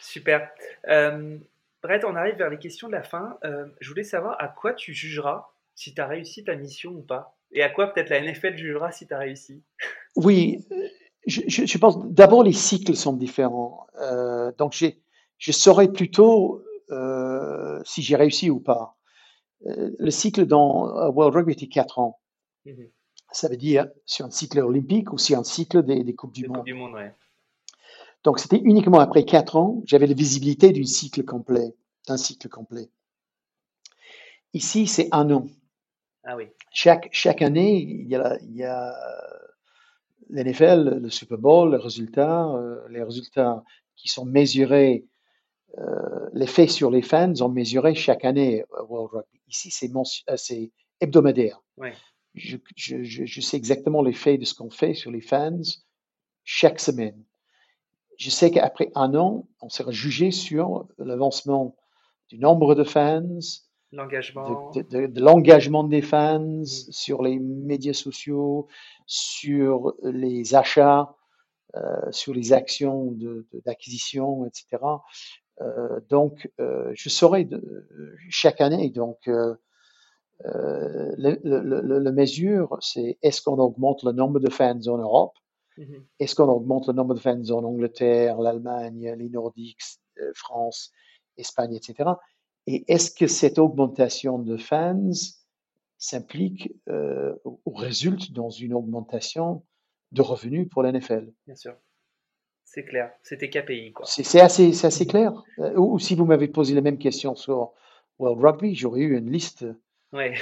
Super. 0.00 0.50
Euh, 0.88 1.38
Brett, 1.82 2.04
on 2.04 2.16
arrive 2.16 2.36
vers 2.36 2.50
les 2.50 2.58
questions 2.58 2.88
de 2.88 2.92
la 2.92 3.02
fin. 3.02 3.38
Euh, 3.44 3.66
je 3.80 3.88
voulais 3.88 4.04
savoir 4.04 4.36
à 4.40 4.48
quoi 4.48 4.74
tu 4.74 4.92
jugeras 4.92 5.48
si 5.74 5.94
tu 5.94 6.00
as 6.00 6.06
réussi 6.06 6.44
ta 6.44 6.54
mission 6.56 6.90
ou 6.90 7.02
pas. 7.02 7.36
Et 7.52 7.62
à 7.62 7.70
quoi 7.70 7.88
peut-être 7.88 8.10
la 8.10 8.20
NFL 8.20 8.56
jugera 8.56 8.92
si 8.92 9.06
tu 9.06 9.14
as 9.14 9.18
réussi? 9.18 9.62
Oui, 10.16 10.66
je, 11.30 11.66
je, 11.66 11.78
pense 11.78 11.98
d'abord 12.06 12.42
les 12.42 12.52
cycles 12.52 12.94
sont 12.94 13.12
différents. 13.12 13.86
Euh, 14.00 14.52
donc 14.58 14.74
je 15.38 15.52
saurais 15.52 15.88
plutôt 15.88 16.62
euh, 16.90 17.80
si 17.84 18.02
j'ai 18.02 18.16
réussi 18.16 18.50
ou 18.50 18.60
pas. 18.60 18.96
Euh, 19.66 19.90
le 19.98 20.10
cycle 20.10 20.46
dans 20.46 21.10
World 21.10 21.34
Rugby 21.34 21.52
était 21.52 21.68
4 21.68 21.98
ans. 21.98 22.20
Mmh 22.64 22.72
Ça 23.32 23.48
veut 23.48 23.56
dire 23.56 23.88
sur 24.04 24.26
un 24.26 24.30
cycle 24.30 24.58
olympique 24.60 25.12
ou 25.12 25.18
sur 25.18 25.38
un 25.38 25.44
cycle 25.44 25.82
des, 25.82 26.02
des 26.02 26.14
Coupes 26.14 26.34
du 26.34 26.48
Monde. 26.48 26.64
du 26.64 26.74
monde 26.74 26.94
ouais. 26.94 27.14
Donc 28.24 28.38
c'était 28.38 28.60
uniquement 28.62 29.00
après 29.00 29.24
4 29.24 29.56
ans, 29.56 29.82
j'avais 29.86 30.06
la 30.06 30.14
visibilité 30.14 30.72
d'un 30.72 30.84
cycle 30.84 31.24
complet, 31.24 31.74
d'un 32.06 32.16
cycle 32.16 32.48
complet. 32.48 32.90
Ici, 34.52 34.86
c'est 34.86 35.08
un 35.12 35.30
an. 35.30 35.46
Ah 36.24 36.36
oui. 36.36 36.48
Chaque, 36.72 37.08
chaque 37.12 37.40
année, 37.40 37.80
il 37.80 38.08
y 38.08 38.16
a, 38.16 38.36
il 38.42 38.56
y 38.56 38.64
a 38.64 38.94
l'NFL, 40.30 41.00
le 41.02 41.10
Super 41.10 41.38
Bowl, 41.38 41.72
les 41.72 41.82
résultats, 41.82 42.48
euh, 42.48 42.80
les 42.88 43.02
résultats 43.02 43.62
qui 43.96 44.08
sont 44.08 44.24
mesurés, 44.24 45.06
euh, 45.78 46.28
l'effet 46.32 46.66
sur 46.66 46.90
les 46.90 47.02
fans 47.02 47.34
sont 47.34 47.48
mesurés 47.48 47.94
chaque 47.94 48.24
année 48.24 48.64
à 48.76 48.84
World 48.84 49.10
Rugby. 49.12 49.40
Ici, 49.48 49.70
c'est, 49.70 49.90
euh, 49.90 50.66
hebdomadaire. 51.00 51.62
Je, 52.34 52.56
je, 52.76 53.02
je, 53.02 53.40
sais 53.40 53.56
exactement 53.56 54.02
l'effet 54.02 54.38
de 54.38 54.44
ce 54.44 54.54
qu'on 54.54 54.70
fait 54.70 54.94
sur 54.94 55.10
les 55.10 55.20
fans 55.20 55.62
chaque 56.44 56.78
semaine. 56.78 57.24
Je 58.18 58.30
sais 58.30 58.50
qu'après 58.50 58.92
un 58.94 59.14
an, 59.14 59.48
on 59.60 59.68
sera 59.68 59.90
jugé 59.90 60.30
sur 60.30 60.86
l'avancement 60.98 61.76
du 62.28 62.38
nombre 62.38 62.74
de 62.74 62.84
fans, 62.84 63.40
L'engagement. 63.92 64.70
De, 64.70 65.20
l'engagement 65.20 65.82
des 65.82 66.02
fans 66.02 66.38
mmh. 66.38 66.64
sur 66.64 67.22
les 67.22 67.38
médias 67.38 67.92
sociaux, 67.92 68.68
sur 69.06 69.94
les 70.02 70.54
achats, 70.54 71.16
euh, 71.76 72.10
sur 72.10 72.34
les 72.34 72.52
actions 72.52 73.16
d'acquisition, 73.64 74.44
etc. 74.44 74.82
Euh, 75.60 76.00
donc, 76.08 76.50
euh, 76.60 76.90
je 76.94 77.08
saurai 77.08 77.48
chaque 78.28 78.60
année. 78.60 78.90
Donc, 78.90 79.18
le, 79.26 79.58
le, 81.16 81.98
le, 81.98 82.12
mesure, 82.12 82.76
c'est 82.80 83.18
est-ce 83.22 83.40
qu'on 83.42 83.58
augmente 83.58 84.02
le 84.02 84.10
nombre 84.12 84.40
de 84.40 84.50
fans 84.50 84.80
en 84.86 84.98
Europe? 84.98 85.34
Mhm. 85.76 86.04
Est-ce 86.18 86.34
qu'on 86.34 86.48
augmente 86.48 86.88
le 86.88 86.92
nombre 86.92 87.14
de 87.14 87.20
fans 87.20 87.50
en 87.50 87.62
Angleterre, 87.62 88.40
l'Allemagne, 88.40 89.14
les 89.16 89.28
Nordiques, 89.28 89.82
France, 90.34 90.90
Espagne, 91.36 91.74
etc. 91.74 92.10
Et 92.66 92.84
est-ce 92.92 93.10
que 93.10 93.26
cette 93.26 93.58
augmentation 93.58 94.38
de 94.38 94.56
fans 94.56 95.10
s'implique 95.98 96.72
euh, 96.88 97.34
ou 97.44 97.74
résulte 97.74 98.32
dans 98.32 98.50
une 98.50 98.74
augmentation 98.74 99.64
de 100.12 100.22
revenus 100.22 100.68
pour 100.68 100.82
la 100.82 100.92
NFL 100.92 101.32
Bien 101.46 101.56
sûr. 101.56 101.76
C'est 102.64 102.84
clair, 102.84 103.12
c'était 103.22 103.50
KPI. 103.50 103.92
C'est 104.04 104.40
assez, 104.40 104.84
assez 104.84 105.06
clair. 105.06 105.32
Euh, 105.58 105.74
ou, 105.76 105.98
si 105.98 106.14
vous 106.14 106.24
m'avez 106.24 106.46
posé 106.46 106.74
la 106.74 106.80
même 106.80 106.98
question 106.98 107.34
sur 107.34 107.72
World 108.18 108.40
Rugby, 108.42 108.74
j'aurais 108.76 109.00
eu 109.00 109.18
une 109.18 109.30
liste 109.30 109.66
ouais. 110.12 110.34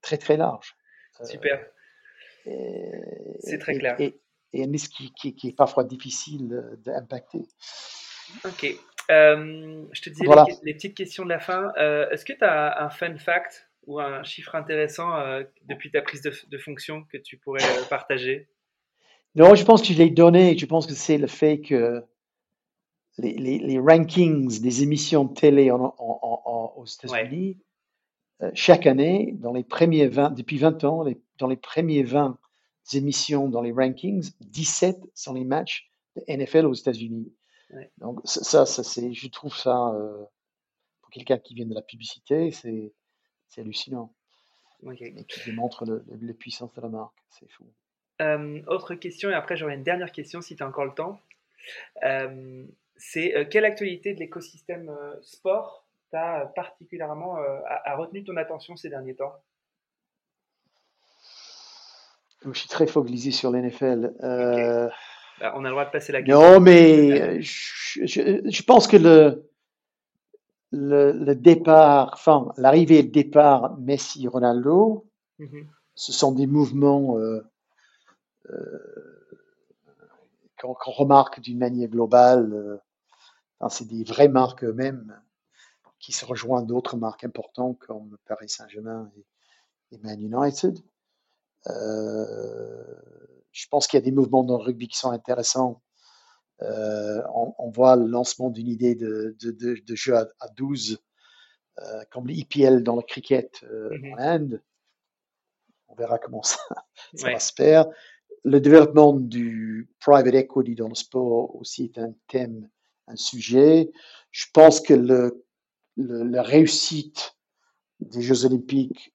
très 0.00 0.16
très 0.16 0.36
large. 0.36 0.76
Super. 1.24 1.66
C'est 2.44 3.58
très 3.58 3.78
clair. 3.78 3.96
Et, 4.00 4.20
et, 4.52 4.62
une 4.62 4.72
liste 4.72 4.92
qui, 4.92 5.12
qui, 5.12 5.34
qui, 5.34 5.48
est 5.48 5.56
parfois 5.56 5.82
difficile 5.82 6.78
d'impacter. 6.84 7.42
Ok. 8.44 8.78
Euh, 9.10 9.84
je 9.92 10.02
te 10.02 10.10
disais 10.10 10.26
les, 10.62 10.74
petites 10.74 10.96
questions 10.96 11.24
de 11.24 11.30
la 11.30 11.40
fin. 11.40 11.72
Euh, 11.78 12.08
est-ce 12.10 12.24
que 12.24 12.32
tu 12.32 12.44
as 12.44 12.84
un 12.84 12.90
fun 12.90 13.16
fact 13.16 13.70
ou 13.86 14.00
un 14.00 14.22
chiffre 14.22 14.54
intéressant 14.54 15.16
euh, 15.16 15.42
depuis 15.64 15.90
ta 15.90 16.02
prise 16.02 16.22
de, 16.22 16.58
fonction 16.58 17.04
que 17.04 17.16
tu 17.16 17.38
pourrais 17.38 17.62
partager? 17.88 18.48
Non, 19.34 19.54
je 19.54 19.64
pense 19.64 19.82
que 19.82 19.94
je 19.94 19.98
l'ai 19.98 20.10
donné. 20.10 20.58
Je 20.58 20.66
pense 20.66 20.86
que 20.86 20.92
c'est 20.92 21.18
le 21.18 21.26
fait 21.26 21.60
que 21.60 22.04
les, 23.16 23.34
les, 23.34 23.78
rankings 23.78 24.60
des 24.60 24.82
émissions 24.82 25.24
de 25.24 25.34
télé 25.34 25.70
en, 25.70 25.94
aux 25.98 26.84
États-Unis, 26.84 27.58
chaque 28.54 28.86
année, 28.86 29.34
dans 29.38 29.52
les 29.52 29.64
premiers 29.64 30.06
20, 30.06 30.30
depuis 30.30 30.58
20 30.58 30.84
ans, 30.84 31.04
dans 31.38 31.48
les 31.48 31.56
premiers 31.56 32.02
20 32.02 32.38
émissions 32.94 33.48
dans 33.48 33.62
les 33.62 33.72
rankings, 33.72 34.30
17 34.40 34.98
sont 35.14 35.34
les 35.34 35.44
matchs 35.44 35.90
de 36.16 36.22
NFL 36.28 36.66
aux 36.66 36.74
États-Unis. 36.74 37.32
Donc 37.98 38.20
ça, 38.24 38.66
ça 38.66 38.82
c'est, 38.82 39.12
je 39.12 39.28
trouve 39.28 39.54
ça, 39.54 39.88
euh, 39.94 40.24
pour 41.00 41.10
quelqu'un 41.10 41.38
qui 41.38 41.54
vient 41.54 41.66
de 41.66 41.74
la 41.74 41.82
publicité, 41.82 42.50
c'est, 42.50 42.94
c'est 43.48 43.60
hallucinant. 43.60 44.14
Et 45.00 45.24
qui 45.24 45.44
démontre 45.44 45.84
le, 45.84 46.04
la 46.20 46.34
puissance 46.34 46.72
de 46.74 46.80
la 46.80 46.88
marque. 46.88 47.18
C'est 47.30 47.50
fou. 47.50 47.64
autre 48.68 48.94
question, 48.94 49.28
et 49.30 49.34
après 49.34 49.56
j'aurai 49.56 49.74
une 49.74 49.82
dernière 49.82 50.12
question 50.12 50.40
si 50.40 50.54
tu 50.56 50.62
as 50.62 50.68
encore 50.68 50.84
le 50.84 50.94
temps. 50.94 51.20
c'est 52.96 53.36
euh, 53.36 53.44
quelle 53.44 53.64
actualité 53.64 54.14
de 54.14 54.20
l'écosystème 54.20 54.88
euh, 54.88 55.20
sport 55.22 55.86
t'a 56.10 56.46
particulièrement 56.54 57.36
a, 57.36 57.96
retenu 57.96 58.24
ton 58.24 58.36
attention 58.38 58.76
ces 58.76 58.88
derniers 58.88 59.14
temps? 59.14 59.34
Je 62.46 62.52
suis 62.52 62.68
très 62.68 62.86
focalisé 62.86 63.30
sur 63.30 63.50
l'NFL. 63.50 64.14
On 65.40 65.64
a 65.64 65.68
le 65.68 65.70
droit 65.70 65.84
de 65.84 65.90
passer 65.90 66.12
la 66.12 66.22
question. 66.22 66.40
Non, 66.40 66.60
mais 66.60 67.40
je, 67.42 68.62
pense 68.62 68.86
que 68.86 68.96
le, 68.96 69.48
le, 70.72 71.34
départ, 71.34 72.10
enfin, 72.12 72.52
l'arrivée 72.56 72.98
et 72.98 73.02
le 73.02 73.08
départ 73.08 73.76
Messi-Ronaldo, 73.78 75.06
mm-hmm. 75.40 75.66
ce 75.94 76.12
sont 76.12 76.32
des 76.32 76.46
mouvements 76.46 77.18
euh, 77.18 77.42
euh, 78.50 79.28
qu'on 80.58 80.74
remarque 80.74 81.40
d'une 81.40 81.58
manière 81.58 81.88
globale. 81.88 82.52
Euh, 82.52 83.68
c'est 83.68 83.88
des 83.88 84.04
vraies 84.04 84.28
marques 84.28 84.64
eux-mêmes 84.64 85.20
qui 85.98 86.12
se 86.12 86.24
rejoignent 86.24 86.66
d'autres 86.66 86.96
marques 86.96 87.24
importantes 87.24 87.78
comme 87.80 88.16
Paris 88.26 88.48
Saint-Germain 88.48 89.10
et, 89.16 89.96
et, 89.96 89.98
Man 89.98 90.20
United. 90.20 90.78
Je 93.58 93.66
pense 93.66 93.88
qu'il 93.88 93.98
y 93.98 94.02
a 94.02 94.04
des 94.04 94.12
mouvements 94.12 94.44
dans 94.44 94.56
le 94.56 94.62
rugby 94.62 94.86
qui 94.86 94.96
sont 94.96 95.10
intéressants. 95.10 95.82
Euh, 96.62 97.20
on, 97.34 97.70
voit 97.70 97.96
le 97.96 98.06
lancement 98.06 98.50
d'une 98.50 98.68
idée 98.68 98.94
de, 98.94 99.36
de, 99.40 99.94
jeu 99.96 100.16
à, 100.16 100.48
12, 100.56 101.00
euh, 101.78 101.82
comme 102.12 102.28
l'IPL 102.28 102.84
dans 102.84 102.94
le 102.94 103.02
cricket 103.02 103.64
euh, 103.64 103.90
mm-hmm. 103.90 104.14
en 104.14 104.18
Inde. 104.18 104.62
On 105.88 105.96
verra 105.96 106.20
comment 106.20 106.44
ça, 106.44 106.60
va 107.14 107.40
se 107.40 107.52
faire. 107.52 107.86
Le 108.44 108.60
développement 108.60 109.12
du 109.12 109.90
private 109.98 110.34
equity 110.34 110.76
dans 110.76 110.88
le 110.88 110.94
sport 110.94 111.56
aussi 111.56 111.86
est 111.86 111.98
un 111.98 112.14
thème, 112.28 112.70
un 113.08 113.16
sujet. 113.16 113.90
Je 114.30 114.46
pense 114.54 114.80
que 114.80 114.94
le, 114.94 115.44
la 115.96 116.42
réussite 116.42 117.36
des 117.98 118.22
Jeux 118.22 118.44
olympiques 118.44 119.12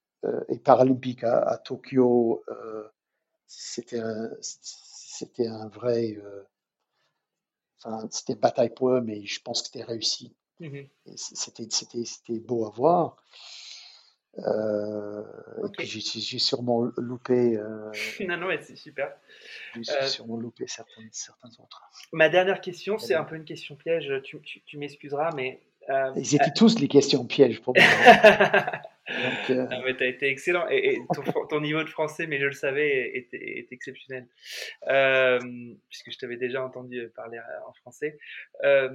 et 0.49 0.59
paralympiques 0.59 1.23
à, 1.23 1.39
à 1.39 1.57
Tokyo 1.57 2.43
c'était 3.47 3.99
un, 3.99 4.29
c'était 4.41 5.47
un 5.47 5.67
vrai. 5.67 6.17
Euh, 6.17 6.43
enfin, 7.83 8.07
c'était 8.11 8.35
bataille 8.35 8.73
pour 8.73 8.89
eux, 8.89 9.01
mais 9.01 9.25
je 9.25 9.41
pense 9.41 9.61
que 9.61 9.67
c'était 9.67 9.83
réussi. 9.83 10.35
Mmh 10.59 10.81
c'était, 11.15 11.67
c'était, 11.69 12.05
c'était 12.05 12.39
beau 12.39 12.65
à 12.65 12.69
voir. 12.69 13.17
Euh, 14.39 15.23
j'ai, 15.79 16.39
sûrement 16.39 16.89
loupé. 16.97 17.57
Euh, 17.57 17.91
non, 18.27 18.37
non, 18.37 18.47
c'est 18.61 18.75
super. 18.75 19.13
J'ai 19.75 20.07
sûrement 20.07 20.37
loupé 20.37 20.65
certains, 20.67 21.07
certains 21.11 21.49
autres. 21.59 21.83
Ma 22.11 22.29
dernière 22.29 22.61
question, 22.61 22.97
c'est 22.97 23.13
un 23.13 23.23
peu 23.23 23.35
une 23.35 23.45
question 23.45 23.75
piège. 23.75 24.11
Tu, 24.23 24.39
tu, 24.41 24.77
m'excuseras, 24.77 25.31
mais. 25.35 25.61
Ils 26.15 26.35
étaient 26.35 26.53
tous 26.55 26.79
les 26.79 26.87
questions 26.87 27.25
pièges 27.25 27.61
pour 27.61 27.75
moi. 27.75 27.83
Donc, 29.09 29.49
euh... 29.49 29.67
mais 29.83 29.97
tu 29.97 30.03
as 30.03 30.07
été 30.07 30.27
excellent. 30.27 30.65
Et, 30.69 30.99
ton, 31.49 31.59
niveau 31.59 31.83
de 31.83 31.89
français, 31.89 32.25
mais 32.27 32.39
je 32.39 32.45
le 32.45 32.53
savais, 32.53 33.27
est, 33.31 33.71
exceptionnel. 33.71 34.27
Euh, 34.87 35.39
puisque 35.89 36.11
je 36.11 36.17
t'avais 36.17 36.37
déjà 36.37 36.63
entendu 36.63 37.09
parler 37.15 37.37
euh, 37.37 37.67
en 37.67 37.73
français. 37.73 38.17
Euh, 38.63 38.89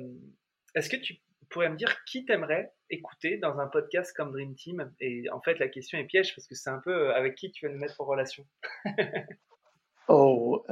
est-ce 0.74 0.88
que 0.88 0.96
tu 0.96 1.16
pourrais 1.50 1.68
me 1.68 1.76
dire 1.76 2.04
qui 2.04 2.24
t'aimerais 2.24 2.72
écouter 2.90 3.36
dans 3.36 3.58
un 3.58 3.66
podcast 3.66 4.14
comme 4.16 4.32
Dream 4.32 4.54
Team? 4.54 4.92
Et 5.00 5.28
en 5.30 5.40
fait, 5.40 5.58
la 5.58 5.68
question 5.68 5.98
est 5.98 6.04
piège 6.04 6.34
parce 6.34 6.46
que 6.46 6.54
c'est 6.54 6.70
un 6.70 6.80
peu 6.82 7.14
avec 7.14 7.34
qui 7.34 7.50
tu 7.50 7.66
vas 7.66 7.72
nous 7.72 7.78
mettre 7.78 8.00
en 8.00 8.04
relation? 8.04 8.46
oh, 10.08 10.64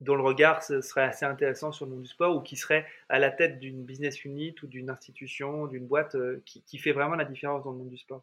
dont 0.00 0.14
le 0.14 0.22
regard 0.22 0.62
serait 0.62 1.02
assez 1.02 1.24
intéressant 1.24 1.72
sur 1.72 1.86
le 1.86 1.92
monde 1.92 2.02
du 2.02 2.08
sport 2.08 2.36
ou 2.36 2.40
qui 2.40 2.56
serait 2.56 2.86
à 3.08 3.18
la 3.18 3.30
tête 3.30 3.58
d'une 3.58 3.84
business 3.84 4.24
unit 4.24 4.54
ou 4.62 4.66
d'une 4.66 4.90
institution, 4.90 5.66
d'une 5.66 5.86
boîte 5.86 6.14
euh, 6.14 6.42
qui, 6.44 6.78
fait 6.78 6.92
vraiment 6.92 7.14
la 7.14 7.24
différence 7.24 7.64
dans 7.64 7.72
le 7.72 7.78
monde 7.78 7.90
du 7.90 7.98
sport? 7.98 8.22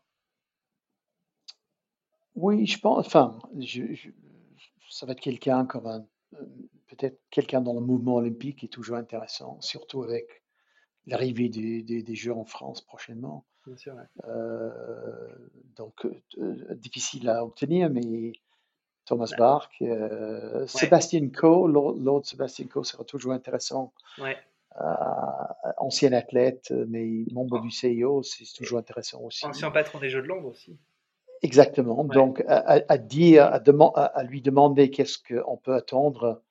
Oui, 2.35 2.65
je 2.65 2.79
pense, 2.79 3.05
enfin, 3.05 3.37
ça 4.89 5.05
va 5.05 5.11
être 5.11 5.19
quelqu'un 5.19 5.65
comme 5.65 5.85
un, 5.85 6.05
peut-être 6.87 7.19
quelqu'un 7.29 7.61
dans 7.61 7.73
le 7.73 7.81
mouvement 7.81 8.15
olympique 8.15 8.59
qui 8.59 8.65
est 8.65 8.69
toujours 8.69 8.97
intéressant, 8.97 9.59
surtout 9.61 10.03
avec 10.03 10.43
l'arrivée 11.05 11.49
des, 11.49 12.15
Jeux 12.15 12.33
en 12.33 12.45
France 12.45 12.81
prochainement. 12.81 13.45
Bien 13.65 13.77
sûr, 13.77 13.95
euh, 14.25 14.69
donc, 15.75 16.05
euh, 16.05 16.75
difficile 16.75 17.29
à 17.29 17.45
obtenir, 17.45 17.89
mais 17.89 18.33
Thomas 19.05 19.31
Bach, 19.37 19.69
euh, 19.81 20.65
Sébastien 20.67 21.29
Coe, 21.29 21.67
l'autre 21.67 22.27
Sébastien 22.27 22.67
Coe 22.67 22.83
sera 22.83 23.03
toujours 23.03 23.33
intéressant. 23.33 23.93
Ouais. 24.19 24.37
Euh, 24.79 24.83
ancien 25.77 26.13
athlète, 26.13 26.71
mais 26.87 27.25
membre 27.31 27.59
du 27.59 27.71
CIO, 27.71 28.23
c'est 28.23 28.45
toujours 28.55 28.79
intéressant 28.79 29.21
aussi. 29.21 29.45
Ancien 29.45 29.71
patron 29.71 29.99
des 29.99 30.09
Jeux 30.09 30.21
de 30.21 30.27
Londres 30.27 30.47
aussi. 30.47 30.77
Exactement. 31.41 32.03
Donc, 32.03 32.43
à, 32.47 32.97
dire, 32.97 33.51
à, 33.95 34.23
lui 34.23 34.41
demander 34.41 34.91
qu'est-ce 34.91 35.17
qu'on 35.17 35.57
peut 35.57 35.73
attendre 35.73 36.43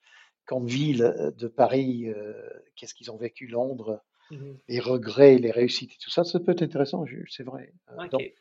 comme 0.44 0.66
ville 0.66 1.32
de 1.38 1.46
Paris, 1.46 2.09
euh, 2.09 2.32
qu'est-ce 2.74 2.92
qu'ils 2.94 3.11
ont 3.12 3.16
vécu 3.16 3.46
Londres, 3.46 4.03
mhm. 4.32 4.59
les 4.66 4.80
regrets, 4.80 5.38
les 5.38 5.53
réussites 5.53 5.92
et 5.92 5.98
tout 6.03 6.11
ça, 6.11 6.24
ça 6.24 6.40
peut 6.40 6.53
être 6.53 6.62
intéressant, 6.62 7.05
c'est 7.28 7.44
vrai. 7.44 7.72
Donc, 8.11 8.34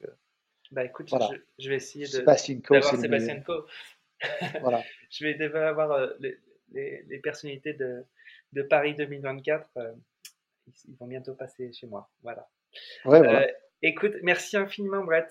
bah 0.72 0.84
écoute, 0.86 1.10
je, 1.58 1.70
vais 1.70 1.76
essayer 1.76 2.06
de 2.06 2.10
Sébastien 2.10 2.60
Coe. 2.62 3.66
Voilà. 4.62 4.84
je 5.10 5.26
vais 5.26 5.34
devoir 5.36 5.68
avoir 5.68 5.92
euh, 5.92 6.08
les, 6.72 7.20
personnalités 7.24 7.74
de, 7.74 8.06
de, 8.54 8.62
Paris 8.64 8.96
2024. 8.96 9.68
Euh, 9.78 9.92
ils, 10.88 10.96
vont 10.96 11.08
bientôt 11.08 11.34
passer 11.34 11.72
chez 11.74 11.88
moi. 11.88 12.10
Voilà. 12.22 12.48
Euh, 13.08 13.48
écoute, 13.82 14.14
merci 14.24 14.58
infiniment, 14.58 15.04
Brett. 15.04 15.30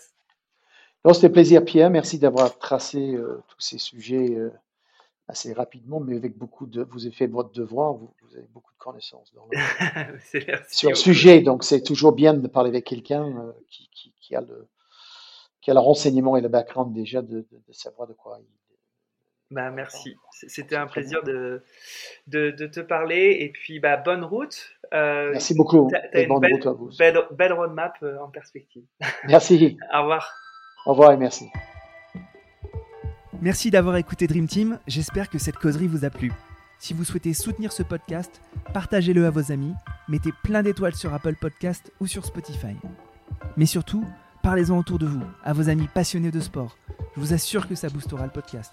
C'était 1.12 1.30
plaisir, 1.30 1.64
Pierre. 1.64 1.90
Merci 1.90 2.18
d'avoir 2.18 2.58
tracé 2.58 3.16
tous 3.48 3.60
ces 3.60 3.78
sujets 3.78 4.36
assez 5.26 5.54
rapidement, 5.54 6.00
mais 6.00 6.16
avec 6.16 6.36
beaucoup 6.36 6.66
de. 6.66 6.82
Vous 6.82 7.06
avez 7.06 7.14
fait 7.14 7.28
votre 7.28 7.50
devoir, 7.52 7.94
vous, 7.94 8.12
avez 8.36 8.48
beaucoup 8.48 8.72
de 8.72 8.78
connaissances 8.78 9.32
sur 10.68 10.90
le 10.90 10.94
sujet. 10.96 11.40
Donc, 11.40 11.64
c'est 11.64 11.82
toujours 11.82 12.12
bien 12.12 12.34
de 12.34 12.46
parler 12.48 12.68
avec 12.68 12.84
quelqu'un 12.84 13.54
qui, 13.70 13.88
qui, 14.20 14.34
a 14.34 14.42
le, 14.42 14.68
qui 15.62 15.70
a 15.70 15.74
le 15.74 15.80
renseignement 15.80 16.36
et 16.36 16.42
le 16.42 16.48
background 16.48 16.92
déjà 16.92 17.22
de, 17.22 17.46
de 17.50 17.72
savoir 17.72 18.06
de 18.06 18.12
quoi 18.12 18.38
il 18.40 18.57
bah, 19.50 19.70
merci. 19.70 20.16
C'était 20.30 20.76
un 20.76 20.86
plaisir 20.86 21.22
de, 21.22 21.62
de, 22.26 22.50
de, 22.50 22.66
te 22.66 22.80
parler. 22.80 23.38
Et 23.40 23.50
puis, 23.50 23.80
bah, 23.80 23.96
bonne 23.96 24.24
route. 24.24 24.70
Euh, 24.92 25.30
merci 25.32 25.54
beaucoup. 25.54 25.90
et 26.12 26.26
bonne 26.26 26.40
belle, 26.40 26.54
route 26.54 26.66
à 26.66 26.72
vous. 26.72 26.90
Belle, 26.98 27.18
belle 27.32 27.52
roadmap 27.52 27.94
euh, 28.02 28.18
en 28.18 28.28
perspective. 28.28 28.84
Merci. 29.28 29.78
Au 29.92 30.00
revoir. 30.00 30.32
Au 30.86 30.92
revoir 30.92 31.12
et 31.12 31.16
merci. 31.16 31.50
Merci 33.42 33.70
d'avoir 33.70 33.96
écouté 33.96 34.26
Dream 34.26 34.46
Team, 34.46 34.78
j'espère 34.86 35.28
que 35.28 35.38
cette 35.38 35.58
causerie 35.58 35.86
vous 35.86 36.04
a 36.04 36.10
plu. 36.10 36.32
Si 36.78 36.94
vous 36.94 37.04
souhaitez 37.04 37.34
soutenir 37.34 37.72
ce 37.72 37.82
podcast, 37.82 38.40
partagez-le 38.72 39.26
à 39.26 39.30
vos 39.30 39.52
amis, 39.52 39.74
mettez 40.08 40.30
plein 40.42 40.62
d'étoiles 40.62 40.94
sur 40.94 41.12
Apple 41.12 41.34
Podcast 41.34 41.92
ou 42.00 42.06
sur 42.06 42.24
Spotify. 42.24 42.74
Mais 43.56 43.66
surtout, 43.66 44.04
parlez-en 44.42 44.78
autour 44.78 44.98
de 44.98 45.06
vous, 45.06 45.22
à 45.44 45.52
vos 45.52 45.68
amis 45.68 45.88
passionnés 45.92 46.30
de 46.30 46.40
sport. 46.40 46.76
Je 47.14 47.20
vous 47.20 47.32
assure 47.32 47.68
que 47.68 47.74
ça 47.74 47.90
boostera 47.90 48.24
le 48.24 48.32
podcast. 48.32 48.72